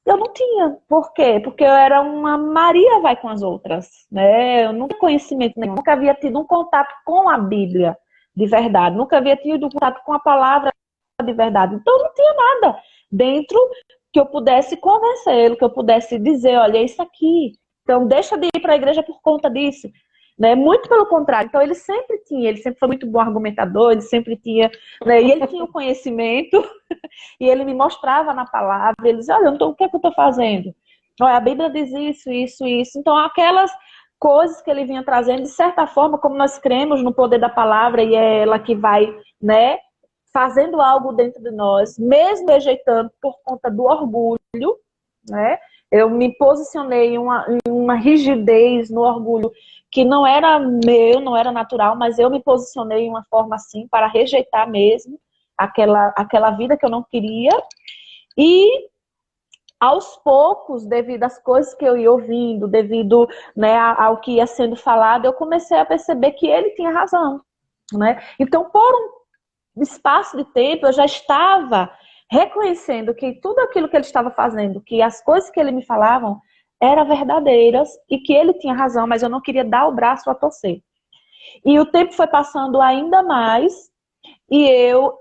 eu 0.06 0.18
não 0.18 0.34
tinha. 0.34 0.78
Por 0.88 1.14
quê? 1.14 1.40
Porque 1.44 1.64
eu 1.64 1.72
era 1.72 2.02
uma 2.02 2.38
Maria 2.38 3.00
vai 3.02 3.16
com 3.16 3.30
as 3.30 3.42
outras, 3.42 3.90
né? 4.12 4.66
Eu 4.66 4.74
nunca 4.74 4.98
conhecimento 4.98 5.60
nenhum, 5.60 5.76
nunca 5.76 5.94
havia 5.94 6.14
tido 6.16 6.40
um 6.40 6.46
contato 6.46 6.94
com 7.06 7.30
a 7.30 7.38
Bíblia 7.38 7.98
de 8.36 8.48
verdade, 8.48 8.96
nunca 8.96 9.18
havia 9.18 9.36
tido 9.36 9.66
um 9.66 9.70
contato 9.70 10.02
com 10.06 10.14
a 10.14 10.20
palavra 10.20 10.72
de 11.24 11.34
verdade. 11.34 11.76
Então 11.76 11.98
não 12.00 12.14
tinha 12.14 12.34
nada 12.34 12.82
dentro 13.12 13.60
que 14.12 14.20
eu 14.20 14.26
pudesse 14.26 14.78
convencê-lo, 14.78 15.56
que 15.58 15.64
eu 15.64 15.70
pudesse 15.70 16.18
dizer, 16.20 16.58
olha, 16.58 16.78
é 16.78 16.84
isso 16.84 17.02
aqui. 17.02 17.54
Então 17.84 18.08
deixa 18.08 18.38
de 18.38 18.48
ir 18.48 18.60
para 18.62 18.74
a 18.74 18.76
igreja 18.76 19.04
por 19.04 19.22
conta 19.22 19.50
disso. 19.50 19.90
Né? 20.38 20.56
Muito 20.56 20.90
pelo 20.90 21.06
contrário. 21.06 21.48
Então 21.48 21.62
ele 21.62 21.76
sempre 21.76 22.18
tinha, 22.26 22.50
ele 22.50 22.58
sempre 22.58 22.80
foi 22.80 22.88
muito 22.88 23.06
bom 23.06 23.20
argumentador, 23.20 23.92
ele 23.92 24.02
sempre 24.02 24.36
tinha, 24.36 24.72
né? 25.06 25.22
e 25.22 25.32
ele 25.32 25.46
tinha 25.46 25.64
o 25.64 25.72
conhecimento, 25.72 26.64
e 27.40 27.48
ele 27.48 27.64
me 27.64 27.74
mostrava 27.74 28.34
na 28.34 28.46
palavra, 28.46 28.96
ele 29.04 29.20
dizia, 29.20 29.36
olha, 29.36 29.50
então, 29.50 29.70
o 29.70 29.76
que 29.76 29.84
é 29.84 29.90
que 29.90 29.96
eu 29.96 30.00
estou 30.00 30.14
fazendo? 30.14 30.74
Olha, 31.22 31.36
a 31.36 31.40
Bíblia 31.40 31.70
diz 31.70 31.92
isso, 31.92 32.32
isso, 32.32 32.66
isso. 32.66 32.98
Então 32.98 33.16
aquelas 33.18 33.72
coisas 34.22 34.62
que 34.62 34.70
ele 34.70 34.86
vinha 34.86 35.04
trazendo, 35.04 35.44
de 35.44 35.50
certa 35.50 35.88
forma, 35.88 36.18
como 36.18 36.36
nós 36.36 36.58
cremos 36.60 37.04
no 37.04 37.14
poder 37.14 37.40
da 37.40 37.50
palavra, 37.50 38.04
e 38.04 38.16
é 38.16 38.42
ela 38.42 38.60
que 38.60 38.76
vai, 38.76 39.14
né, 39.42 39.80
fazendo 40.32 40.80
algo 40.80 41.12
dentro 41.12 41.42
de 41.42 41.52
nós, 41.52 41.98
mesmo 41.98 42.48
rejeitando 42.48 43.12
por 43.22 43.36
conta 43.44 43.70
do 43.70 43.84
orgulho, 43.84 44.78
né? 45.30 45.58
Eu 45.92 46.10
me 46.10 46.34
posicionei 46.36 47.16
em 47.16 47.18
uma, 47.18 47.46
uma 47.68 47.96
rigidez 47.96 48.90
no 48.90 49.02
orgulho 49.02 49.52
que 49.92 50.06
não 50.06 50.26
era 50.26 50.58
meu, 50.58 51.20
não 51.20 51.36
era 51.36 51.52
natural, 51.52 51.98
mas 51.98 52.18
eu 52.18 52.30
me 52.30 52.42
posicionei 52.42 53.06
em 53.06 53.10
uma 53.10 53.26
forma 53.30 53.56
assim 53.56 53.88
para 53.90 54.08
rejeitar 54.08 54.70
mesmo 54.70 55.20
aquela, 55.58 56.14
aquela 56.16 56.52
vida 56.52 56.78
que 56.78 56.86
eu 56.86 56.90
não 56.90 57.04
queria. 57.04 57.52
E 58.38 58.90
aos 59.80 60.16
poucos, 60.18 60.86
devido 60.86 61.24
às 61.24 61.38
coisas 61.40 61.74
que 61.74 61.84
eu 61.84 61.98
ia 61.98 62.12
ouvindo, 62.12 62.68
devido 62.68 63.28
né, 63.56 63.76
ao 63.78 64.18
que 64.18 64.34
ia 64.34 64.46
sendo 64.46 64.76
falado, 64.76 65.26
eu 65.26 65.34
comecei 65.34 65.78
a 65.78 65.86
perceber 65.86 66.32
que 66.34 66.48
ele 66.48 66.70
tinha 66.72 66.92
razão. 66.92 67.42
Né? 67.92 68.22
Então, 68.40 68.70
por 68.70 68.94
um 69.76 69.82
espaço 69.82 70.38
de 70.38 70.46
tempo, 70.46 70.86
eu 70.86 70.94
já 70.94 71.06
estava 71.06 71.92
reconhecendo 72.32 73.14
que 73.14 73.34
tudo 73.42 73.60
aquilo 73.60 73.90
que 73.90 73.98
ele 73.98 74.06
estava 74.06 74.32
fazendo, 74.32 74.80
que 74.80 75.02
as 75.02 75.22
coisas 75.22 75.52
que 75.52 75.60
ele 75.60 75.72
me 75.72 75.86
falavam, 75.86 76.40
eram 76.82 77.06
verdadeiras 77.06 77.90
e 78.10 78.18
que 78.18 78.34
ele 78.34 78.54
tinha 78.54 78.74
razão, 78.74 79.06
mas 79.06 79.22
eu 79.22 79.30
não 79.30 79.42
queria 79.42 79.66
dar 79.66 79.86
o 79.88 79.94
braço 79.94 80.30
a 80.30 80.34
torcer. 80.34 80.82
E 81.66 81.78
o 81.78 81.86
tempo 81.86 82.14
foi 82.14 82.28
passando 82.28 82.82
ainda 82.82 83.22
mais 83.22 83.92
e 84.50 84.66
eu 84.66 85.14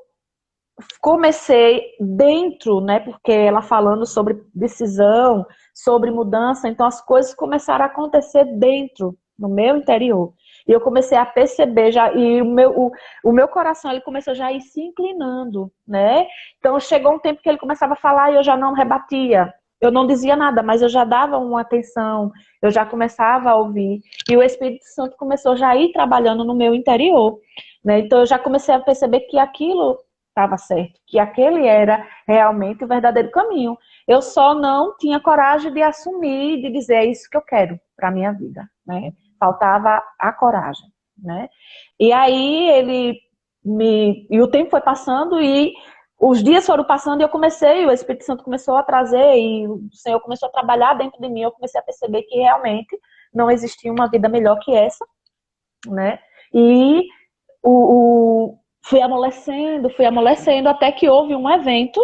comecei 1.00 1.82
dentro, 1.98 2.80
né, 2.80 3.00
porque 3.00 3.32
ela 3.32 3.61
falando 3.61 4.06
sobre 4.06 4.40
decisão, 4.54 5.44
sobre 5.74 6.11
mudança, 6.11 6.68
então 6.68 6.86
as 6.86 7.04
coisas 7.04 7.34
começaram 7.34 7.84
a 7.84 7.88
acontecer 7.88 8.44
dentro, 8.56 9.18
no 9.36 9.48
meu 9.48 9.76
interior. 9.76 10.32
E 10.71 10.73
eu 10.73 10.81
comecei 10.81 11.18
a 11.18 11.27
perceber 11.27 11.91
já, 11.91 12.12
e 12.12 12.41
o 12.41 12.45
meu, 12.45 12.71
o, 12.79 12.93
o 13.25 13.33
meu 13.33 13.49
coração 13.49 13.91
ele 13.91 14.01
começou 14.03 14.37
já 14.37 14.47
a 14.47 14.53
ir 14.53 14.61
se 14.61 14.81
inclinando, 14.81 15.68
né? 15.87 16.29
Então 16.61 16.79
chegou 16.79 17.12
um 17.12 17.18
tempo 17.18 17.43
que 17.43 17.49
ele 17.49 17.59
começava 17.59 17.95
a 17.95 17.97
falar 17.97 18.31
e 18.31 18.37
eu 18.37 18.43
já 18.45 18.57
não 18.57 18.73
rebatia. 18.73 19.53
Eu 19.81 19.91
não 19.91 20.07
dizia 20.07 20.37
nada, 20.37 20.62
mas 20.62 20.81
eu 20.81 20.89
já 20.89 21.03
dava 21.03 21.39
uma 21.39 21.62
atenção, 21.62 22.31
eu 22.62 22.71
já 22.71 22.87
começava 22.87 23.51
a 23.51 23.57
ouvir. 23.57 24.01
E 24.31 24.37
o 24.37 24.43
Espírito 24.45 24.85
Santo 24.85 25.16
começou 25.16 25.57
já 25.57 25.71
a 25.71 25.77
ir 25.77 25.91
trabalhando 25.91 26.45
no 26.45 26.55
meu 26.55 26.73
interior. 26.73 27.41
Né? 27.85 27.99
Então 27.99 28.21
eu 28.21 28.27
já 28.27 28.39
comecei 28.39 28.73
a 28.73 28.79
perceber 28.79 29.23
que 29.23 29.41
aquilo 29.41 29.99
estava 30.29 30.57
certo, 30.57 31.01
que 31.05 31.18
aquele 31.18 31.66
era 31.66 32.07
realmente 32.29 32.85
o 32.85 32.87
verdadeiro 32.87 33.33
caminho. 33.33 33.77
Eu 34.07 34.23
só 34.23 34.55
não 34.55 34.97
tinha 34.99 35.18
coragem 35.18 35.73
de 35.73 35.83
assumir, 35.83 36.62
de 36.62 36.71
dizer 36.71 36.95
é 36.95 37.07
isso 37.07 37.29
que 37.29 37.37
eu 37.37 37.43
quero 37.43 37.77
para 37.97 38.07
a 38.07 38.12
minha 38.12 38.31
vida. 38.31 38.71
Né? 38.87 39.12
Faltava 39.41 40.03
a 40.18 40.32
coragem. 40.32 40.86
Né? 41.18 41.49
E 41.99 42.12
aí 42.12 42.70
ele 42.70 43.18
me. 43.64 44.26
E 44.30 44.41
o 44.41 44.49
tempo 44.49 44.70
foi 44.70 44.80
passando 44.80 45.41
e 45.41 45.72
os 46.20 46.43
dias 46.45 46.66
foram 46.66 46.84
passando 46.84 47.20
e 47.20 47.24
eu 47.24 47.28
comecei, 47.28 47.86
o 47.86 47.91
Espírito 47.91 48.26
Santo 48.26 48.45
começou 48.45 48.76
a 48.76 48.82
trazer 48.82 49.38
e 49.38 49.66
o 49.66 49.88
Senhor 49.93 50.20
começou 50.20 50.49
a 50.49 50.53
trabalhar 50.53 50.95
dentro 50.95 51.18
de 51.20 51.28
mim. 51.28 51.41
Eu 51.41 51.53
comecei 51.53 51.80
a 51.80 51.84
perceber 51.84 52.22
que 52.22 52.36
realmente 52.36 52.99
não 53.32 53.51
existia 53.51 53.91
uma 53.91 54.09
vida 54.09 54.28
melhor 54.28 54.59
que 54.61 54.72
essa, 54.72 55.05
né? 55.86 56.18
E 56.53 57.07
o, 57.62 58.51
o 58.53 58.59
fui 58.84 59.01
amolecendo, 59.01 59.88
fui 59.91 60.05
amolecendo 60.05 60.68
até 60.68 60.93
que 60.93 61.09
houve 61.09 61.34
um 61.34 61.49
evento, 61.49 62.01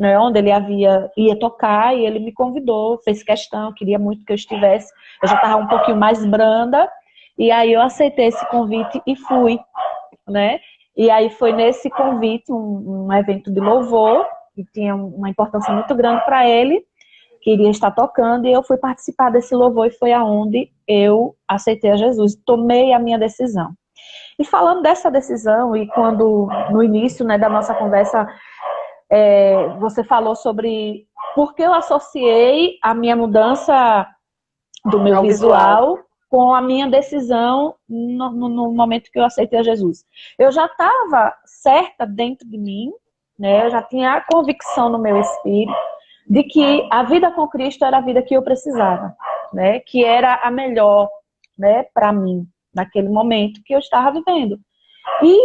né, 0.00 0.18
onde 0.18 0.38
ele 0.38 0.50
havia 0.50 1.10
ia 1.14 1.38
tocar 1.38 1.94
e 1.94 2.06
ele 2.06 2.18
me 2.18 2.32
convidou, 2.32 2.98
fez 3.04 3.22
questão, 3.22 3.74
queria 3.74 3.98
muito 3.98 4.24
que 4.24 4.32
eu 4.32 4.34
estivesse. 4.34 4.90
Eu 5.22 5.28
já 5.28 5.34
estava 5.34 5.58
um 5.58 5.68
pouquinho 5.68 5.98
mais 5.98 6.24
branda 6.24 6.90
e 7.38 7.50
aí 7.50 7.74
eu 7.74 7.82
aceitei 7.82 8.28
esse 8.28 8.48
convite 8.48 8.98
e 9.06 9.14
fui, 9.14 9.60
né? 10.26 10.58
E 10.96 11.10
aí 11.10 11.28
foi 11.28 11.52
nesse 11.52 11.90
convite, 11.90 12.50
um, 12.50 13.08
um 13.08 13.12
evento 13.12 13.52
de 13.52 13.60
louvor, 13.60 14.24
que 14.54 14.64
tinha 14.72 14.96
uma 14.96 15.28
importância 15.28 15.72
muito 15.74 15.94
grande 15.94 16.24
para 16.24 16.48
ele, 16.48 16.82
que 17.42 17.52
iria 17.52 17.70
estar 17.70 17.90
tocando, 17.90 18.46
e 18.46 18.52
eu 18.52 18.62
fui 18.62 18.78
participar 18.78 19.30
desse 19.30 19.54
louvor 19.54 19.86
e 19.86 19.90
foi 19.90 20.14
aonde 20.14 20.70
eu 20.88 21.36
aceitei 21.46 21.90
a 21.90 21.96
Jesus, 21.96 22.34
tomei 22.46 22.94
a 22.94 22.98
minha 22.98 23.18
decisão. 23.18 23.72
E 24.38 24.46
falando 24.46 24.80
dessa 24.80 25.10
decisão, 25.10 25.76
e 25.76 25.86
quando 25.88 26.48
no 26.70 26.82
início 26.82 27.22
né, 27.22 27.36
da 27.36 27.50
nossa 27.50 27.74
conversa 27.74 28.26
é, 29.10 29.68
você 29.78 30.04
falou 30.04 30.36
sobre 30.36 31.06
por 31.34 31.54
que 31.54 31.62
eu 31.62 31.74
associei 31.74 32.78
a 32.82 32.94
minha 32.94 33.16
mudança 33.16 34.06
do 34.84 35.00
meu 35.00 35.22
visual, 35.22 35.94
visual 35.94 35.98
com 36.28 36.54
a 36.54 36.62
minha 36.62 36.88
decisão 36.88 37.74
no, 37.88 38.30
no, 38.30 38.48
no 38.48 38.72
momento 38.72 39.10
que 39.10 39.18
eu 39.18 39.24
aceitei 39.24 39.58
a 39.58 39.64
Jesus. 39.64 40.04
Eu 40.38 40.52
já 40.52 40.66
estava 40.66 41.34
certa 41.44 42.06
dentro 42.06 42.48
de 42.48 42.56
mim, 42.56 42.92
né? 43.38 43.66
Eu 43.66 43.70
já 43.70 43.82
tinha 43.82 44.12
a 44.14 44.20
convicção 44.20 44.88
no 44.88 44.98
meu 44.98 45.18
espírito 45.18 45.74
de 46.28 46.44
que 46.44 46.88
a 46.92 47.02
vida 47.02 47.32
com 47.32 47.48
Cristo 47.48 47.84
era 47.84 47.98
a 47.98 48.02
vida 48.02 48.22
que 48.22 48.36
eu 48.36 48.42
precisava, 48.42 49.14
né? 49.52 49.80
Que 49.80 50.04
era 50.04 50.36
a 50.36 50.50
melhor, 50.50 51.08
né, 51.58 51.84
para 51.92 52.12
mim 52.12 52.46
naquele 52.72 53.08
momento 53.08 53.60
que 53.64 53.74
eu 53.74 53.80
estava 53.80 54.12
vivendo. 54.12 54.58
E 55.22 55.36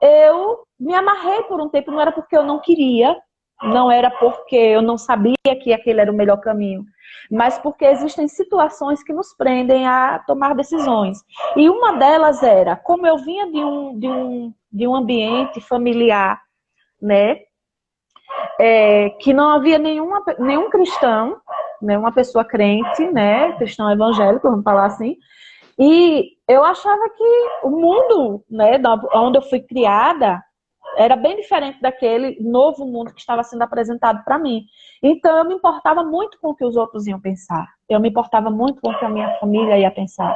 eu 0.00 0.60
me 0.80 0.94
amarrei 0.94 1.42
por 1.42 1.60
um 1.60 1.68
tempo, 1.68 1.90
não 1.90 2.00
era 2.00 2.10
porque 2.10 2.36
eu 2.36 2.42
não 2.42 2.58
queria, 2.58 3.14
não 3.62 3.90
era 3.90 4.10
porque 4.10 4.56
eu 4.56 4.80
não 4.80 4.96
sabia 4.96 5.34
que 5.62 5.72
aquele 5.72 6.00
era 6.00 6.10
o 6.10 6.14
melhor 6.14 6.38
caminho, 6.38 6.84
mas 7.30 7.58
porque 7.58 7.84
existem 7.84 8.26
situações 8.26 9.02
que 9.02 9.12
nos 9.12 9.34
prendem 9.34 9.86
a 9.86 10.18
tomar 10.26 10.54
decisões. 10.54 11.18
E 11.54 11.68
uma 11.68 11.92
delas 11.92 12.42
era, 12.42 12.74
como 12.74 13.06
eu 13.06 13.18
vinha 13.18 13.50
de 13.50 13.62
um, 13.62 13.98
de 13.98 14.08
um, 14.08 14.54
de 14.72 14.88
um 14.88 14.94
ambiente 14.94 15.60
familiar, 15.60 16.40
né, 17.00 17.40
é, 18.58 19.10
que 19.20 19.34
não 19.34 19.50
havia 19.50 19.78
nenhuma, 19.78 20.24
nenhum 20.38 20.70
cristão, 20.70 21.38
nenhuma 21.82 22.12
pessoa 22.12 22.44
crente, 22.44 23.06
né, 23.10 23.52
cristão 23.58 23.90
evangélico, 23.90 24.48
vamos 24.48 24.64
falar 24.64 24.86
assim, 24.86 25.16
e 25.78 26.32
eu 26.46 26.62
achava 26.62 27.08
que 27.10 27.48
o 27.64 27.70
mundo, 27.70 28.44
né, 28.50 28.72
onde 29.14 29.38
eu 29.38 29.42
fui 29.42 29.60
criada, 29.60 30.42
era 30.96 31.16
bem 31.16 31.36
diferente 31.36 31.80
daquele 31.80 32.38
novo 32.40 32.86
mundo 32.86 33.12
que 33.12 33.20
estava 33.20 33.42
sendo 33.42 33.62
apresentado 33.62 34.22
para 34.24 34.38
mim. 34.38 34.64
Então 35.02 35.36
eu 35.38 35.44
me 35.44 35.54
importava 35.54 36.02
muito 36.04 36.38
com 36.40 36.50
o 36.50 36.54
que 36.54 36.64
os 36.64 36.76
outros 36.76 37.06
iam 37.06 37.20
pensar. 37.20 37.66
Eu 37.88 38.00
me 38.00 38.08
importava 38.08 38.50
muito 38.50 38.80
com 38.80 38.90
o 38.90 38.98
que 38.98 39.04
a 39.04 39.08
minha 39.08 39.34
família 39.38 39.78
ia 39.78 39.90
pensar. 39.90 40.34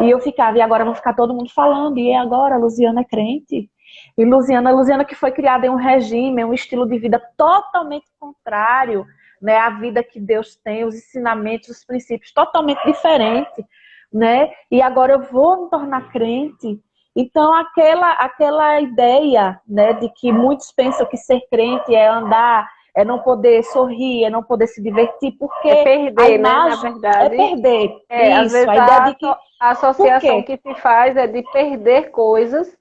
E 0.00 0.10
eu 0.10 0.18
ficava, 0.20 0.56
e 0.58 0.60
agora 0.60 0.84
vão 0.84 0.94
ficar 0.94 1.14
todo 1.14 1.34
mundo 1.34 1.50
falando, 1.52 1.98
e 1.98 2.14
agora 2.14 2.54
a 2.54 2.58
Luciana 2.58 3.00
é 3.00 3.04
crente. 3.04 3.70
E 4.16 4.24
Luciana, 4.24 4.70
Luciana 4.70 5.04
que 5.04 5.14
foi 5.14 5.30
criada 5.30 5.66
em 5.66 5.70
um 5.70 5.76
regime, 5.76 6.44
um 6.44 6.52
estilo 6.52 6.86
de 6.86 6.98
vida 6.98 7.20
totalmente 7.36 8.06
contrário, 8.18 9.06
né, 9.40 9.56
à 9.58 9.70
vida 9.70 10.02
que 10.02 10.18
Deus 10.18 10.56
tem, 10.56 10.84
os 10.84 10.94
ensinamentos, 10.94 11.68
os 11.68 11.84
princípios 11.84 12.32
totalmente 12.32 12.82
diferentes, 12.84 13.64
né? 14.12 14.50
E 14.70 14.80
agora 14.80 15.12
eu 15.12 15.22
vou 15.22 15.64
me 15.64 15.70
tornar 15.70 16.10
crente. 16.10 16.80
Então, 17.16 17.54
aquela, 17.54 18.12
aquela 18.12 18.78
ideia 18.78 19.58
né, 19.66 19.94
de 19.94 20.10
que 20.10 20.30
muitos 20.30 20.70
pensam 20.70 21.06
que 21.06 21.16
ser 21.16 21.40
crente 21.50 21.94
é 21.94 22.06
andar, 22.06 22.70
é 22.94 23.06
não 23.06 23.20
poder 23.20 23.62
sorrir, 23.64 24.24
é 24.24 24.30
não 24.30 24.42
poder 24.42 24.66
se 24.66 24.82
divertir, 24.82 25.32
porque 25.38 25.66
é 25.66 25.82
perder, 25.82 26.34
imagem, 26.34 26.82
né, 26.82 27.00
na 27.00 27.10
verdade. 27.10 27.34
É 27.34 27.38
perder. 27.38 27.90
É, 28.10 28.28
Isso, 28.28 28.40
às 28.40 28.52
vezes 28.52 28.68
a, 28.68 28.98
de 29.00 29.14
que... 29.14 29.26
a 29.26 29.70
associação 29.70 30.42
que 30.42 30.58
se 30.58 30.74
faz 30.74 31.16
é 31.16 31.26
de 31.26 31.42
perder 31.50 32.10
coisas, 32.10 32.76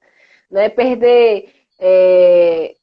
né, 0.52 0.68
perder... 0.68 1.54
É, 1.80 2.76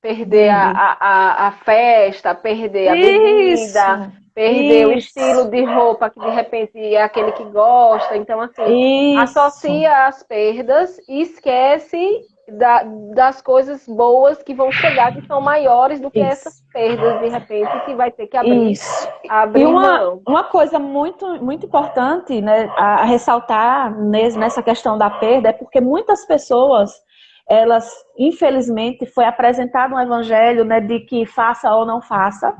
perder 0.00 0.50
a, 0.50 0.96
a, 1.00 1.48
a, 1.48 1.52
festa, 1.52 2.34
perder 2.34 2.88
a 2.88 2.94
bebida, 2.94 4.12
perder 4.38 4.82
Isso. 4.82 4.88
o 4.88 4.92
estilo 4.92 5.50
de 5.50 5.64
roupa 5.64 6.08
que 6.08 6.20
de 6.20 6.30
repente 6.30 6.78
é 6.78 7.02
aquele 7.02 7.32
que 7.32 7.42
gosta. 7.44 8.16
Então, 8.16 8.40
assim, 8.40 9.14
Isso. 9.14 9.20
associa 9.20 10.06
as 10.06 10.22
perdas 10.22 10.96
e 11.08 11.22
esquece 11.22 11.98
da, 12.48 12.84
das 13.14 13.42
coisas 13.42 13.84
boas 13.88 14.40
que 14.40 14.54
vão 14.54 14.70
chegar, 14.70 15.12
que 15.12 15.26
são 15.26 15.40
maiores 15.40 16.00
do 16.00 16.08
que 16.08 16.20
Isso. 16.20 16.28
essas 16.28 16.62
perdas, 16.72 17.20
de 17.20 17.28
repente, 17.28 17.84
que 17.84 17.94
vai 17.96 18.12
ter 18.12 18.28
que 18.28 18.36
abrir. 18.36 18.70
Isso. 18.70 19.08
Abrir 19.28 19.62
e 19.62 19.66
uma, 19.66 20.20
uma 20.26 20.44
coisa 20.44 20.78
muito, 20.78 21.26
muito 21.42 21.66
importante 21.66 22.40
né, 22.40 22.70
a 22.76 23.04
ressaltar 23.04 23.92
nessa 24.00 24.62
questão 24.62 24.96
da 24.96 25.10
perda 25.10 25.48
é 25.48 25.52
porque 25.52 25.80
muitas 25.80 26.24
pessoas 26.24 26.92
elas, 27.50 27.90
infelizmente, 28.18 29.06
foi 29.06 29.24
apresentado 29.24 29.94
um 29.94 30.00
evangelho 30.00 30.66
né, 30.66 30.80
de 30.80 31.00
que 31.00 31.24
faça 31.24 31.74
ou 31.74 31.86
não 31.86 32.02
faça, 32.02 32.54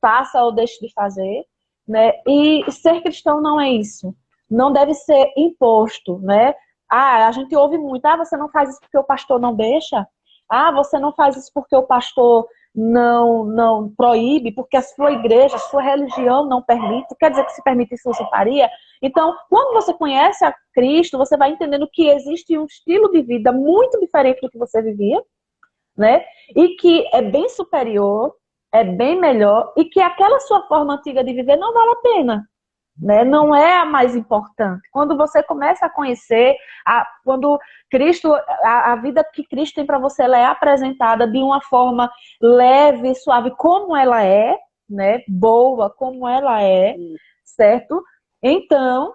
faça 0.00 0.42
ou 0.42 0.52
deixe 0.52 0.78
de 0.80 0.92
fazer, 0.92 1.44
né? 1.86 2.12
E 2.26 2.64
ser 2.70 3.02
cristão 3.02 3.40
não 3.40 3.60
é 3.60 3.70
isso. 3.70 4.14
Não 4.50 4.72
deve 4.72 4.94
ser 4.94 5.32
imposto, 5.36 6.18
né? 6.20 6.54
Ah, 6.90 7.26
a 7.26 7.32
gente 7.32 7.54
ouve 7.54 7.76
muito, 7.78 8.04
ah, 8.06 8.16
você 8.16 8.36
não 8.36 8.48
faz 8.48 8.70
isso 8.70 8.80
porque 8.80 8.98
o 8.98 9.04
pastor 9.04 9.38
não 9.38 9.54
deixa? 9.54 10.06
Ah, 10.48 10.72
você 10.72 10.98
não 10.98 11.12
faz 11.12 11.36
isso 11.36 11.50
porque 11.52 11.76
o 11.76 11.82
pastor 11.82 12.46
não 12.74 13.44
não 13.44 13.92
proíbe, 13.94 14.52
porque 14.52 14.76
a 14.76 14.82
sua 14.82 15.12
igreja, 15.12 15.56
a 15.56 15.58
sua 15.58 15.82
religião 15.82 16.46
não 16.46 16.62
permite. 16.62 17.14
Quer 17.18 17.30
dizer 17.30 17.44
que 17.44 17.52
se 17.52 17.62
permitisse 17.62 18.04
você 18.04 18.24
faria? 18.30 18.70
Então, 19.02 19.36
quando 19.50 19.74
você 19.74 19.92
conhece 19.92 20.44
a 20.44 20.54
Cristo, 20.72 21.18
você 21.18 21.36
vai 21.36 21.50
entendendo 21.50 21.88
que 21.92 22.08
existe 22.08 22.56
um 22.58 22.64
estilo 22.66 23.10
de 23.10 23.22
vida 23.22 23.52
muito 23.52 23.98
diferente 24.00 24.40
do 24.40 24.50
que 24.50 24.58
você 24.58 24.80
vivia, 24.80 25.22
né? 25.96 26.24
E 26.54 26.76
que 26.76 27.06
é 27.12 27.20
bem 27.20 27.48
superior 27.48 28.34
é 28.72 28.84
bem 28.84 29.18
melhor 29.20 29.72
e 29.76 29.84
que 29.84 30.00
aquela 30.00 30.40
sua 30.40 30.66
forma 30.68 30.94
antiga 30.94 31.24
de 31.24 31.32
viver 31.32 31.56
não 31.56 31.72
vale 31.72 31.90
a 31.92 31.96
pena. 31.96 32.48
né? 33.00 33.24
Não 33.24 33.54
é 33.54 33.76
a 33.78 33.84
mais 33.84 34.14
importante. 34.16 34.82
Quando 34.90 35.16
você 35.16 35.42
começa 35.42 35.86
a 35.86 35.90
conhecer, 35.90 36.56
a, 36.86 37.06
quando 37.24 37.58
Cristo, 37.90 38.34
a, 38.34 38.92
a 38.92 38.96
vida 38.96 39.24
que 39.32 39.44
Cristo 39.44 39.76
tem 39.76 39.86
para 39.86 39.98
você, 39.98 40.24
ela 40.24 40.38
é 40.38 40.44
apresentada 40.44 41.26
de 41.26 41.38
uma 41.38 41.60
forma 41.62 42.10
leve, 42.40 43.14
suave, 43.14 43.50
como 43.56 43.96
ela 43.96 44.22
é, 44.24 44.56
né? 44.88 45.22
Boa, 45.28 45.90
como 45.90 46.28
ela 46.28 46.62
é, 46.62 46.96
certo? 47.44 48.02
Então, 48.42 49.14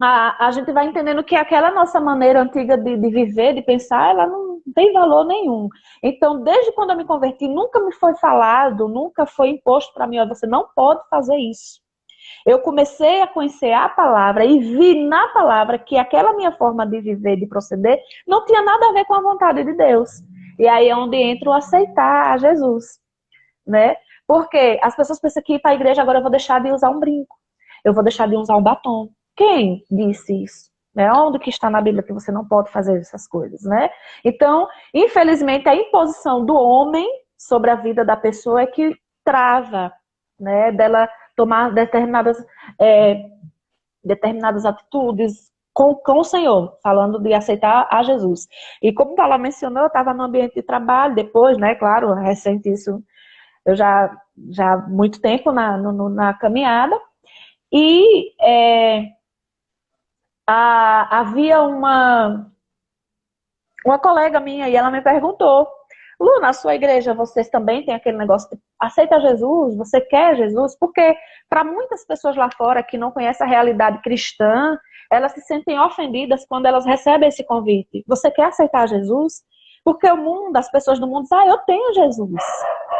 a, 0.00 0.46
a 0.46 0.50
gente 0.50 0.72
vai 0.72 0.86
entendendo 0.86 1.24
que 1.24 1.36
aquela 1.36 1.70
nossa 1.70 2.00
maneira 2.00 2.42
antiga 2.42 2.76
de, 2.76 2.96
de 2.96 3.10
viver, 3.10 3.54
de 3.54 3.62
pensar, 3.62 4.10
ela 4.10 4.26
não 4.26 4.53
tem 4.72 4.92
valor 4.92 5.24
nenhum. 5.24 5.68
Então, 6.02 6.42
desde 6.42 6.72
quando 6.72 6.90
eu 6.90 6.96
me 6.96 7.04
converti, 7.04 7.46
nunca 7.48 7.80
me 7.80 7.92
foi 7.92 8.14
falado, 8.16 8.88
nunca 8.88 9.26
foi 9.26 9.48
imposto 9.48 9.92
para 9.92 10.06
mim, 10.06 10.18
ó, 10.18 10.26
você 10.26 10.46
não 10.46 10.68
pode 10.74 11.06
fazer 11.08 11.36
isso. 11.36 11.82
Eu 12.46 12.60
comecei 12.60 13.20
a 13.20 13.26
conhecer 13.26 13.72
a 13.72 13.88
palavra 13.88 14.44
e 14.44 14.58
vi 14.58 15.06
na 15.06 15.28
palavra 15.28 15.78
que 15.78 15.96
aquela 15.96 16.34
minha 16.34 16.52
forma 16.52 16.86
de 16.86 17.00
viver, 17.00 17.36
de 17.36 17.46
proceder, 17.46 18.00
não 18.26 18.44
tinha 18.44 18.62
nada 18.62 18.88
a 18.88 18.92
ver 18.92 19.04
com 19.04 19.14
a 19.14 19.20
vontade 19.20 19.64
de 19.64 19.74
Deus. 19.74 20.10
E 20.58 20.66
aí 20.68 20.88
é 20.88 20.96
onde 20.96 21.16
entra 21.16 21.50
o 21.50 21.52
aceitar 21.52 22.32
a 22.32 22.38
Jesus, 22.38 22.98
né? 23.66 23.96
Porque 24.26 24.78
as 24.82 24.96
pessoas 24.96 25.20
pensam 25.20 25.42
que 25.42 25.54
ir 25.54 25.58
para 25.58 25.72
a 25.72 25.74
igreja 25.74 26.02
agora 26.02 26.18
eu 26.18 26.22
vou 26.22 26.30
deixar 26.30 26.62
de 26.62 26.72
usar 26.72 26.90
um 26.90 27.00
brinco, 27.00 27.36
eu 27.84 27.92
vou 27.92 28.02
deixar 28.02 28.28
de 28.28 28.36
usar 28.36 28.56
um 28.56 28.62
batom. 28.62 29.10
Quem 29.36 29.84
disse 29.90 30.44
isso? 30.44 30.73
Né? 30.94 31.12
Onde 31.12 31.38
que 31.38 31.50
está 31.50 31.68
na 31.68 31.80
Bíblia 31.80 32.02
que 32.02 32.12
você 32.12 32.30
não 32.30 32.46
pode 32.46 32.70
fazer 32.70 32.98
essas 32.98 33.26
coisas, 33.26 33.62
né? 33.62 33.90
Então, 34.24 34.68
infelizmente, 34.92 35.68
a 35.68 35.74
imposição 35.74 36.44
do 36.44 36.54
homem 36.54 37.08
sobre 37.36 37.70
a 37.70 37.74
vida 37.74 38.04
da 38.04 38.16
pessoa 38.16 38.62
é 38.62 38.66
que 38.66 38.96
trava, 39.24 39.92
né? 40.38 40.70
Dela 40.70 41.08
tomar 41.36 41.72
determinadas, 41.72 42.38
é, 42.80 43.24
determinadas 44.04 44.64
atitudes 44.64 45.52
com, 45.74 45.96
com 45.96 46.20
o 46.20 46.24
Senhor, 46.24 46.78
falando 46.82 47.18
de 47.18 47.34
aceitar 47.34 47.88
a 47.90 48.02
Jesus. 48.04 48.46
E 48.80 48.92
como 48.92 49.16
Paula 49.16 49.36
mencionou, 49.36 49.82
eu 49.82 49.88
estava 49.88 50.14
no 50.14 50.22
ambiente 50.22 50.54
de 50.54 50.62
trabalho, 50.62 51.16
depois, 51.16 51.58
né, 51.58 51.74
claro, 51.74 52.14
recente 52.14 52.70
isso, 52.70 53.02
eu 53.66 53.74
já, 53.74 54.16
já 54.50 54.74
há 54.74 54.76
muito 54.76 55.20
tempo 55.20 55.50
na, 55.50 55.76
no, 55.76 56.08
na 56.08 56.32
caminhada, 56.34 56.96
e 57.72 58.32
é, 58.40 59.08
a, 60.46 61.20
havia 61.20 61.62
uma, 61.62 62.50
uma 63.84 63.98
colega 63.98 64.40
minha 64.40 64.68
e 64.68 64.76
ela 64.76 64.90
me 64.90 65.00
perguntou 65.00 65.68
Lu, 66.20 66.40
na 66.40 66.52
sua 66.52 66.74
igreja 66.74 67.14
vocês 67.14 67.48
também 67.48 67.84
têm 67.84 67.94
aquele 67.94 68.16
negócio 68.16 68.48
de 68.50 68.58
aceita 68.80 69.20
Jesus, 69.20 69.76
você 69.76 70.00
quer 70.00 70.36
Jesus? 70.36 70.76
Porque 70.78 71.16
para 71.48 71.64
muitas 71.64 72.06
pessoas 72.06 72.36
lá 72.36 72.50
fora 72.50 72.82
que 72.82 72.98
não 72.98 73.10
conhecem 73.10 73.46
a 73.46 73.50
realidade 73.50 74.00
cristã, 74.02 74.78
elas 75.10 75.32
se 75.32 75.40
sentem 75.42 75.78
ofendidas 75.78 76.46
quando 76.46 76.66
elas 76.66 76.84
recebem 76.84 77.28
esse 77.28 77.44
convite. 77.44 78.04
Você 78.06 78.30
quer 78.30 78.46
aceitar 78.46 78.88
Jesus? 78.88 79.42
Porque 79.84 80.10
o 80.10 80.16
mundo, 80.16 80.56
as 80.56 80.70
pessoas 80.70 80.98
do 80.98 81.06
mundo 81.06 81.24
dizem, 81.24 81.38
ah, 81.38 81.46
eu 81.46 81.58
tenho 81.58 81.92
Jesus. 81.92 82.42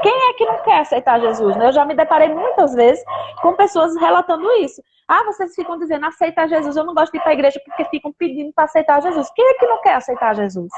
Quem 0.02 0.30
é 0.30 0.32
que 0.34 0.44
não 0.44 0.62
quer 0.62 0.80
aceitar 0.80 1.18
Jesus? 1.18 1.56
Eu 1.56 1.72
já 1.72 1.84
me 1.84 1.94
deparei 1.94 2.28
muitas 2.28 2.74
vezes 2.74 3.02
com 3.40 3.54
pessoas 3.54 3.96
relatando 3.96 4.50
isso. 4.58 4.82
Ah, 5.08 5.24
vocês 5.24 5.54
ficam 5.54 5.78
dizendo, 5.78 6.04
aceita 6.04 6.46
Jesus. 6.46 6.76
Eu 6.76 6.84
não 6.84 6.94
gosto 6.94 7.12
de 7.12 7.18
ir 7.18 7.22
para 7.22 7.30
a 7.30 7.34
igreja 7.34 7.58
porque 7.64 7.84
ficam 7.86 8.12
pedindo 8.12 8.52
para 8.52 8.64
aceitar 8.64 9.00
Jesus. 9.00 9.30
Quem 9.34 9.46
é 9.46 9.54
que 9.54 9.66
não 9.66 9.80
quer 9.80 9.94
aceitar 9.94 10.34
Jesus? 10.34 10.70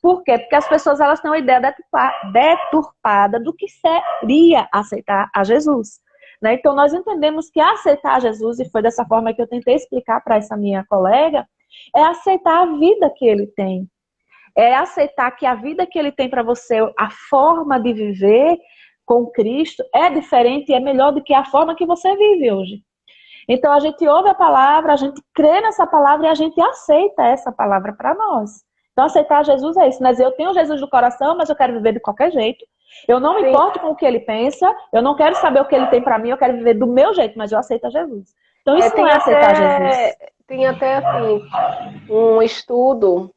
Por 0.00 0.22
quê? 0.22 0.38
Porque 0.38 0.54
as 0.54 0.68
pessoas 0.68 1.00
elas 1.00 1.20
têm 1.20 1.30
uma 1.30 1.38
ideia 1.38 1.60
deturpada 2.32 3.38
do 3.38 3.52
que 3.52 3.66
seria 3.68 4.68
aceitar 4.72 5.28
a 5.34 5.44
Jesus. 5.44 6.00
Né? 6.40 6.54
Então, 6.54 6.74
nós 6.74 6.94
entendemos 6.94 7.50
que 7.50 7.60
aceitar 7.60 8.20
Jesus, 8.20 8.60
e 8.60 8.70
foi 8.70 8.82
dessa 8.82 9.04
forma 9.04 9.34
que 9.34 9.42
eu 9.42 9.48
tentei 9.48 9.74
explicar 9.74 10.22
para 10.22 10.36
essa 10.36 10.56
minha 10.56 10.84
colega, 10.86 11.46
é 11.94 12.02
aceitar 12.02 12.62
a 12.62 12.66
vida 12.66 13.12
que 13.14 13.26
ele 13.26 13.46
tem. 13.48 13.86
É 14.56 14.74
aceitar 14.74 15.30
que 15.32 15.46
a 15.46 15.54
vida 15.54 15.86
que 15.86 15.98
ele 15.98 16.12
tem 16.12 16.28
para 16.28 16.42
você, 16.42 16.78
a 16.98 17.10
forma 17.28 17.78
de 17.80 17.92
viver 17.92 18.58
com 19.06 19.26
Cristo, 19.26 19.84
é 19.94 20.10
diferente 20.10 20.70
e 20.70 20.74
é 20.74 20.80
melhor 20.80 21.12
do 21.12 21.22
que 21.22 21.34
a 21.34 21.44
forma 21.44 21.74
que 21.74 21.86
você 21.86 22.14
vive 22.16 22.52
hoje. 22.52 22.82
Então, 23.48 23.72
a 23.72 23.80
gente 23.80 24.06
ouve 24.06 24.28
a 24.28 24.34
palavra, 24.34 24.92
a 24.92 24.96
gente 24.96 25.20
crê 25.34 25.60
nessa 25.60 25.86
palavra 25.86 26.26
e 26.26 26.28
a 26.30 26.34
gente 26.34 26.60
aceita 26.60 27.24
essa 27.24 27.50
palavra 27.50 27.92
para 27.92 28.14
nós. 28.14 28.62
Então, 28.92 29.04
aceitar 29.06 29.44
Jesus 29.44 29.76
é 29.76 29.88
isso, 29.88 30.02
mas 30.02 30.20
eu 30.20 30.30
tenho 30.32 30.54
Jesus 30.54 30.80
no 30.80 30.88
coração, 30.88 31.36
mas 31.36 31.48
eu 31.48 31.56
quero 31.56 31.72
viver 31.72 31.94
de 31.94 32.00
qualquer 32.00 32.30
jeito. 32.30 32.64
Eu 33.08 33.18
não 33.18 33.40
me 33.40 33.48
importo 33.48 33.80
com 33.80 33.88
o 33.88 33.96
que 33.96 34.04
ele 34.04 34.20
pensa, 34.20 34.72
eu 34.92 35.02
não 35.02 35.16
quero 35.16 35.34
saber 35.36 35.60
o 35.60 35.64
que 35.64 35.74
ele 35.74 35.86
tem 35.86 36.02
para 36.02 36.18
mim, 36.18 36.30
eu 36.30 36.38
quero 36.38 36.56
viver 36.58 36.74
do 36.74 36.86
meu 36.86 37.14
jeito, 37.14 37.38
mas 37.38 37.50
eu 37.50 37.58
aceito 37.58 37.90
Jesus. 37.90 38.34
Então, 38.62 38.76
isso 38.76 38.94
é, 38.94 39.00
não 39.00 39.08
é 39.08 39.16
aceitar 39.16 39.56
Jesus. 39.56 40.16
Tem 40.46 40.66
até, 40.66 40.96
assim, 40.96 41.42
um 42.10 42.42
estudo 42.42 43.32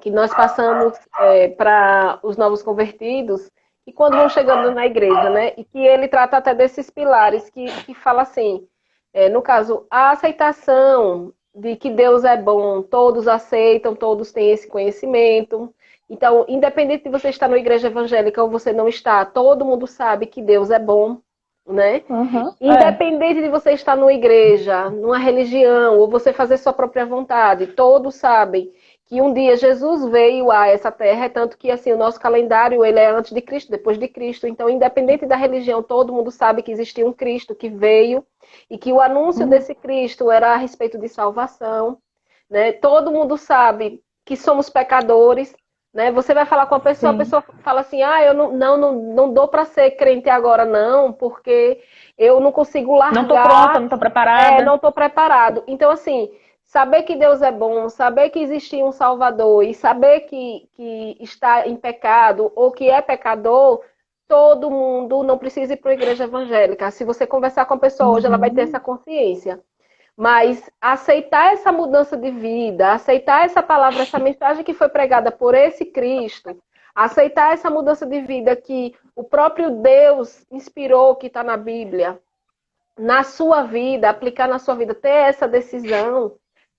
que 0.00 0.10
nós 0.10 0.32
passamos 0.34 0.98
é, 1.20 1.48
para 1.48 2.18
os 2.22 2.36
novos 2.36 2.62
convertidos, 2.62 3.50
e 3.86 3.92
quando 3.92 4.16
vão 4.16 4.28
chegando 4.28 4.72
na 4.72 4.84
igreja, 4.84 5.30
né? 5.30 5.52
E 5.56 5.64
que 5.64 5.78
ele 5.78 6.08
trata 6.08 6.36
até 6.36 6.54
desses 6.54 6.90
pilares, 6.90 7.48
que, 7.48 7.66
que 7.84 7.94
fala 7.94 8.22
assim, 8.22 8.66
é, 9.14 9.28
no 9.28 9.40
caso, 9.40 9.86
a 9.90 10.10
aceitação 10.10 11.32
de 11.54 11.76
que 11.76 11.88
Deus 11.88 12.24
é 12.24 12.36
bom, 12.36 12.82
todos 12.82 13.28
aceitam, 13.28 13.94
todos 13.94 14.32
têm 14.32 14.50
esse 14.50 14.68
conhecimento. 14.68 15.72
Então, 16.10 16.44
independente 16.48 17.04
de 17.04 17.10
você 17.10 17.30
estar 17.30 17.48
na 17.48 17.56
igreja 17.56 17.86
evangélica 17.86 18.42
ou 18.42 18.50
você 18.50 18.72
não 18.72 18.88
está, 18.88 19.24
todo 19.24 19.64
mundo 19.64 19.86
sabe 19.86 20.26
que 20.26 20.42
Deus 20.42 20.70
é 20.70 20.78
bom, 20.78 21.18
né? 21.66 22.02
Uhum, 22.08 22.52
independente 22.60 23.38
é. 23.40 23.42
de 23.42 23.48
você 23.48 23.72
estar 23.72 23.96
numa 23.96 24.12
igreja, 24.12 24.90
numa 24.90 25.18
religião, 25.18 25.98
ou 25.98 26.08
você 26.08 26.32
fazer 26.32 26.58
sua 26.58 26.72
própria 26.72 27.06
vontade, 27.06 27.68
todos 27.68 28.16
sabem 28.16 28.70
que 29.06 29.20
um 29.20 29.32
dia 29.32 29.56
Jesus 29.56 30.04
veio 30.10 30.50
a 30.50 30.66
essa 30.66 30.90
terra, 30.90 31.26
é 31.26 31.28
tanto 31.28 31.56
que 31.56 31.70
assim 31.70 31.92
o 31.92 31.96
nosso 31.96 32.20
calendário 32.20 32.84
ele 32.84 32.98
é 32.98 33.08
antes 33.08 33.32
de 33.32 33.40
Cristo, 33.40 33.70
depois 33.70 33.98
de 33.98 34.08
Cristo. 34.08 34.48
Então, 34.48 34.68
independente 34.68 35.24
da 35.24 35.36
religião, 35.36 35.80
todo 35.82 36.12
mundo 36.12 36.30
sabe 36.32 36.60
que 36.60 36.72
existia 36.72 37.06
um 37.06 37.12
Cristo 37.12 37.54
que 37.54 37.68
veio 37.68 38.26
e 38.68 38.76
que 38.76 38.92
o 38.92 39.00
anúncio 39.00 39.44
uhum. 39.44 39.48
desse 39.48 39.74
Cristo 39.76 40.28
era 40.30 40.52
a 40.52 40.56
respeito 40.56 40.98
de 40.98 41.08
salvação, 41.08 41.98
né? 42.50 42.72
Todo 42.72 43.12
mundo 43.12 43.36
sabe 43.36 44.02
que 44.24 44.36
somos 44.36 44.68
pecadores, 44.68 45.54
né? 45.94 46.10
Você 46.10 46.34
vai 46.34 46.44
falar 46.44 46.66
com 46.66 46.74
a 46.74 46.80
pessoa, 46.80 47.12
Sim. 47.12 47.16
a 47.16 47.18
pessoa 47.18 47.44
fala 47.62 47.82
assim: 47.82 48.02
"Ah, 48.02 48.24
eu 48.24 48.34
não 48.34 48.52
não 48.52 48.76
não, 48.76 48.92
não 48.92 49.32
dou 49.32 49.46
para 49.46 49.64
ser 49.64 49.92
crente 49.92 50.28
agora 50.28 50.64
não, 50.64 51.12
porque 51.12 51.80
eu 52.18 52.40
não 52.40 52.50
consigo 52.50 52.96
largar. 52.96 53.22
Não 53.22 53.28
tô 53.28 53.40
pronta, 53.40 53.80
não 53.80 53.88
tô 53.88 53.98
preparada. 53.98 54.62
É, 54.62 54.64
não 54.64 54.78
tô 54.78 54.90
preparado". 54.90 55.62
Então 55.68 55.92
assim, 55.92 56.28
saber 56.66 57.04
que 57.04 57.16
Deus 57.16 57.40
é 57.42 57.52
bom, 57.52 57.88
saber 57.88 58.30
que 58.30 58.40
existe 58.40 58.82
um 58.82 58.92
Salvador 58.92 59.64
e 59.64 59.72
saber 59.72 60.20
que, 60.20 60.68
que 60.74 61.16
está 61.20 61.66
em 61.66 61.76
pecado 61.76 62.52
ou 62.54 62.72
que 62.72 62.90
é 62.90 63.00
pecador, 63.00 63.82
todo 64.28 64.70
mundo 64.70 65.22
não 65.22 65.38
precisa 65.38 65.74
ir 65.74 65.76
para 65.76 65.92
a 65.92 65.94
igreja 65.94 66.24
evangélica. 66.24 66.90
Se 66.90 67.04
você 67.04 67.26
conversar 67.26 67.64
com 67.66 67.74
a 67.74 67.78
pessoa 67.78 68.10
hoje, 68.10 68.26
uhum. 68.26 68.32
ela 68.32 68.40
vai 68.40 68.50
ter 68.50 68.62
uhum. 68.62 68.68
essa 68.68 68.80
consciência. 68.80 69.60
Mas 70.16 70.68
aceitar 70.80 71.52
essa 71.52 71.70
mudança 71.70 72.16
de 72.16 72.30
vida, 72.30 72.92
aceitar 72.92 73.44
essa 73.44 73.62
palavra, 73.62 74.02
essa 74.02 74.18
mensagem 74.18 74.64
que 74.64 74.72
foi 74.72 74.88
pregada 74.88 75.30
por 75.30 75.54
esse 75.54 75.84
Cristo, 75.84 76.58
aceitar 76.94 77.52
essa 77.52 77.68
mudança 77.70 78.06
de 78.06 78.22
vida 78.22 78.56
que 78.56 78.94
o 79.14 79.22
próprio 79.22 79.70
Deus 79.70 80.44
inspirou, 80.50 81.14
que 81.16 81.26
está 81.26 81.44
na 81.44 81.56
Bíblia, 81.56 82.18
na 82.98 83.22
sua 83.22 83.62
vida, 83.62 84.08
aplicar 84.08 84.48
na 84.48 84.58
sua 84.58 84.74
vida, 84.74 84.94
ter 84.94 85.10
essa 85.10 85.46
decisão, 85.46 86.34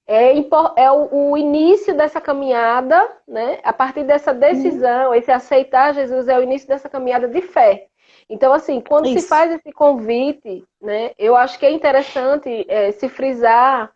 é, 0.08 0.34
é 0.78 0.92
o, 0.92 1.32
o, 1.32 1.38
início 1.38 1.94
dessa 1.96 2.22
caminhada, 2.22 3.12
né? 3.28 3.60
A 3.64 3.74
partir 3.74 4.04
dessa 4.04 4.34
decisão, 4.34 5.14
esse 5.14 5.30
aceitar 5.30 5.94
Jesus 5.94 6.30
é 6.30 6.40
o 6.40 6.44
início 6.44 6.68
dessa 6.68 6.88
caminhada 6.88 7.28
de 7.28 7.42
fé. 7.42 7.88
Então, 8.30 8.54
assim, 8.54 8.80
quando 8.80 9.08
Isso. 9.08 9.20
se 9.20 9.28
faz 9.28 9.52
esse 9.52 9.72
convite, 9.74 10.64
né? 10.82 11.12
Eu 11.20 11.36
acho 11.36 11.60
que 11.60 11.66
é 11.66 11.72
interessante 11.72 12.66
é, 12.70 12.92
se 12.92 13.10
frisar 13.10 13.92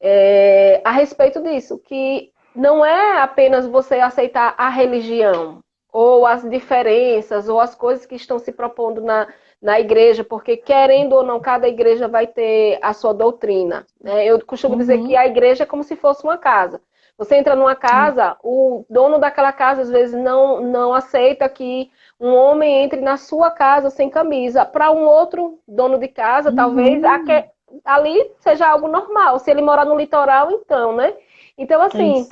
é, 0.00 0.82
a 0.84 0.90
respeito 0.90 1.42
disso, 1.42 1.78
que 1.78 2.30
não 2.54 2.84
é 2.84 3.20
apenas 3.22 3.66
você 3.66 3.96
aceitar 3.96 4.54
a 4.58 4.68
religião 4.68 5.60
ou 5.90 6.26
as 6.26 6.48
diferenças 6.48 7.48
ou 7.48 7.58
as 7.58 7.74
coisas 7.74 8.04
que 8.04 8.16
estão 8.16 8.38
se 8.38 8.52
propondo 8.52 9.00
na, 9.00 9.28
na 9.64 9.80
igreja, 9.80 10.22
porque 10.22 10.58
querendo 10.58 11.14
ou 11.14 11.22
não, 11.22 11.40
cada 11.40 11.66
igreja 11.66 12.06
vai 12.06 12.26
ter 12.26 12.78
a 12.82 12.92
sua 12.92 13.14
doutrina. 13.14 13.86
Né? 13.98 14.26
Eu 14.26 14.44
costumo 14.44 14.74
uhum. 14.74 14.78
dizer 14.78 15.02
que 15.02 15.16
a 15.16 15.26
igreja 15.26 15.62
é 15.62 15.66
como 15.66 15.82
se 15.82 15.96
fosse 15.96 16.22
uma 16.22 16.36
casa. 16.36 16.82
Você 17.16 17.36
entra 17.36 17.56
numa 17.56 17.74
casa, 17.74 18.36
uhum. 18.44 18.82
o 18.82 18.86
dono 18.90 19.18
daquela 19.18 19.52
casa 19.52 19.80
às 19.80 19.88
vezes 19.88 20.20
não, 20.20 20.60
não 20.60 20.92
aceita 20.92 21.48
que 21.48 21.90
um 22.20 22.34
homem 22.34 22.84
entre 22.84 23.00
na 23.00 23.16
sua 23.16 23.50
casa 23.50 23.88
sem 23.88 24.10
camisa. 24.10 24.66
Para 24.66 24.90
um 24.90 25.06
outro 25.06 25.58
dono 25.66 25.96
de 25.98 26.08
casa, 26.08 26.50
uhum. 26.50 26.56
talvez 26.56 27.02
ali 27.86 28.32
seja 28.40 28.68
algo 28.68 28.86
normal. 28.86 29.38
Se 29.38 29.50
ele 29.50 29.62
morar 29.62 29.86
no 29.86 29.96
litoral, 29.96 30.50
então, 30.50 30.94
né? 30.94 31.14
Então, 31.56 31.80
assim, 31.80 32.20
Isso. 32.20 32.28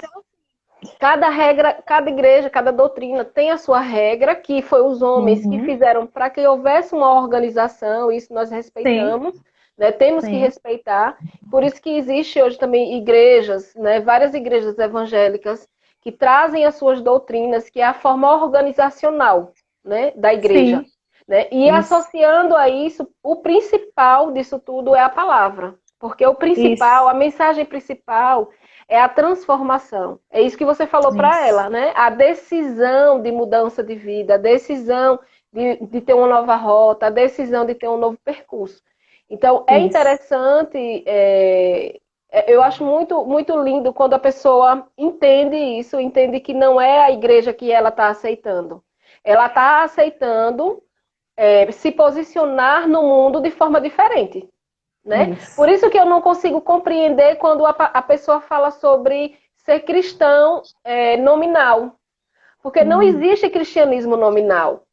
Cada 0.98 1.28
regra, 1.28 1.74
cada 1.86 2.10
igreja, 2.10 2.50
cada 2.50 2.72
doutrina 2.72 3.24
tem 3.24 3.50
a 3.50 3.58
sua 3.58 3.80
regra, 3.80 4.34
que 4.34 4.62
foi 4.62 4.82
os 4.82 5.02
homens 5.02 5.44
uhum. 5.44 5.50
que 5.50 5.60
fizeram 5.64 6.06
para 6.06 6.28
que 6.28 6.46
houvesse 6.46 6.94
uma 6.94 7.20
organização, 7.20 8.10
isso 8.10 8.32
nós 8.32 8.50
respeitamos. 8.50 9.34
Sim. 9.34 9.42
né? 9.78 9.92
Temos 9.92 10.24
Sim. 10.24 10.30
que 10.30 10.36
respeitar. 10.38 11.16
Por 11.50 11.62
isso 11.62 11.80
que 11.80 11.90
existe 11.90 12.40
hoje 12.42 12.58
também 12.58 12.96
igrejas, 12.96 13.74
né? 13.74 14.00
várias 14.00 14.34
igrejas 14.34 14.78
evangélicas 14.78 15.68
que 16.00 16.10
trazem 16.10 16.64
as 16.64 16.74
suas 16.74 17.00
doutrinas, 17.00 17.70
que 17.70 17.80
é 17.80 17.84
a 17.84 17.94
forma 17.94 18.42
organizacional 18.42 19.52
né? 19.84 20.12
da 20.16 20.34
igreja. 20.34 20.84
Né? 21.26 21.46
E 21.52 21.68
isso. 21.68 21.76
associando 21.76 22.56
a 22.56 22.68
isso, 22.68 23.08
o 23.22 23.36
principal 23.36 24.32
disso 24.32 24.58
tudo 24.58 24.94
é 24.94 25.00
a 25.00 25.08
palavra. 25.08 25.76
Porque 26.03 26.26
o 26.26 26.34
principal, 26.34 27.05
isso. 27.05 27.11
a 27.11 27.14
mensagem 27.14 27.64
principal 27.64 28.50
é 28.88 29.00
a 29.00 29.09
transformação. 29.09 30.18
É 30.32 30.42
isso 30.42 30.59
que 30.59 30.64
você 30.64 30.84
falou 30.84 31.14
para 31.14 31.46
ela, 31.46 31.70
né? 31.70 31.92
A 31.94 32.11
decisão 32.11 33.22
de 33.22 33.30
mudança 33.30 33.84
de 33.84 33.94
vida, 33.94 34.34
a 34.34 34.36
decisão 34.36 35.20
de, 35.53 35.76
de 35.76 36.00
ter 36.00 36.12
uma 36.12 36.26
nova 36.26 36.57
rota, 36.57 37.07
a 37.07 37.11
decisão 37.11 37.64
de 37.64 37.76
ter 37.76 37.86
um 37.86 37.98
novo 37.98 38.18
percurso. 38.24 38.82
Então, 39.30 39.64
é 39.68 39.78
Isso. 39.78 39.86
interessante, 39.86 41.05
é, 41.07 42.00
é, 42.32 42.53
eu 42.53 42.61
acho 42.64 42.84
muito, 42.84 43.24
muito 43.24 43.57
lindo 43.62 43.92
quando 43.92 44.14
a 44.14 44.18
pessoa 44.18 44.88
entende 44.98 45.57
isso, 45.57 46.00
entende 46.00 46.40
que 46.40 46.53
não 46.53 46.80
é 46.80 47.05
a 47.05 47.12
igreja 47.12 47.53
que 47.53 47.70
ela 47.70 47.90
está 47.90 48.09
aceitando. 48.09 48.82
Ela 49.22 49.46
está 49.46 49.84
aceitando 49.84 50.82
é, 51.36 51.70
se 51.70 51.92
posicionar 51.92 52.88
no 52.88 53.03
mundo 53.03 53.40
de 53.40 53.53
forma 53.53 53.80
diferente. 53.80 54.51
Né? 55.05 55.30
Isso. 55.30 55.57
Por 55.57 55.68
isso 55.68 55.90
que 55.90 55.98
eu 55.98 56.07
não 56.07 56.20
consigo 56.20 56.61
compreender 56.61 57.36
quando 57.36 57.66
a, 57.66 57.70
a 57.70 58.03
pessoa 58.03 58.40
fala 58.40 58.70
sobre 58.70 59.36
ser 59.57 59.80
cristão 59.80 60.62
é, 60.84 61.16
nominal. 61.16 61.96
Porque 62.62 62.80
hum. 62.80 62.86
não 62.86 63.03
existe 63.03 63.50
cristianismo 63.50 64.16
nominal. 64.16 64.84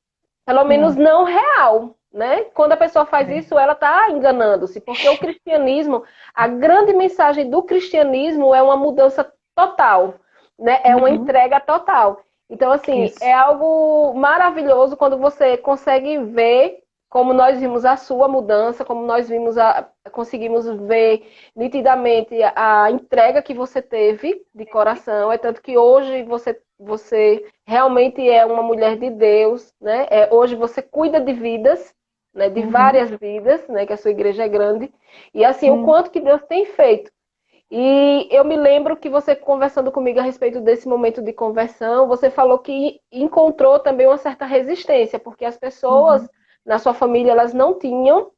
Pelo 0.46 0.64
menos 0.64 0.96
hum. 0.96 1.02
não 1.02 1.24
real 1.24 1.96
né? 2.12 2.46
Quando 2.54 2.72
a 2.72 2.78
pessoa 2.78 3.06
faz 3.06 3.30
isso, 3.30 3.58
ela 3.58 3.74
está 3.74 4.10
enganando-se, 4.10 4.82
porque 4.82 5.08
o 5.10 5.18
cristianismo, 5.18 6.04
a 6.34 6.48
grande 6.48 6.94
mensagem 6.94 7.50
do 7.50 7.62
cristianismo 7.64 8.54
é 8.54 8.62
uma 8.62 8.76
mudança 8.76 9.32
total, 9.56 10.16
né? 10.58 10.82
É 10.84 10.96
uma 10.96 11.08
uhum. 11.08 11.16
entrega 11.16 11.60
total. 11.60 12.22
Então, 12.50 12.72
assim, 12.72 13.04
isso. 13.04 13.24
é 13.24 13.32
algo 13.32 14.14
maravilhoso 14.16 14.98
quando 14.98 15.18
você 15.18 15.56
consegue 15.56 16.18
ver 16.18 16.80
como 17.10 17.34
nós 17.34 17.60
vimos 17.60 17.86
a 17.86 17.98
sua 17.98 18.28
mudança, 18.28 18.86
como 18.86 19.04
nós 19.04 19.28
vimos 19.28 19.58
a, 19.58 19.90
conseguimos 20.12 20.66
ver 20.88 21.28
nitidamente 21.56 22.36
a 22.56 22.92
entrega 22.92 23.42
que 23.42 23.54
você 23.54 23.82
teve 23.82 24.46
de 24.54 24.66
coração. 24.66 25.32
É 25.32 25.38
tanto 25.38 25.62
que 25.62 25.76
hoje 25.76 26.24
você, 26.24 26.62
você 26.80 27.44
realmente 27.66 28.30
é 28.30 28.46
uma 28.46 28.62
mulher 28.62 28.96
de 28.98 29.10
Deus, 29.10 29.74
né? 29.82 30.06
É, 30.12 30.30
hoje 30.32 30.56
você 30.56 30.84
cuida 30.84 31.20
de 31.20 31.34
vidas, 31.34 31.96
né, 32.32 32.48
de 32.48 32.62
uhum. 32.62 32.70
várias 32.70 33.10
vidas, 33.10 33.68
né, 33.68 33.88
que 33.88 33.94
a 33.94 33.98
sua 33.98 34.12
igreja 34.12 34.44
é 34.44 34.48
grande, 34.48 34.94
e 35.34 35.44
assim, 35.44 35.72
uhum. 35.72 35.82
o 35.82 35.86
quanto 35.86 36.12
que 36.12 36.20
Deus 36.20 36.42
tem 36.44 36.64
feito. 36.66 37.12
E 37.72 38.28
eu 38.32 38.44
me 38.44 38.56
lembro 38.56 38.96
que 38.98 39.10
você 39.10 39.36
conversando 39.36 39.92
comigo 39.92 40.20
a 40.20 40.24
respeito 40.24 40.60
desse 40.60 40.88
momento 40.88 41.22
de 41.22 41.34
conversão, 41.34 42.08
você 42.08 42.30
falou 42.30 42.60
que 42.60 43.00
encontrou 43.12 43.80
também 43.80 44.08
uma 44.08 44.18
certa 44.18 44.46
resistência, 44.46 45.20
porque 45.20 45.46
as 45.46 45.58
pessoas 45.58 46.24
uhum. 46.24 46.30
Na 46.66 46.78
sua 46.78 46.94
família, 46.94 47.32
elas 47.32 47.54
não 47.54 47.78
tinham 47.78 48.32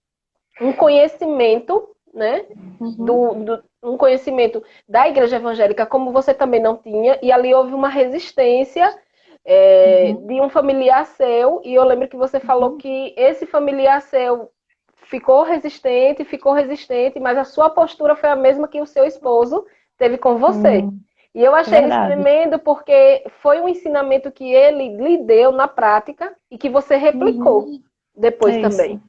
um 0.60 0.74
conhecimento, 0.74 1.90
né, 2.14 2.46
uhum. 2.80 3.06
do, 3.06 3.34
do, 3.46 3.64
um 3.84 3.98
conhecimento 3.98 4.64
da 4.88 5.08
igreja 5.08 5.38
evangélica, 5.38 5.86
como 5.86 6.12
você 6.12 6.34
também 6.34 6.62
não 6.62 6.78
tinha, 6.78 7.18
e 7.22 7.32
ali 7.32 7.54
houve 7.54 7.74
uma 7.74 7.90
resistência 7.90 8.94
é, 9.46 10.14
uhum. 10.14 10.28
de 10.28 10.42
um 10.42 10.50
familiar 10.50 11.06
seu, 11.06 11.62
e 11.64 11.74
eu 11.74 11.84
lembro 11.84 12.08
que 12.08 12.18
você 12.18 12.40
falou 12.40 12.72
uhum. 12.72 12.78
que 12.78 13.14
esse 13.18 13.46
familiar 13.46 14.02
seu 14.02 14.52
ficou 15.04 15.44
resistente, 15.44 16.24
ficou 16.24 16.54
resistente, 16.54 17.20
mas 17.20 17.38
a 17.38 17.44
sua 17.44 17.70
postura 17.70 18.16
foi 18.16 18.30
a 18.30 18.36
mesma 18.36 18.68
que 18.68 18.80
o 18.80 18.86
seu 18.86 19.06
esposo 19.06 19.66
teve 19.98 20.18
com 20.18 20.38
você. 20.38 20.78
Uhum. 20.78 21.00
E 21.34 21.44
eu 21.44 21.56
achei 21.56 21.80
Verdade. 21.80 22.14
isso 22.14 22.22
tremendo 22.22 22.60
porque 22.60 23.24
foi 23.42 23.62
um 23.62 23.68
ensinamento 23.70 24.32
que 24.32 24.52
ele 24.52 24.96
lhe 24.98 25.18
deu 25.18 25.52
na 25.52 25.68
prática 25.68 26.36
e 26.50 26.58
que 26.58 26.70
você 26.70 26.98
replicou 26.98 27.64
uhum. 27.64 27.82
Depois 28.22 28.56
é 28.56 28.62
também. 28.62 29.02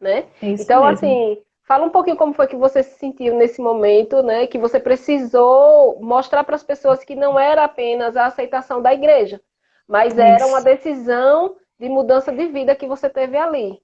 Né? 0.00 0.24
É 0.40 0.46
então, 0.46 0.84
mesmo. 0.84 0.94
assim, 0.94 1.42
fala 1.64 1.84
um 1.84 1.90
pouquinho 1.90 2.16
como 2.16 2.32
foi 2.32 2.46
que 2.46 2.56
você 2.56 2.82
se 2.82 2.98
sentiu 2.98 3.34
nesse 3.34 3.60
momento, 3.60 4.22
né? 4.22 4.46
Que 4.46 4.58
você 4.58 4.80
precisou 4.80 6.00
mostrar 6.00 6.44
para 6.44 6.56
as 6.56 6.62
pessoas 6.62 7.04
que 7.04 7.14
não 7.14 7.38
era 7.38 7.64
apenas 7.64 8.16
a 8.16 8.26
aceitação 8.26 8.80
da 8.80 8.94
igreja, 8.94 9.40
mas 9.86 10.14
Isso. 10.14 10.22
era 10.22 10.46
uma 10.46 10.62
decisão 10.62 11.56
de 11.78 11.88
mudança 11.88 12.32
de 12.32 12.46
vida 12.46 12.74
que 12.74 12.86
você 12.86 13.10
teve 13.10 13.36
ali. 13.36 13.78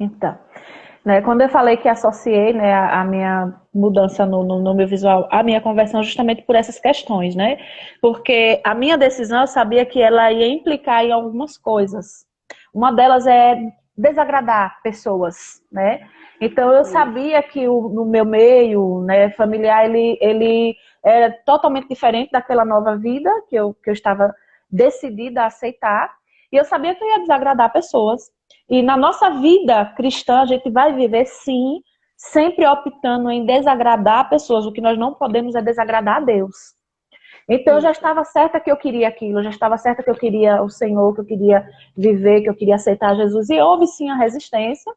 Então, 0.00 0.36
né, 1.04 1.22
quando 1.22 1.40
eu 1.42 1.48
falei 1.48 1.76
que 1.76 1.88
associei 1.88 2.52
né, 2.52 2.72
a, 2.72 3.00
a 3.00 3.04
minha 3.04 3.54
mudança 3.72 4.26
no, 4.26 4.42
no, 4.42 4.60
no, 4.60 4.74
meu 4.74 4.88
visual, 4.88 5.28
a 5.30 5.42
minha 5.42 5.60
conversão 5.60 6.02
justamente 6.02 6.42
por 6.42 6.56
essas 6.56 6.80
questões, 6.80 7.36
né? 7.36 7.58
Porque 8.00 8.60
a 8.64 8.74
minha 8.74 8.98
decisão 8.98 9.42
eu 9.42 9.46
sabia 9.46 9.86
que 9.86 10.02
ela 10.02 10.32
ia 10.32 10.48
implicar 10.48 11.04
em 11.04 11.12
algumas 11.12 11.56
coisas. 11.56 12.26
Uma 12.74 12.92
delas 12.92 13.26
é 13.26 13.56
desagradar 13.96 14.80
pessoas, 14.82 15.62
né? 15.72 16.08
Então 16.40 16.70
eu 16.72 16.84
sabia 16.84 17.42
que 17.42 17.66
o, 17.66 17.88
no 17.88 18.04
meu 18.04 18.24
meio 18.24 19.00
né, 19.02 19.30
familiar 19.30 19.86
ele, 19.86 20.18
ele 20.20 20.76
era 21.02 21.30
totalmente 21.46 21.88
diferente 21.88 22.30
daquela 22.30 22.64
nova 22.64 22.96
vida 22.96 23.30
que 23.48 23.56
eu, 23.56 23.74
que 23.82 23.88
eu 23.88 23.94
estava 23.94 24.34
decidida 24.70 25.42
a 25.42 25.46
aceitar. 25.46 26.12
E 26.52 26.56
eu 26.56 26.64
sabia 26.64 26.94
que 26.94 27.02
eu 27.02 27.08
ia 27.08 27.20
desagradar 27.20 27.72
pessoas. 27.72 28.22
E 28.68 28.82
na 28.82 28.96
nossa 28.96 29.30
vida 29.30 29.84
cristã, 29.96 30.42
a 30.42 30.46
gente 30.46 30.68
vai 30.70 30.92
viver 30.92 31.24
sim, 31.26 31.80
sempre 32.16 32.66
optando 32.66 33.30
em 33.30 33.46
desagradar 33.46 34.28
pessoas. 34.28 34.66
O 34.66 34.72
que 34.72 34.80
nós 34.80 34.98
não 34.98 35.14
podemos 35.14 35.54
é 35.54 35.62
desagradar 35.62 36.16
a 36.16 36.20
Deus. 36.20 36.75
Então 37.48 37.74
eu 37.74 37.80
já 37.80 37.92
estava 37.92 38.24
certa 38.24 38.58
que 38.60 38.70
eu 38.70 38.76
queria 38.76 39.08
aquilo, 39.08 39.38
eu 39.38 39.44
já 39.44 39.50
estava 39.50 39.78
certa 39.78 40.02
que 40.02 40.10
eu 40.10 40.16
queria 40.16 40.62
o 40.62 40.68
Senhor, 40.68 41.14
que 41.14 41.20
eu 41.20 41.24
queria 41.24 41.68
viver, 41.96 42.42
que 42.42 42.50
eu 42.50 42.56
queria 42.56 42.74
aceitar 42.74 43.14
Jesus. 43.16 43.50
E 43.50 43.60
houve 43.60 43.86
sim 43.86 44.10
a 44.10 44.16
resistência, 44.16 44.92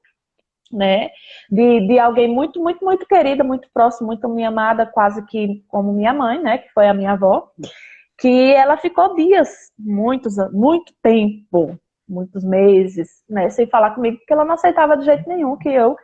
né? 0.71 1.09
De, 1.49 1.87
de 1.87 1.99
alguém 1.99 2.27
muito, 2.27 2.61
muito, 2.61 2.83
muito 2.83 3.05
querida, 3.05 3.43
muito 3.43 3.69
próximo, 3.73 4.07
muito 4.07 4.27
minha 4.29 4.49
amada, 4.49 4.85
quase 4.85 5.25
que 5.27 5.63
como 5.67 5.93
minha 5.93 6.13
mãe, 6.13 6.41
né? 6.41 6.57
Que 6.59 6.69
foi 6.73 6.87
a 6.87 6.93
minha 6.93 7.11
avó 7.11 7.51
que 8.19 8.53
ela 8.53 8.77
ficou 8.77 9.15
dias, 9.15 9.71
muitos, 9.77 10.35
muito 10.51 10.93
tempo, 11.01 11.79
muitos 12.07 12.43
meses, 12.43 13.23
né, 13.29 13.49
sem 13.49 13.67
falar 13.67 13.91
comigo, 13.91 14.17
porque 14.17 14.33
ela 14.33 14.45
não 14.45 14.55
aceitava 14.55 14.97
de 14.97 15.05
jeito 15.05 15.27
nenhum 15.27 15.57
que 15.57 15.69
eu, 15.69 15.95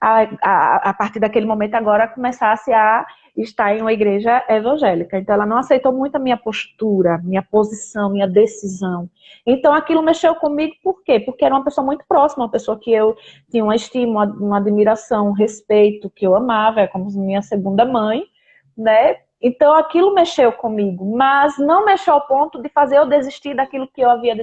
a, 0.00 0.22
a, 0.42 0.90
a 0.90 0.94
partir 0.94 1.20
daquele 1.20 1.46
momento 1.46 1.74
agora, 1.74 2.08
começasse 2.08 2.72
a 2.72 3.06
estar 3.36 3.74
em 3.74 3.80
uma 3.80 3.92
igreja 3.92 4.44
evangélica. 4.48 5.18
Então, 5.18 5.34
ela 5.34 5.46
não 5.46 5.56
aceitou 5.56 5.92
muito 5.92 6.16
a 6.16 6.18
minha 6.18 6.36
postura, 6.36 7.18
minha 7.24 7.42
posição, 7.42 8.10
minha 8.10 8.28
decisão. 8.28 9.08
Então, 9.46 9.72
aquilo 9.72 10.02
mexeu 10.02 10.34
comigo, 10.34 10.74
por 10.82 11.02
quê? 11.02 11.18
Porque 11.18 11.44
era 11.44 11.54
uma 11.54 11.64
pessoa 11.64 11.84
muito 11.84 12.04
próxima, 12.06 12.44
uma 12.44 12.50
pessoa 12.50 12.78
que 12.78 12.92
eu 12.92 13.16
tinha 13.50 13.64
uma 13.64 13.74
estima, 13.74 14.24
uma 14.24 14.58
admiração, 14.58 15.28
um 15.28 15.32
respeito, 15.32 16.10
que 16.10 16.26
eu 16.26 16.36
amava, 16.36 16.80
é 16.80 16.86
como 16.86 17.10
minha 17.10 17.42
segunda 17.42 17.84
mãe, 17.84 18.24
né? 18.76 19.16
Então 19.42 19.74
aquilo 19.74 20.14
mexeu 20.14 20.52
comigo, 20.52 21.16
mas 21.16 21.58
não 21.58 21.84
mexeu 21.84 22.14
ao 22.14 22.26
ponto 22.26 22.62
de 22.62 22.68
fazer 22.68 22.98
eu 22.98 23.06
desistir 23.06 23.54
daquilo 23.54 23.88
que 23.88 24.00
eu 24.00 24.08
havia 24.08 24.36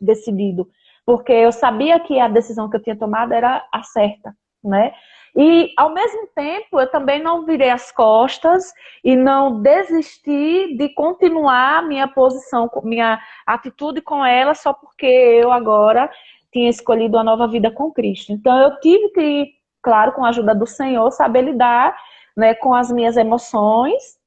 decidido, 0.00 0.66
porque 1.04 1.32
eu 1.32 1.52
sabia 1.52 2.00
que 2.00 2.18
a 2.18 2.28
decisão 2.28 2.68
que 2.70 2.76
eu 2.76 2.82
tinha 2.82 2.96
tomado 2.96 3.32
era 3.32 3.66
a 3.70 3.82
certa, 3.82 4.34
né? 4.64 4.94
E 5.36 5.72
ao 5.76 5.92
mesmo 5.92 6.26
tempo 6.34 6.80
eu 6.80 6.90
também 6.90 7.22
não 7.22 7.44
virei 7.44 7.70
as 7.70 7.92
costas 7.92 8.72
e 9.04 9.16
não 9.16 9.62
desisti 9.62 10.76
de 10.76 10.88
continuar 10.94 11.86
minha 11.86 12.08
posição, 12.08 12.70
minha 12.82 13.20
atitude 13.46 14.00
com 14.00 14.24
ela 14.24 14.54
só 14.54 14.72
porque 14.72 15.06
eu 15.06 15.52
agora 15.52 16.10
tinha 16.52 16.68
escolhido 16.68 17.18
a 17.18 17.24
nova 17.24 17.46
vida 17.46 17.70
com 17.70 17.92
Cristo. 17.92 18.32
Então 18.32 18.58
eu 18.58 18.80
tive 18.80 19.10
que, 19.10 19.52
claro, 19.82 20.12
com 20.12 20.24
a 20.24 20.30
ajuda 20.30 20.54
do 20.54 20.66
Senhor, 20.66 21.10
saber 21.10 21.42
lidar 21.42 21.96
né, 22.36 22.54
com 22.54 22.74
as 22.74 22.90
minhas 22.90 23.16
emoções 23.16 24.18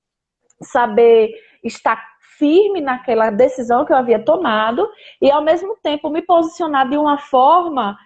saber 0.63 1.33
estar 1.63 2.01
firme 2.37 2.81
naquela 2.81 3.29
decisão 3.29 3.85
que 3.85 3.93
eu 3.93 3.97
havia 3.97 4.23
tomado 4.23 4.89
e 5.21 5.29
ao 5.29 5.43
mesmo 5.43 5.77
tempo 5.81 6.09
me 6.09 6.21
posicionar 6.21 6.89
de 6.89 6.97
uma 6.97 7.17
forma 7.17 7.97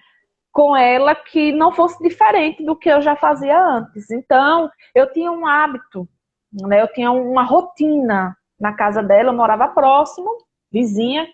com 0.56 0.74
ela 0.74 1.14
que 1.14 1.52
não 1.52 1.74
fosse 1.74 2.02
diferente 2.02 2.64
do 2.64 2.78
que 2.78 2.88
eu 2.88 3.02
já 3.02 3.14
fazia 3.14 3.62
antes. 3.62 4.10
Então, 4.10 4.72
eu 4.96 5.12
tinha 5.12 5.30
um 5.30 5.46
hábito, 5.46 6.08
né? 6.54 6.82
Eu 6.82 6.88
tinha 6.94 7.12
uma 7.12 7.44
rotina 7.44 8.34
na 8.58 8.72
casa 8.72 9.04
dela, 9.04 9.32
eu 9.32 9.36
morava 9.36 9.68
próximo, 9.68 10.38
vizinha, 10.72 11.28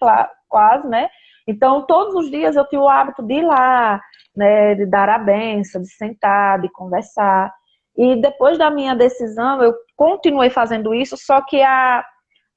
quase, 0.49 0.87
né? 0.87 1.07
Então, 1.47 1.85
todos 1.85 2.15
os 2.15 2.31
dias 2.31 2.55
eu 2.55 2.67
tinha 2.67 2.81
o 2.81 2.89
hábito 2.89 3.21
de 3.21 3.35
ir 3.35 3.45
lá, 3.45 4.01
né, 4.35 4.73
de 4.73 4.87
dar 4.87 5.07
a 5.07 5.19
benção, 5.19 5.83
de 5.83 5.89
sentar, 5.89 6.59
de 6.59 6.71
conversar. 6.71 7.53
E 7.95 8.15
depois 8.15 8.57
da 8.57 8.71
minha 8.71 8.95
decisão, 8.95 9.61
eu 9.61 9.75
continuei 9.95 10.49
fazendo 10.49 10.95
isso, 10.95 11.15
só 11.15 11.41
que 11.41 11.61
a, 11.61 12.03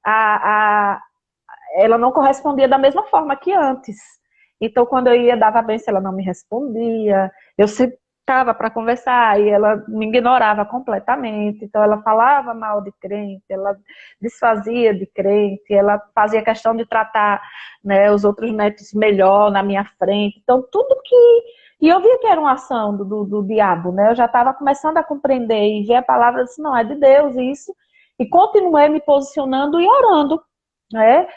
a, 0.03 0.95
a, 0.95 1.01
ela 1.75 1.99
não 1.99 2.11
correspondia 2.11 2.67
da 2.67 2.79
mesma 2.79 3.03
forma 3.03 3.35
que 3.35 3.53
antes. 3.53 3.97
Então, 4.59 4.85
quando 4.85 5.07
eu 5.07 5.15
ia, 5.15 5.37
dava 5.37 5.65
se 5.77 5.89
ela 5.89 6.01
não 6.01 6.13
me 6.13 6.23
respondia. 6.23 7.31
Eu 7.57 7.67
sentava 7.67 8.53
para 8.53 8.71
conversar 8.71 9.39
e 9.39 9.49
ela 9.49 9.83
me 9.87 10.07
ignorava 10.07 10.65
completamente. 10.65 11.63
Então 11.65 11.83
ela 11.83 12.01
falava 12.01 12.53
mal 12.53 12.81
de 12.81 12.91
crente, 12.99 13.43
ela 13.49 13.75
desfazia 14.19 14.93
de 14.93 15.05
crente, 15.05 15.73
ela 15.73 16.01
fazia 16.13 16.43
questão 16.43 16.75
de 16.75 16.85
tratar 16.85 17.41
né, 17.83 18.11
os 18.11 18.23
outros 18.23 18.51
netos 18.51 18.93
melhor 18.93 19.51
na 19.51 19.61
minha 19.61 19.85
frente. 19.99 20.39
Então 20.41 20.65
tudo 20.71 20.99
que 21.03 21.15
e 21.81 21.89
eu 21.89 22.01
via 22.01 22.17
que 22.19 22.27
era 22.27 22.39
uma 22.39 22.53
ação 22.53 22.95
do, 22.95 23.05
do, 23.05 23.25
do 23.25 23.43
diabo, 23.43 23.91
né? 23.91 24.09
Eu 24.09 24.15
já 24.15 24.25
estava 24.25 24.53
começando 24.53 24.97
a 24.97 25.03
compreender 25.03 25.61
e 25.61 25.83
ver 25.85 25.95
a 25.95 26.01
palavra 26.01 26.45
disse, 26.45 26.61
não, 26.61 26.75
é 26.75 26.83
de 26.83 26.95
Deus 26.95 27.35
isso. 27.35 27.75
E 28.17 28.27
continuei 28.27 28.87
me 28.89 29.01
posicionando 29.01 29.79
e 29.79 29.87
orando, 29.87 30.41
né? 30.91 31.27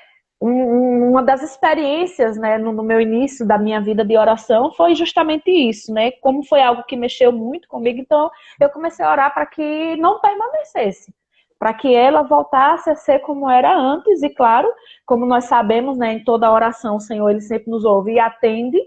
Uma 0.41 1.23
das 1.23 1.43
experiências, 1.43 2.37
né, 2.37 2.59
no, 2.59 2.73
no, 2.73 2.83
meu 2.83 3.01
início 3.01 3.45
da 3.47 3.59
minha 3.59 3.81
vida 3.81 4.05
de 4.05 4.17
oração 4.17 4.73
foi 4.73 4.95
justamente 4.95 5.51
isso, 5.51 5.93
né? 5.93 6.13
Como 6.13 6.45
foi 6.45 6.63
algo 6.63 6.85
que 6.85 6.97
mexeu 6.97 7.33
muito 7.33 7.67
comigo, 7.67 7.99
então 8.01 8.31
eu 8.61 8.71
comecei 8.71 9.05
a 9.05 9.11
orar 9.11 9.35
para 9.35 9.47
que 9.47 9.97
não 9.97 10.21
permanecesse, 10.21 11.13
para 11.59 11.75
que 11.75 11.93
ela 11.93 12.23
voltasse 12.23 12.89
a 12.89 12.95
ser 12.95 13.19
como 13.21 13.51
era 13.51 13.77
antes 13.77 14.23
e 14.23 14.31
claro, 14.31 14.73
como 15.05 15.27
nós 15.27 15.47
sabemos, 15.47 15.99
né, 15.99 16.13
em 16.15 16.25
toda 16.25 16.53
oração 16.53 16.97
o 16.97 17.01
Senhor 17.01 17.29
ele 17.31 17.41
sempre 17.41 17.71
nos 17.71 17.85
ouve 17.85 18.13
e 18.13 18.21
atende 18.21 18.79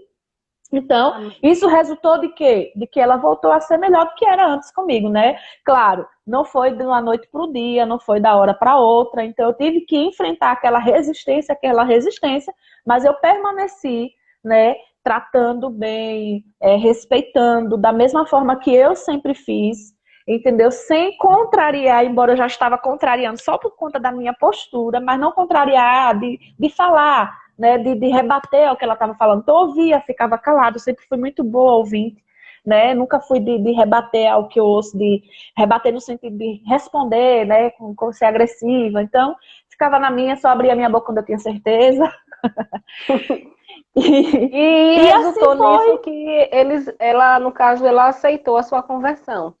então, 0.72 1.30
isso 1.42 1.68
resultou 1.68 2.18
de 2.18 2.30
quê? 2.30 2.72
De 2.74 2.86
que 2.86 2.98
ela 2.98 3.18
voltou 3.18 3.52
a 3.52 3.60
ser 3.60 3.76
melhor 3.76 4.06
do 4.06 4.14
que 4.14 4.24
era 4.24 4.48
antes 4.48 4.72
comigo, 4.72 5.10
né? 5.10 5.36
Claro, 5.64 6.06
não 6.26 6.46
foi 6.46 6.74
de 6.74 6.82
uma 6.82 7.00
noite 7.00 7.28
para 7.30 7.42
o 7.42 7.52
dia, 7.52 7.84
não 7.84 7.98
foi 7.98 8.18
da 8.18 8.34
hora 8.34 8.54
para 8.54 8.78
outra. 8.78 9.22
Então, 9.22 9.48
eu 9.48 9.54
tive 9.54 9.82
que 9.82 9.96
enfrentar 9.96 10.52
aquela 10.52 10.78
resistência, 10.78 11.52
aquela 11.52 11.84
resistência, 11.84 12.54
mas 12.86 13.04
eu 13.04 13.12
permaneci, 13.14 14.12
né? 14.42 14.74
Tratando 15.04 15.68
bem, 15.68 16.42
é, 16.60 16.76
respeitando, 16.76 17.76
da 17.76 17.92
mesma 17.92 18.24
forma 18.26 18.56
que 18.56 18.72
eu 18.74 18.96
sempre 18.96 19.34
fiz, 19.34 19.92
entendeu? 20.26 20.70
Sem 20.70 21.16
contrariar, 21.18 22.04
embora 22.04 22.32
eu 22.32 22.36
já 22.36 22.46
estava 22.46 22.78
contrariando 22.78 23.38
só 23.42 23.58
por 23.58 23.76
conta 23.76 24.00
da 24.00 24.10
minha 24.10 24.32
postura, 24.32 25.00
mas 25.00 25.20
não 25.20 25.32
contrariar 25.32 26.18
de, 26.18 26.38
de 26.58 26.70
falar, 26.70 27.41
né, 27.58 27.78
de, 27.78 27.94
de 27.94 28.08
rebater 28.08 28.70
o 28.72 28.76
que 28.76 28.84
ela 28.84 28.94
estava 28.94 29.14
falando. 29.14 29.42
Então, 29.42 29.54
eu 29.54 29.68
ouvia, 29.68 30.00
ficava 30.00 30.38
calado, 30.38 30.78
sempre 30.78 31.04
fui 31.06 31.18
muito 31.18 31.44
boa 31.44 31.72
ouvinte, 31.72 32.22
né, 32.64 32.94
nunca 32.94 33.20
fui 33.20 33.40
de, 33.40 33.58
de 33.58 33.72
rebater 33.72 34.30
ao 34.30 34.48
que 34.48 34.58
eu 34.58 34.64
ouço, 34.64 34.96
de 34.96 35.22
rebater 35.56 35.92
no 35.92 36.00
sentido 36.00 36.36
de 36.36 36.62
responder, 36.66 37.44
né, 37.44 37.70
com, 37.70 37.94
com 37.94 38.12
ser 38.12 38.26
agressiva. 38.26 39.02
Então, 39.02 39.34
ficava 39.68 39.98
na 39.98 40.10
minha, 40.10 40.36
só 40.36 40.48
abria 40.48 40.72
a 40.72 40.76
minha 40.76 40.90
boca 40.90 41.06
quando 41.06 41.18
eu 41.18 41.24
tinha 41.24 41.38
certeza. 41.38 42.12
e, 43.96 44.00
e, 44.00 44.98
e 44.98 45.06
resultou 45.06 45.52
assim 45.52 45.90
nisso 45.90 45.98
que 45.98 46.48
eles, 46.52 46.94
ela, 47.00 47.40
no 47.40 47.52
caso, 47.52 47.84
ela 47.86 48.08
aceitou 48.08 48.56
a 48.56 48.62
sua 48.62 48.82
conversão. 48.82 49.54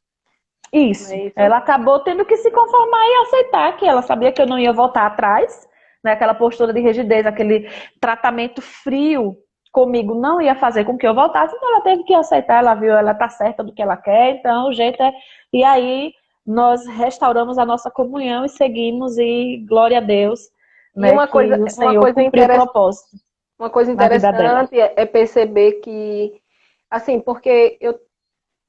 Isso. 0.72 1.12
É 1.12 1.26
isso. 1.26 1.34
Ela 1.36 1.58
acabou 1.58 2.00
tendo 2.00 2.24
que 2.24 2.36
se 2.36 2.50
conformar 2.50 3.04
e 3.04 3.14
aceitar 3.22 3.76
que 3.76 3.86
ela 3.86 4.00
sabia 4.00 4.32
que 4.32 4.40
eu 4.40 4.46
não 4.46 4.58
ia 4.58 4.72
voltar 4.72 5.06
atrás, 5.06 5.68
né, 6.02 6.12
aquela 6.12 6.34
postura 6.34 6.72
de 6.72 6.80
rigidez, 6.80 7.26
aquele 7.26 7.68
tratamento 8.00 8.60
frio 8.60 9.36
comigo 9.70 10.14
não 10.14 10.40
ia 10.40 10.54
fazer 10.54 10.84
com 10.84 10.98
que 10.98 11.06
eu 11.06 11.14
voltasse, 11.14 11.54
então 11.56 11.70
ela 11.70 11.80
teve 11.82 12.04
que 12.04 12.14
aceitar, 12.14 12.58
ela 12.58 12.74
viu, 12.74 12.92
ela 12.92 13.14
tá 13.14 13.28
certa 13.28 13.64
do 13.64 13.72
que 13.72 13.80
ela 13.80 13.96
quer, 13.96 14.36
então 14.36 14.68
o 14.68 14.72
jeito 14.72 15.02
é. 15.02 15.12
E 15.52 15.64
aí 15.64 16.12
nós 16.46 16.86
restauramos 16.86 17.56
a 17.56 17.64
nossa 17.64 17.90
comunhão 17.90 18.44
e 18.44 18.48
seguimos, 18.48 19.16
e 19.16 19.64
glória 19.66 19.98
a 19.98 20.00
Deus. 20.02 20.40
Né, 20.94 21.10
uma 21.10 21.26
coisa, 21.26 21.56
uma 21.56 22.00
coisa 22.00 22.22
interessante, 22.22 22.70
uma 23.58 23.70
coisa 23.70 23.92
interessante 23.92 24.78
é, 24.78 24.92
é 24.94 25.06
perceber 25.06 25.80
que, 25.80 26.34
assim, 26.90 27.18
porque 27.18 27.78
eu 27.80 27.98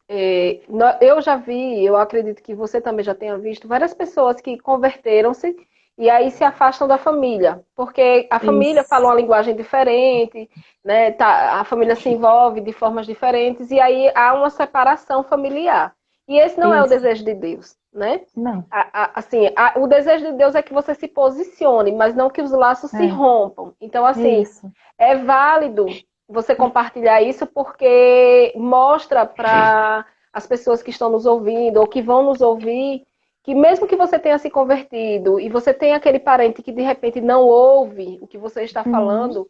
é, 0.08 0.60
eu 1.02 1.22
já 1.22 1.38
vi, 1.38 1.84
eu 1.84 1.96
acredito 1.96 2.44
que 2.44 2.54
você 2.54 2.80
também 2.80 3.04
já 3.04 3.16
tenha 3.16 3.38
visto, 3.38 3.68
várias 3.68 3.94
pessoas 3.94 4.40
que 4.40 4.58
converteram-se 4.60 5.56
e 5.98 6.10
aí 6.10 6.32
se 6.32 6.44
afastam 6.44 6.88
da 6.88 6.98
família, 6.98 7.64
porque 7.76 8.28
a 8.32 8.40
família 8.40 8.82
Isso. 8.82 8.90
fala 8.90 9.06
uma 9.06 9.16
linguagem 9.16 9.56
diferente, 9.56 10.50
né? 10.84 11.12
Tá, 11.12 11.60
a 11.60 11.64
família 11.64 11.96
se 11.96 12.10
envolve 12.10 12.62
de 12.62 12.74
formas 12.74 13.06
diferentes 13.06 13.70
e 13.70 13.80
aí 13.80 14.12
há 14.16 14.34
uma 14.34 14.50
separação 14.50 15.24
familiar. 15.24 15.94
E 16.28 16.40
esse 16.40 16.60
não 16.60 16.70
Isso. 16.70 16.78
é 16.78 16.84
o 16.84 16.90
desejo 16.90 17.24
de 17.24 17.34
Deus, 17.36 17.76
né? 17.94 18.22
Não. 18.36 18.66
A, 18.72 19.04
a, 19.04 19.12
assim, 19.20 19.52
a, 19.56 19.74
o 19.78 19.88
desejo 19.88 20.32
de 20.32 20.38
Deus 20.38 20.56
é 20.56 20.64
que 20.64 20.74
você 20.74 20.96
se 20.96 21.08
posicione, 21.08 21.92
mas 21.92 22.16
não 22.16 22.30
que 22.30 22.42
os 22.42 22.52
laços 22.52 22.92
é. 22.94 22.98
se 22.98 23.08
rompam. 23.08 23.74
Então, 23.80 24.06
assim, 24.06 24.42
isso. 24.42 24.72
é 24.98 25.16
válido 25.16 25.86
você 26.28 26.56
compartilhar 26.56 27.22
isso 27.22 27.46
porque 27.46 28.52
mostra 28.56 29.26
para 29.26 30.06
as 30.34 30.48
pessoas 30.48 30.82
que 30.82 30.90
estão 30.90 31.10
nos 31.10 31.26
ouvindo 31.26 31.80
ou 31.80 31.88
que 31.88 32.02
vão 32.02 32.24
nos 32.24 32.42
ouvir 32.42 33.06
que 33.44 33.54
mesmo 33.54 33.86
que 33.86 33.98
você 33.98 34.18
tenha 34.18 34.38
se 34.38 34.50
convertido 34.50 35.40
e 35.40 35.50
você 35.50 35.74
tenha 35.74 35.98
aquele 35.98 36.18
parente 36.18 36.64
que 36.64 36.72
de 36.72 36.82
repente 36.82 37.20
não 37.20 37.42
ouve 37.42 38.18
o 38.22 38.28
que 38.28 38.38
você 38.38 38.64
está 38.64 38.82
uhum. 38.86 38.92
falando, 38.92 39.50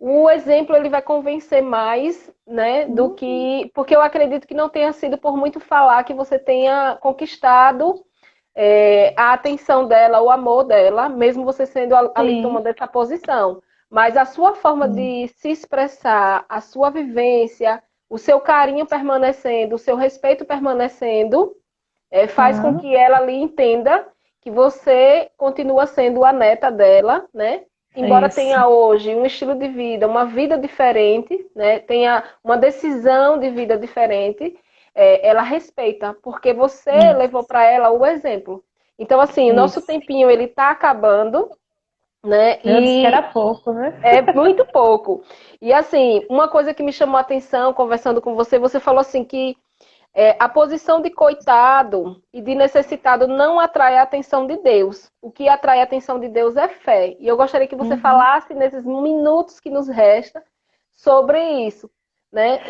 uhum. 0.00 0.22
o 0.22 0.30
exemplo 0.30 0.74
ele 0.74 0.88
vai 0.88 1.02
convencer 1.02 1.62
mais, 1.62 2.32
né, 2.46 2.86
do 2.86 3.04
uhum. 3.04 3.14
que 3.14 3.70
porque 3.74 3.94
eu 3.94 4.00
acredito 4.00 4.46
que 4.48 4.54
não 4.54 4.70
tenha 4.70 4.92
sido 4.92 5.18
por 5.18 5.36
muito 5.36 5.60
falar 5.60 6.02
que 6.04 6.14
você 6.14 6.38
tenha 6.38 6.96
conquistado 7.00 8.02
é, 8.54 9.12
a 9.18 9.34
atenção 9.34 9.86
dela, 9.86 10.22
o 10.22 10.30
amor 10.30 10.64
dela, 10.64 11.10
mesmo 11.10 11.44
você 11.44 11.66
sendo 11.66 11.94
ali 12.14 12.40
tomando 12.40 12.66
essa 12.66 12.88
posição. 12.88 13.62
Mas 13.90 14.16
a 14.16 14.24
sua 14.24 14.54
forma 14.54 14.88
de 14.88 15.28
se 15.36 15.50
expressar, 15.50 16.44
a 16.48 16.60
sua 16.62 16.88
vivência, 16.88 17.82
o 18.08 18.16
seu 18.16 18.40
carinho 18.40 18.86
permanecendo, 18.86 19.76
o 19.76 19.78
seu 19.78 19.94
respeito 19.94 20.44
permanecendo, 20.46 21.54
é, 22.10 22.26
faz 22.26 22.58
uhum. 22.58 22.74
com 22.74 22.80
que 22.80 22.94
ela 22.94 23.18
ali 23.18 23.34
entenda 23.34 24.06
que 24.40 24.50
você 24.50 25.30
continua 25.36 25.86
sendo 25.86 26.24
a 26.24 26.32
neta 26.32 26.70
dela, 26.70 27.26
né? 27.34 27.62
Embora 27.96 28.26
Isso. 28.26 28.36
tenha 28.36 28.68
hoje 28.68 29.14
um 29.14 29.24
estilo 29.24 29.54
de 29.54 29.68
vida, 29.68 30.06
uma 30.06 30.26
vida 30.26 30.58
diferente, 30.58 31.46
né? 31.54 31.78
Tenha 31.80 32.22
uma 32.44 32.56
decisão 32.56 33.38
de 33.38 33.50
vida 33.50 33.78
diferente, 33.78 34.56
é, 34.94 35.26
ela 35.26 35.42
respeita, 35.42 36.14
porque 36.22 36.52
você 36.52 36.96
Isso. 36.96 37.18
levou 37.18 37.44
para 37.44 37.64
ela 37.64 37.90
o 37.90 38.04
exemplo. 38.04 38.62
Então, 38.98 39.20
assim, 39.20 39.50
o 39.50 39.54
nosso 39.54 39.84
tempinho 39.84 40.30
ele 40.30 40.44
está 40.44 40.70
acabando, 40.70 41.50
né? 42.24 42.58
Eu 42.64 42.80
e 42.80 43.04
era 43.04 43.22
pouco, 43.22 43.72
né? 43.72 43.98
É 44.02 44.32
muito 44.32 44.64
pouco. 44.66 45.22
E 45.60 45.72
assim, 45.72 46.24
uma 46.28 46.48
coisa 46.48 46.72
que 46.74 46.82
me 46.82 46.92
chamou 46.92 47.16
a 47.16 47.20
atenção 47.20 47.72
conversando 47.72 48.20
com 48.20 48.34
você, 48.34 48.58
você 48.58 48.80
falou 48.80 49.00
assim 49.00 49.24
que 49.24 49.56
é, 50.18 50.34
a 50.40 50.48
posição 50.48 51.02
de 51.02 51.10
coitado 51.10 52.22
e 52.32 52.40
de 52.40 52.54
necessitado 52.54 53.28
não 53.28 53.60
atrai 53.60 53.98
a 53.98 54.02
atenção 54.02 54.46
de 54.46 54.56
Deus. 54.56 55.12
O 55.20 55.30
que 55.30 55.46
atrai 55.46 55.80
a 55.80 55.84
atenção 55.84 56.18
de 56.18 56.26
Deus 56.26 56.56
é 56.56 56.68
fé. 56.68 57.14
E 57.20 57.28
eu 57.28 57.36
gostaria 57.36 57.68
que 57.68 57.76
você 57.76 57.92
uhum. 57.92 58.00
falasse 58.00 58.54
nesses 58.54 58.82
minutos 58.86 59.60
que 59.60 59.68
nos 59.68 59.88
resta 59.88 60.42
sobre 60.90 61.38
isso, 61.66 61.90
né? 62.32 62.60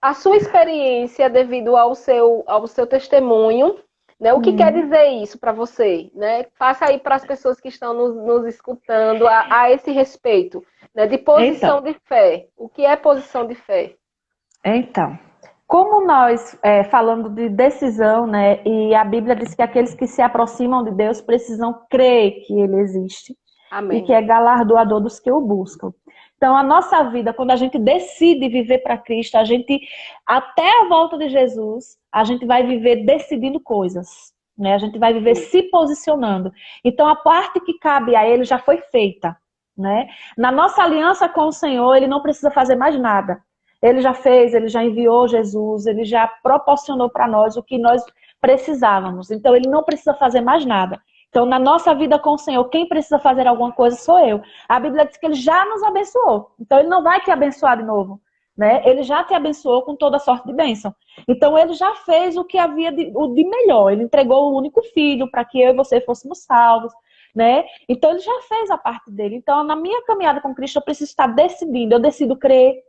A 0.00 0.14
sua 0.14 0.36
experiência 0.36 1.28
devido 1.28 1.76
ao 1.76 1.96
seu, 1.96 2.44
ao 2.46 2.64
seu 2.68 2.86
testemunho, 2.86 3.76
né? 4.20 4.32
O 4.32 4.40
que 4.40 4.50
uhum. 4.50 4.56
quer 4.56 4.72
dizer 4.72 5.08
isso 5.20 5.36
para 5.36 5.50
você, 5.50 6.12
né? 6.14 6.46
Faça 6.56 6.84
aí 6.84 7.00
para 7.00 7.16
as 7.16 7.24
pessoas 7.24 7.60
que 7.60 7.66
estão 7.66 7.92
nos, 7.92 8.14
nos 8.14 8.46
escutando 8.46 9.26
a, 9.26 9.62
a, 9.62 9.70
esse 9.72 9.90
respeito, 9.90 10.64
né? 10.94 11.08
De 11.08 11.18
posição 11.18 11.80
então. 11.80 11.92
de 11.92 11.98
fé. 12.04 12.46
O 12.56 12.68
que 12.68 12.84
é 12.84 12.94
posição 12.94 13.48
de 13.48 13.56
fé? 13.56 13.96
Então, 14.64 15.18
como 15.66 16.06
nós, 16.06 16.58
é, 16.62 16.84
falando 16.84 17.28
de 17.30 17.48
decisão, 17.48 18.26
né, 18.26 18.62
e 18.64 18.94
a 18.94 19.04
Bíblia 19.04 19.34
diz 19.34 19.54
que 19.54 19.62
aqueles 19.62 19.94
que 19.94 20.06
se 20.06 20.20
aproximam 20.20 20.84
de 20.84 20.90
Deus 20.90 21.20
precisam 21.20 21.74
crer 21.90 22.42
que 22.46 22.52
Ele 22.52 22.76
existe 22.80 23.34
Amém. 23.70 23.98
e 23.98 24.02
que 24.02 24.12
é 24.12 24.20
galardoador 24.20 25.00
dos 25.00 25.18
que 25.18 25.32
o 25.32 25.40
buscam. 25.40 25.92
Então, 26.36 26.56
a 26.56 26.62
nossa 26.62 27.02
vida, 27.04 27.32
quando 27.32 27.52
a 27.52 27.56
gente 27.56 27.78
decide 27.78 28.48
viver 28.48 28.78
para 28.78 28.98
Cristo, 28.98 29.36
a 29.36 29.44
gente, 29.44 29.80
até 30.26 30.82
a 30.82 30.88
volta 30.88 31.16
de 31.16 31.28
Jesus, 31.28 31.96
a 32.12 32.22
gente 32.24 32.44
vai 32.44 32.66
viver 32.66 33.04
decidindo 33.04 33.58
coisas. 33.58 34.34
Né? 34.56 34.74
A 34.74 34.78
gente 34.78 34.98
vai 34.98 35.12
viver 35.14 35.34
se 35.34 35.62
posicionando. 35.64 36.52
Então, 36.84 37.08
a 37.08 37.16
parte 37.16 37.60
que 37.60 37.78
cabe 37.78 38.14
a 38.14 38.28
Ele 38.28 38.44
já 38.44 38.58
foi 38.58 38.78
feita. 38.92 39.36
Né? 39.76 40.06
Na 40.36 40.52
nossa 40.52 40.82
aliança 40.82 41.28
com 41.28 41.46
o 41.46 41.52
Senhor, 41.52 41.94
Ele 41.94 42.06
não 42.06 42.20
precisa 42.20 42.50
fazer 42.50 42.76
mais 42.76 42.98
nada. 43.00 43.40
Ele 43.84 44.00
já 44.00 44.14
fez, 44.14 44.54
ele 44.54 44.66
já 44.66 44.82
enviou 44.82 45.28
Jesus, 45.28 45.84
ele 45.84 46.06
já 46.06 46.26
proporcionou 46.42 47.10
para 47.10 47.28
nós 47.28 47.54
o 47.54 47.62
que 47.62 47.76
nós 47.76 48.02
precisávamos. 48.40 49.30
Então, 49.30 49.54
ele 49.54 49.68
não 49.68 49.82
precisa 49.82 50.14
fazer 50.14 50.40
mais 50.40 50.64
nada. 50.64 50.98
Então, 51.28 51.44
na 51.44 51.58
nossa 51.58 51.94
vida 51.94 52.18
com 52.18 52.30
o 52.30 52.38
Senhor, 52.38 52.64
quem 52.70 52.88
precisa 52.88 53.18
fazer 53.18 53.46
alguma 53.46 53.72
coisa 53.72 53.94
sou 53.94 54.18
eu. 54.20 54.40
A 54.66 54.80
Bíblia 54.80 55.04
diz 55.04 55.18
que 55.18 55.26
ele 55.26 55.34
já 55.34 55.66
nos 55.66 55.82
abençoou. 55.82 56.52
Então, 56.58 56.78
ele 56.78 56.88
não 56.88 57.02
vai 57.02 57.20
te 57.20 57.30
abençoar 57.30 57.76
de 57.76 57.82
novo. 57.82 58.18
Né? 58.56 58.80
Ele 58.88 59.02
já 59.02 59.22
te 59.22 59.34
abençoou 59.34 59.82
com 59.82 59.94
toda 59.94 60.18
sorte 60.18 60.46
de 60.46 60.54
bênção. 60.54 60.94
Então, 61.28 61.58
ele 61.58 61.74
já 61.74 61.94
fez 61.96 62.38
o 62.38 62.44
que 62.44 62.56
havia 62.56 62.90
de, 62.90 63.12
o 63.14 63.34
de 63.34 63.44
melhor. 63.44 63.90
Ele 63.90 64.04
entregou 64.04 64.44
o 64.44 64.56
único 64.56 64.82
filho 64.94 65.30
para 65.30 65.44
que 65.44 65.60
eu 65.60 65.72
e 65.72 65.76
você 65.76 66.00
fôssemos 66.00 66.38
salvos. 66.38 66.92
Né? 67.34 67.64
Então, 67.86 68.12
ele 68.12 68.20
já 68.20 68.40
fez 68.48 68.70
a 68.70 68.78
parte 68.78 69.10
dele. 69.10 69.36
Então, 69.36 69.62
na 69.62 69.76
minha 69.76 70.02
caminhada 70.04 70.40
com 70.40 70.54
Cristo, 70.54 70.76
eu 70.76 70.82
preciso 70.82 71.10
estar 71.10 71.26
decidindo. 71.26 71.94
Eu 71.94 72.00
decido 72.00 72.34
crer, 72.34 72.82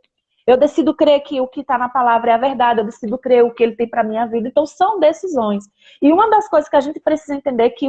Eu 0.46 0.56
decido 0.56 0.94
crer 0.94 1.20
que 1.20 1.40
o 1.40 1.48
que 1.48 1.60
está 1.60 1.76
na 1.76 1.88
palavra 1.88 2.30
é 2.30 2.34
a 2.34 2.38
verdade, 2.38 2.80
eu 2.80 2.84
decido 2.84 3.18
crer 3.18 3.44
o 3.44 3.52
que 3.52 3.62
ele 3.62 3.74
tem 3.74 3.88
para 3.88 4.04
minha 4.04 4.26
vida. 4.26 4.48
Então 4.48 4.64
são 4.64 5.00
decisões. 5.00 5.64
E 6.00 6.12
uma 6.12 6.30
das 6.30 6.48
coisas 6.48 6.68
que 6.68 6.76
a 6.76 6.80
gente 6.80 7.00
precisa 7.00 7.34
entender 7.34 7.64
é 7.64 7.70
que 7.70 7.88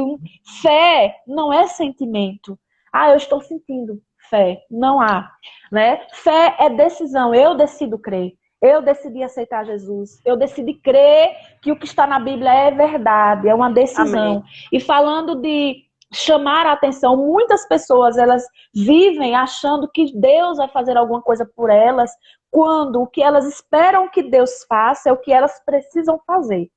fé 0.60 1.16
não 1.26 1.52
é 1.52 1.66
sentimento. 1.66 2.58
Ah, 2.92 3.10
eu 3.10 3.16
estou 3.16 3.40
sentindo 3.40 4.00
fé. 4.28 4.62
Não 4.70 5.00
há, 5.00 5.30
né? 5.70 6.00
Fé 6.12 6.56
é 6.58 6.68
decisão. 6.68 7.34
Eu 7.34 7.54
decido 7.54 7.98
crer. 7.98 8.32
Eu 8.60 8.82
decidi 8.82 9.22
aceitar 9.22 9.64
Jesus. 9.64 10.20
Eu 10.24 10.36
decidi 10.36 10.74
crer 10.74 11.30
que 11.62 11.70
o 11.70 11.78
que 11.78 11.86
está 11.86 12.06
na 12.06 12.18
Bíblia 12.18 12.52
é 12.52 12.70
verdade, 12.72 13.48
é 13.48 13.54
uma 13.54 13.70
decisão. 13.70 14.30
Amém. 14.30 14.42
E 14.72 14.80
falando 14.80 15.36
de 15.36 15.84
chamar 16.12 16.66
a 16.66 16.72
atenção, 16.72 17.16
muitas 17.16 17.68
pessoas 17.68 18.16
elas 18.16 18.44
vivem 18.74 19.36
achando 19.36 19.88
que 19.88 20.12
Deus 20.18 20.56
vai 20.56 20.68
fazer 20.68 20.96
alguma 20.96 21.22
coisa 21.22 21.46
por 21.54 21.70
elas, 21.70 22.10
quando 22.50 23.02
o 23.02 23.06
que 23.06 23.22
elas 23.22 23.46
esperam 23.46 24.08
que 24.08 24.22
Deus 24.22 24.64
faça 24.68 25.08
é 25.08 25.12
o 25.12 25.18
que 25.18 25.32
elas 25.32 25.62
precisam 25.64 26.20
fazer. 26.26 26.70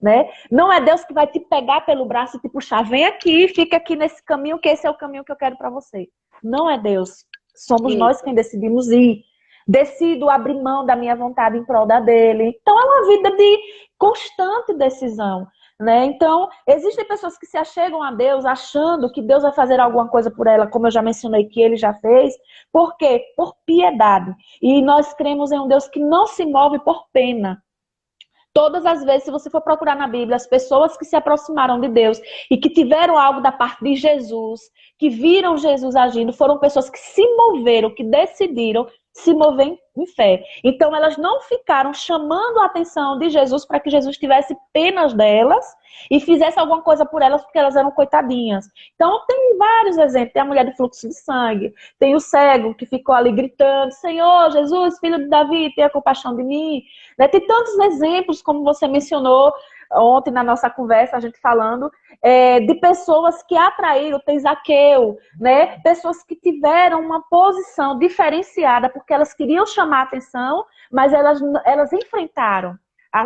Né? 0.00 0.28
Não 0.50 0.72
é 0.72 0.80
Deus 0.80 1.04
que 1.04 1.14
vai 1.14 1.26
te 1.28 1.38
pegar 1.38 1.82
pelo 1.82 2.04
braço 2.04 2.36
e 2.36 2.40
te 2.40 2.48
puxar, 2.48 2.82
vem 2.82 3.04
aqui, 3.04 3.46
fica 3.48 3.76
aqui 3.76 3.94
nesse 3.94 4.22
caminho, 4.24 4.58
que 4.58 4.68
esse 4.68 4.86
é 4.86 4.90
o 4.90 4.96
caminho 4.96 5.24
que 5.24 5.30
eu 5.30 5.36
quero 5.36 5.56
para 5.56 5.70
você. 5.70 6.08
Não 6.42 6.68
é 6.68 6.76
Deus. 6.76 7.24
Somos 7.54 7.92
Isso. 7.92 7.98
nós 7.98 8.20
quem 8.20 8.34
decidimos 8.34 8.90
ir 8.90 9.22
decido 9.66 10.28
abrir 10.28 10.60
mão 10.60 10.84
da 10.84 10.96
minha 10.96 11.14
vontade 11.14 11.56
em 11.56 11.64
prol 11.64 11.86
da 11.86 12.00
dele. 12.00 12.58
Então 12.60 12.78
é 12.78 12.84
uma 12.84 13.06
vida 13.06 13.36
de 13.36 13.58
constante 13.96 14.74
decisão. 14.74 15.46
Né? 15.82 16.04
Então, 16.04 16.48
existem 16.64 17.04
pessoas 17.08 17.36
que 17.36 17.44
se 17.44 17.56
achegam 17.56 18.00
a 18.04 18.12
Deus 18.12 18.44
achando 18.44 19.10
que 19.10 19.20
Deus 19.20 19.42
vai 19.42 19.52
fazer 19.52 19.80
alguma 19.80 20.06
coisa 20.06 20.30
por 20.30 20.46
ela, 20.46 20.64
como 20.64 20.86
eu 20.86 20.92
já 20.92 21.02
mencionei 21.02 21.46
que 21.46 21.60
ele 21.60 21.74
já 21.74 21.92
fez. 21.94 22.36
Por 22.70 22.96
quê? 22.96 23.20
Por 23.36 23.56
piedade. 23.66 24.32
E 24.62 24.80
nós 24.80 25.12
cremos 25.12 25.50
em 25.50 25.58
um 25.58 25.66
Deus 25.66 25.88
que 25.88 25.98
não 25.98 26.28
se 26.28 26.46
move 26.46 26.78
por 26.84 27.06
pena. 27.12 27.60
Todas 28.54 28.86
as 28.86 29.02
vezes, 29.02 29.24
se 29.24 29.32
você 29.32 29.50
for 29.50 29.60
procurar 29.60 29.96
na 29.96 30.06
Bíblia, 30.06 30.36
as 30.36 30.46
pessoas 30.46 30.96
que 30.96 31.04
se 31.04 31.16
aproximaram 31.16 31.80
de 31.80 31.88
Deus 31.88 32.20
e 32.48 32.56
que 32.56 32.70
tiveram 32.70 33.18
algo 33.18 33.40
da 33.40 33.50
parte 33.50 33.82
de 33.82 33.96
Jesus, 33.96 34.60
que 35.00 35.08
viram 35.08 35.56
Jesus 35.56 35.96
agindo, 35.96 36.32
foram 36.32 36.60
pessoas 36.60 36.88
que 36.88 36.98
se 36.98 37.26
moveram, 37.34 37.92
que 37.92 38.04
decidiram 38.04 38.86
se 39.12 39.34
mover 39.34 39.78
em 39.96 40.06
fé. 40.06 40.42
Então 40.64 40.94
elas 40.96 41.16
não 41.18 41.40
ficaram 41.42 41.92
chamando 41.92 42.60
a 42.60 42.66
atenção 42.66 43.18
de 43.18 43.28
Jesus 43.28 43.64
para 43.66 43.78
que 43.78 43.90
Jesus 43.90 44.16
tivesse 44.16 44.56
penas 44.72 45.12
delas 45.12 45.64
e 46.10 46.18
fizesse 46.18 46.58
alguma 46.58 46.82
coisa 46.82 47.04
por 47.04 47.20
elas 47.20 47.42
porque 47.42 47.58
elas 47.58 47.76
eram 47.76 47.90
coitadinhas. 47.90 48.66
Então 48.94 49.24
tem 49.26 49.56
vários 49.58 49.98
exemplos. 49.98 50.32
Tem 50.32 50.42
a 50.42 50.46
mulher 50.46 50.64
de 50.64 50.76
fluxo 50.76 51.06
de 51.06 51.14
sangue, 51.14 51.74
tem 51.98 52.14
o 52.14 52.20
cego 52.20 52.74
que 52.74 52.86
ficou 52.86 53.14
ali 53.14 53.32
gritando: 53.32 53.92
Senhor, 53.92 54.50
Jesus, 54.50 54.98
filho 54.98 55.18
de 55.18 55.28
Davi, 55.28 55.72
tenha 55.74 55.90
compaixão 55.90 56.34
de 56.34 56.42
mim. 56.42 56.82
Né? 57.18 57.28
Tem 57.28 57.46
tantos 57.46 57.78
exemplos, 57.78 58.40
como 58.40 58.64
você 58.64 58.88
mencionou, 58.88 59.52
ontem 59.94 60.30
na 60.30 60.42
nossa 60.42 60.70
conversa, 60.70 61.16
a 61.16 61.20
gente 61.20 61.38
falando, 61.40 61.90
é, 62.22 62.60
de 62.60 62.74
pessoas 62.76 63.42
que 63.42 63.56
atraíram, 63.56 64.20
tem 64.20 64.38
Zaqueu, 64.38 65.16
né? 65.38 65.78
Pessoas 65.80 66.22
que 66.22 66.36
tiveram 66.36 67.00
uma 67.00 67.22
posição 67.28 67.98
diferenciada 67.98 68.88
porque 68.88 69.12
elas 69.12 69.34
queriam 69.34 69.66
chamar 69.66 70.02
atenção, 70.02 70.64
mas 70.90 71.12
elas, 71.12 71.40
elas 71.64 71.92
enfrentaram 71.92 72.78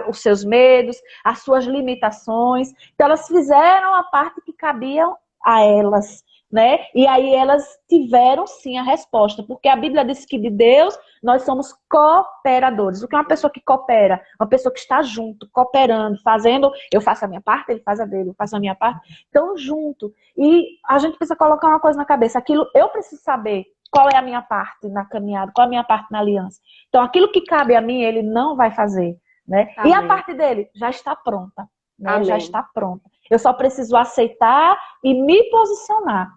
os 0.09 0.21
seus 0.21 0.45
medos, 0.45 0.97
as 1.25 1.41
suas 1.41 1.65
limitações. 1.65 2.73
Então, 2.95 3.07
elas 3.07 3.27
fizeram 3.29 3.95
a 3.95 4.03
parte 4.03 4.41
que 4.41 4.53
cabia 4.53 5.09
a 5.45 5.63
elas 5.63 6.25
né? 6.51 6.79
E 6.95 7.07
aí 7.07 7.35
elas 7.35 7.65
tiveram 7.89 8.47
sim 8.47 8.79
a 8.79 8.83
resposta, 8.83 9.43
porque 9.43 9.69
a 9.69 9.77
Bíblia 9.77 10.05
diz 10.05 10.25
que 10.25 10.39
de 10.39 10.51
Deus 10.51 10.97
nós 11.23 11.43
somos 11.43 11.75
cooperadores. 11.89 13.03
O 13.03 13.09
que 13.09 13.17
é 13.17 13.19
uma 13.19 13.27
pessoa 13.27 13.51
que 13.51 13.61
coopera? 13.61 14.23
Uma 14.41 14.49
pessoa 14.49 14.73
que 14.73 14.79
está 14.79 15.03
junto, 15.03 15.49
cooperando, 15.51 16.21
fazendo, 16.23 16.71
eu 16.93 17.01
faço 17.01 17.25
a 17.25 17.29
minha 17.29 17.41
parte, 17.41 17.71
ele 17.71 17.81
faz 17.81 17.99
a 17.99 18.05
dele, 18.05 18.31
eu 18.31 18.35
faço 18.35 18.57
a 18.57 18.61
minha 18.61 18.75
parte. 18.75 19.27
Então, 19.29 19.57
junto. 19.57 20.13
E 20.37 20.79
a 20.87 20.99
gente 20.99 21.17
precisa 21.17 21.37
colocar 21.37 21.69
uma 21.69 21.81
coisa 21.81 21.99
na 21.99 22.05
cabeça, 22.05 22.39
aquilo 22.39 22.67
eu 22.75 22.89
preciso 22.89 23.23
saber 23.23 23.65
qual 23.91 24.09
é 24.09 24.17
a 24.17 24.23
minha 24.23 24.43
parte 24.43 24.89
na 24.89 25.05
caminhada, 25.05 25.53
qual 25.55 25.65
é 25.65 25.67
a 25.67 25.71
minha 25.71 25.85
parte 25.85 26.11
na 26.11 26.21
aliança. 26.21 26.61
Então, 26.89 27.03
aquilo 27.03 27.31
que 27.31 27.41
cabe 27.41 27.75
a 27.75 27.81
mim, 27.81 28.03
ele 28.03 28.23
não 28.23 28.57
vai 28.57 28.71
fazer, 28.71 29.17
né? 29.47 29.75
E 29.85 29.93
a 29.93 30.07
parte 30.07 30.33
dele 30.35 30.69
já 30.75 30.91
está 30.91 31.17
pronta, 31.17 31.69
né? 31.99 32.23
Já 32.25 32.37
está 32.37 32.63
pronta. 32.63 33.09
Eu 33.31 33.39
só 33.39 33.53
preciso 33.53 33.97
aceitar 33.97 34.79
e 35.03 35.15
me 35.15 35.51
posicionar 35.51 36.36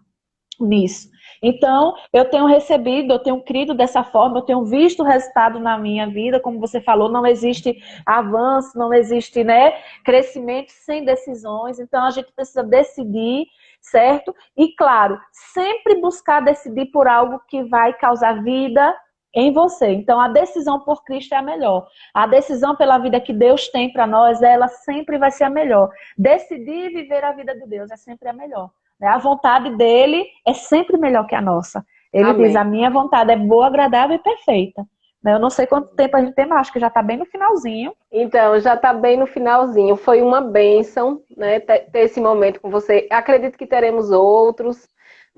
nisso. 0.66 1.10
Então, 1.42 1.96
eu 2.12 2.26
tenho 2.26 2.46
recebido, 2.46 3.14
eu 3.14 3.20
tenho 3.20 3.42
crido 3.42 3.74
dessa 3.74 4.04
forma, 4.04 4.40
eu 4.40 4.44
tenho 4.44 4.66
visto 4.66 5.02
o 5.02 5.06
resultado 5.06 5.60
na 5.60 5.78
minha 5.78 6.08
vida, 6.08 6.40
como 6.40 6.60
você 6.60 6.82
falou, 6.82 7.10
não 7.10 7.26
existe 7.26 7.82
avanço, 8.06 8.78
não 8.78 8.94
existe, 8.94 9.44
né, 9.44 9.72
crescimento 10.04 10.72
sem 10.72 11.06
decisões. 11.06 11.80
Então, 11.80 12.04
a 12.04 12.10
gente 12.10 12.32
precisa 12.34 12.64
decidir, 12.64 13.46
certo? 13.82 14.36
E 14.58 14.76
claro, 14.76 15.20
sempre 15.54 16.02
buscar 16.02 16.42
decidir 16.42 16.88
por 16.88 17.08
algo 17.08 17.40
que 17.48 17.64
vai 17.64 17.94
causar 17.94 18.44
vida 18.44 18.96
em 19.34 19.54
você. 19.54 19.92
Então, 19.92 20.20
a 20.20 20.28
decisão 20.28 20.80
por 20.80 21.04
Cristo 21.04 21.34
é 21.34 21.38
a 21.38 21.42
melhor. 21.42 21.88
A 22.14 22.28
decisão 22.28 22.76
pela 22.76 22.98
vida 22.98 23.22
que 23.22 23.32
Deus 23.32 23.68
tem 23.70 23.92
para 23.94 24.08
nós, 24.08 24.42
ela 24.42 24.68
sempre 24.68 25.18
vai 25.18 25.32
ser 25.32 25.46
a 25.46 25.50
melhor. 25.50 25.90
Decidir 26.18 26.90
viver 26.90 27.24
a 27.24 27.32
vida 27.32 27.56
de 27.56 27.66
Deus 27.68 27.92
é 27.92 27.96
sempre 27.96 28.28
a 28.30 28.34
melhor. 28.34 28.72
Né? 29.00 29.08
A 29.08 29.18
vontade 29.18 29.76
dele 29.76 30.26
é 30.46 30.54
sempre 30.54 30.98
melhor 30.98 31.26
que 31.26 31.36
a 31.36 31.42
nossa. 31.42 31.86
Ele 32.12 32.30
Amém. 32.30 32.48
diz: 32.48 32.56
a 32.56 32.64
minha 32.64 32.90
vontade 32.90 33.32
é 33.32 33.38
boa, 33.38 33.68
agradável 33.68 34.16
e 34.16 34.20
perfeita. 34.20 34.86
Né? 35.24 35.34
Eu 35.34 35.40
não 35.40 35.50
sei 35.50 35.68
quanto 35.68 35.96
tempo 35.96 36.16
a 36.16 36.22
gente 36.22 36.34
tem, 36.34 36.46
mas 36.46 36.60
acho 36.60 36.74
que 36.74 36.80
já 36.80 36.88
está 36.88 37.02
bem 37.02 37.18
no 37.18 37.26
finalzinho. 37.26 37.94
Então, 38.12 38.60
já 38.60 38.76
está 38.76 38.94
bem 38.94 39.18
no 39.18 39.28
finalzinho. 39.28 39.96
Foi 39.96 40.22
uma 40.22 40.42
bênção 40.42 41.22
né, 41.36 41.60
ter 41.60 41.90
esse 41.94 42.20
momento 42.20 42.62
com 42.62 42.70
você. 42.70 43.08
Acredito 43.12 43.58
que 43.58 43.68
teremos 43.68 44.12
outros 44.12 44.88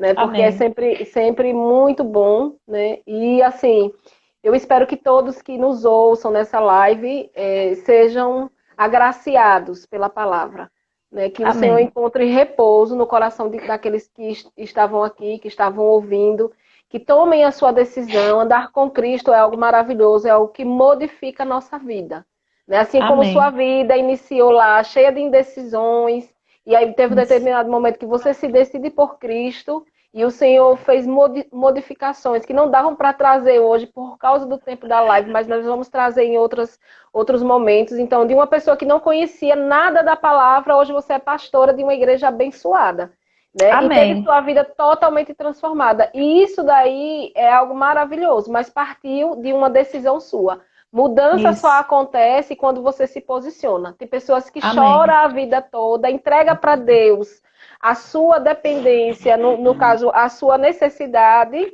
né? 0.02 0.16
Porque 0.16 0.42
é 0.42 0.46
Amém. 0.46 0.46
é 0.46 0.52
sempre, 0.52 1.06
sempre 1.06 1.54
muito 1.54 2.04
bom, 2.04 2.56
né? 2.68 3.00
E 3.06 3.40
assim, 3.44 3.92
eu 4.44 4.56
espero 4.56 4.88
que 4.88 4.98
todos 4.98 5.44
que 5.44 5.60
nos 5.60 5.86
ouçam 5.86 6.32
nessa 6.32 6.60
live 6.60 7.30
é, 7.36 7.76
sejam 7.76 8.50
agraciados 8.76 9.86
pela 9.86 10.10
palavra. 10.10 10.72
Né, 11.12 11.30
que 11.30 11.44
Amém. 11.44 11.56
o 11.56 11.60
Senhor 11.60 11.80
encontre 11.80 12.26
repouso 12.26 12.96
no 12.96 13.06
coração 13.06 13.50
de, 13.50 13.60
daqueles 13.60 14.08
que 14.08 14.32
estavam 14.56 15.04
aqui, 15.04 15.40
que 15.40 15.50
estavam 15.50 15.84
ouvindo, 15.86 16.52
que 16.88 17.00
tomem 17.00 17.44
a 17.44 17.52
sua 17.52 17.74
decisão. 17.74 18.40
Andar 18.40 18.72
com 18.72 18.90
Cristo 18.90 19.34
é 19.34 19.40
algo 19.40 19.58
maravilhoso, 19.58 20.28
é 20.28 20.32
algo 20.32 20.54
que 20.54 20.64
modifica 20.64 21.44
a 21.44 21.46
nossa 21.46 21.78
vida. 21.78 22.26
Né? 22.66 22.78
Assim 22.78 23.00
Amém. 23.00 23.10
como 23.10 23.26
sua 23.34 23.50
vida 23.50 23.98
iniciou 23.98 24.52
lá, 24.52 24.82
cheia 24.84 25.12
de 25.12 25.20
indecisões, 25.20 26.30
e 26.66 26.76
aí 26.76 26.94
teve 26.94 27.14
um 27.14 27.18
determinado 27.18 27.70
momento 27.70 28.00
que 28.00 28.06
você 28.06 28.34
se 28.34 28.48
decide 28.48 28.90
por 28.90 29.18
Cristo 29.18 29.86
e 30.14 30.26
o 30.26 30.32
Senhor 30.32 30.76
fez 30.78 31.08
modificações 31.52 32.46
que 32.46 32.54
não 32.54 32.70
davam 32.70 32.96
para 32.96 33.14
trazer 33.14 33.60
hoje 33.60 33.88
por 33.88 34.18
causa 34.18 34.46
do 34.46 34.58
tempo 34.58 34.86
da 34.86 35.00
live, 35.00 35.32
mas 35.32 35.48
nós 35.48 35.66
vamos 35.66 35.88
trazer 35.88 36.26
em 36.26 36.38
outros, 36.38 36.78
outros 37.14 37.42
momentos. 37.42 37.98
Então, 37.98 38.28
de 38.28 38.34
uma 38.34 38.46
pessoa 38.46 38.76
que 38.76 38.86
não 38.86 39.00
conhecia 39.00 39.56
nada 39.56 40.04
da 40.04 40.18
palavra, 40.18 40.76
hoje 40.76 40.92
você 40.92 41.14
é 41.14 41.20
pastora 41.20 41.74
de 41.74 41.82
uma 41.82 41.94
igreja 41.94 42.28
abençoada. 42.28 43.14
Né? 43.58 43.72
Amém. 43.72 44.12
E 44.12 44.16
teve 44.16 44.24
sua 44.24 44.42
vida 44.42 44.66
totalmente 44.66 45.34
transformada. 45.34 46.10
E 46.14 46.44
isso 46.44 46.62
daí 46.62 47.32
é 47.34 47.50
algo 47.50 47.74
maravilhoso, 47.74 48.52
mas 48.52 48.70
partiu 48.70 49.38
de 49.38 49.54
uma 49.54 49.70
decisão 49.70 50.20
sua. 50.20 50.60
Mudança 50.92 51.52
Isso. 51.52 51.62
só 51.62 51.80
acontece 51.80 52.54
quando 52.54 52.82
você 52.82 53.08
se 53.08 53.22
posiciona. 53.22 53.96
Tem 53.98 54.10
pessoas 54.10 54.50
que 54.50 54.60
Amém. 54.62 54.76
choram 54.76 55.14
a 55.14 55.28
vida 55.30 55.62
toda, 55.62 56.12
entrega 56.12 56.54
para 56.54 56.76
Deus 56.76 57.42
a 57.82 57.96
sua 57.96 58.40
dependência, 58.40 59.36
no, 59.38 59.58
no 59.58 59.76
caso, 59.76 60.12
a 60.14 60.30
sua 60.30 60.58
necessidade, 60.58 61.74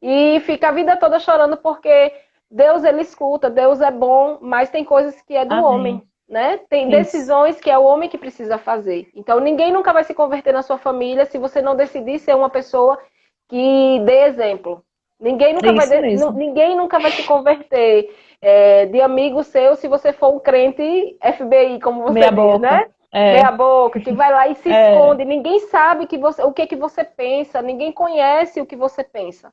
e 0.00 0.40
fica 0.40 0.68
a 0.68 0.72
vida 0.72 0.96
toda 0.96 1.18
chorando 1.18 1.56
porque 1.56 2.12
Deus 2.50 2.84
ele 2.84 3.02
escuta, 3.02 3.50
Deus 3.50 3.80
é 3.80 3.90
bom, 3.90 4.38
mas 4.40 4.70
tem 4.70 4.84
coisas 4.84 5.20
que 5.22 5.34
é 5.34 5.44
do 5.44 5.54
Amém. 5.54 5.64
homem, 5.64 6.02
né? 6.28 6.60
Tem 6.70 6.88
decisões 6.88 7.60
que 7.60 7.70
é 7.70 7.76
o 7.76 7.84
homem 7.84 8.08
que 8.08 8.16
precisa 8.16 8.56
fazer. 8.58 9.08
Então 9.14 9.40
ninguém 9.40 9.72
nunca 9.72 9.92
vai 9.92 10.04
se 10.04 10.14
converter 10.14 10.52
na 10.52 10.62
sua 10.62 10.78
família 10.78 11.24
se 11.26 11.36
você 11.36 11.60
não 11.60 11.74
decidir 11.74 12.18
ser 12.20 12.36
uma 12.36 12.48
pessoa 12.48 12.98
que 13.48 14.00
dê 14.04 14.24
exemplo. 14.24 14.82
Ninguém 15.20 15.52
nunca, 15.52 15.72
vai, 15.72 15.88
de... 15.88 16.32
ninguém 16.34 16.76
nunca 16.76 17.00
vai 17.00 17.10
se 17.10 17.24
converter 17.24 18.14
é, 18.40 18.86
de 18.86 19.00
amigo 19.00 19.42
seu 19.42 19.74
se 19.74 19.88
você 19.88 20.12
for 20.12 20.32
um 20.32 20.38
crente 20.38 21.18
FBI, 21.20 21.80
como 21.80 22.02
você 22.02 22.14
Meia 22.14 22.28
diz, 22.28 22.36
boca. 22.36 22.58
né? 22.60 22.86
É. 23.10 23.34
Meia 23.34 23.50
boca, 23.50 24.00
que 24.00 24.12
vai 24.12 24.30
lá 24.30 24.48
e 24.48 24.54
se 24.54 24.70
é. 24.70 24.92
esconde. 24.92 25.24
Ninguém 25.24 25.60
sabe 25.60 26.06
que 26.06 26.18
você, 26.18 26.42
o 26.42 26.52
que, 26.52 26.66
que 26.66 26.76
você 26.76 27.02
pensa, 27.04 27.62
ninguém 27.62 27.90
conhece 27.90 28.60
o 28.60 28.66
que 28.66 28.76
você 28.76 29.02
pensa. 29.02 29.52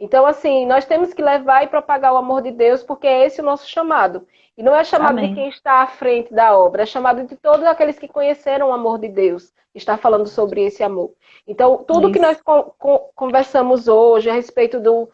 Então, 0.00 0.26
assim, 0.26 0.66
nós 0.66 0.84
temos 0.84 1.14
que 1.14 1.22
levar 1.22 1.62
e 1.62 1.68
propagar 1.68 2.12
o 2.12 2.16
amor 2.16 2.42
de 2.42 2.50
Deus, 2.50 2.82
porque 2.82 3.06
é 3.06 3.24
esse 3.24 3.40
o 3.40 3.44
nosso 3.44 3.68
chamado. 3.68 4.26
E 4.56 4.62
não 4.62 4.74
é 4.74 4.84
chamado 4.84 5.18
Amém. 5.18 5.30
de 5.30 5.34
quem 5.34 5.48
está 5.48 5.82
à 5.82 5.86
frente 5.86 6.32
da 6.32 6.56
obra, 6.56 6.82
é 6.82 6.86
chamado 6.86 7.24
de 7.24 7.36
todos 7.36 7.64
aqueles 7.64 7.98
que 7.98 8.08
conheceram 8.08 8.70
o 8.70 8.72
amor 8.72 8.98
de 8.98 9.08
Deus. 9.08 9.52
Está 9.74 9.96
falando 9.96 10.28
sobre 10.28 10.64
esse 10.64 10.82
amor. 10.82 11.12
Então, 11.46 11.78
tudo 11.78 12.08
Isso. 12.08 12.12
que 12.12 12.20
nós 12.20 12.40
conversamos 13.14 13.88
hoje 13.88 14.30
a 14.30 14.32
respeito 14.32 14.78
do, 14.80 15.08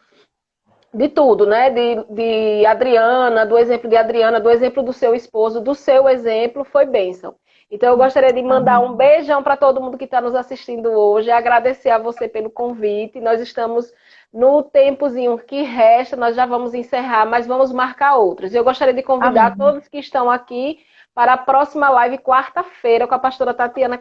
de 0.93 1.09
tudo, 1.09 1.47
né? 1.47 1.70
De, 1.70 2.05
de 2.11 2.66
Adriana, 2.66 3.47
do 3.47 3.57
exemplo 3.57 3.88
de 3.88 3.97
Adriana, 3.97 4.38
do 4.38 4.51
exemplo 4.51 4.82
do 4.82 4.93
seu 4.93 5.14
esposo, 5.14 5.61
do 5.61 5.74
seu 5.74 6.09
exemplo, 6.09 6.64
foi 6.64 6.84
bênção. 6.84 7.34
Então 7.71 7.91
eu 7.91 7.97
gostaria 7.97 8.33
de 8.33 8.43
mandar 8.43 8.81
um 8.81 8.95
beijão 8.95 9.43
para 9.43 9.57
todo 9.57 9.81
mundo 9.81 9.97
que 9.97 10.05
está 10.05 10.21
nos 10.21 10.35
assistindo 10.35 10.91
hoje, 10.91 11.31
agradecer 11.31 11.91
a 11.91 11.99
você 11.99 12.27
pelo 12.27 12.51
convite. 12.51 13.21
Nós 13.21 13.41
estamos 13.41 13.93
no 14.33 14.62
tempozinho 14.62 15.39
que 15.39 15.62
resta, 15.62 16.16
nós 16.16 16.35
já 16.35 16.47
vamos 16.47 16.75
encerrar, 16.75 17.27
mas 17.27 17.47
vamos 17.47 17.73
marcar 17.73 18.16
outros. 18.16 18.53
Eu 18.53 18.64
gostaria 18.64 18.95
de 18.95 19.03
convidar 19.03 19.47
Amém. 19.47 19.59
todos 19.59 19.87
que 19.87 19.99
estão 19.99 20.29
aqui 20.29 20.81
para 21.14 21.35
a 21.35 21.39
próxima 21.39 21.89
live 21.91 22.18
quarta-feira 22.18 23.07
com 23.07 23.14
a 23.14 23.18
pastora 23.18 23.55
Tatiana 23.55 23.99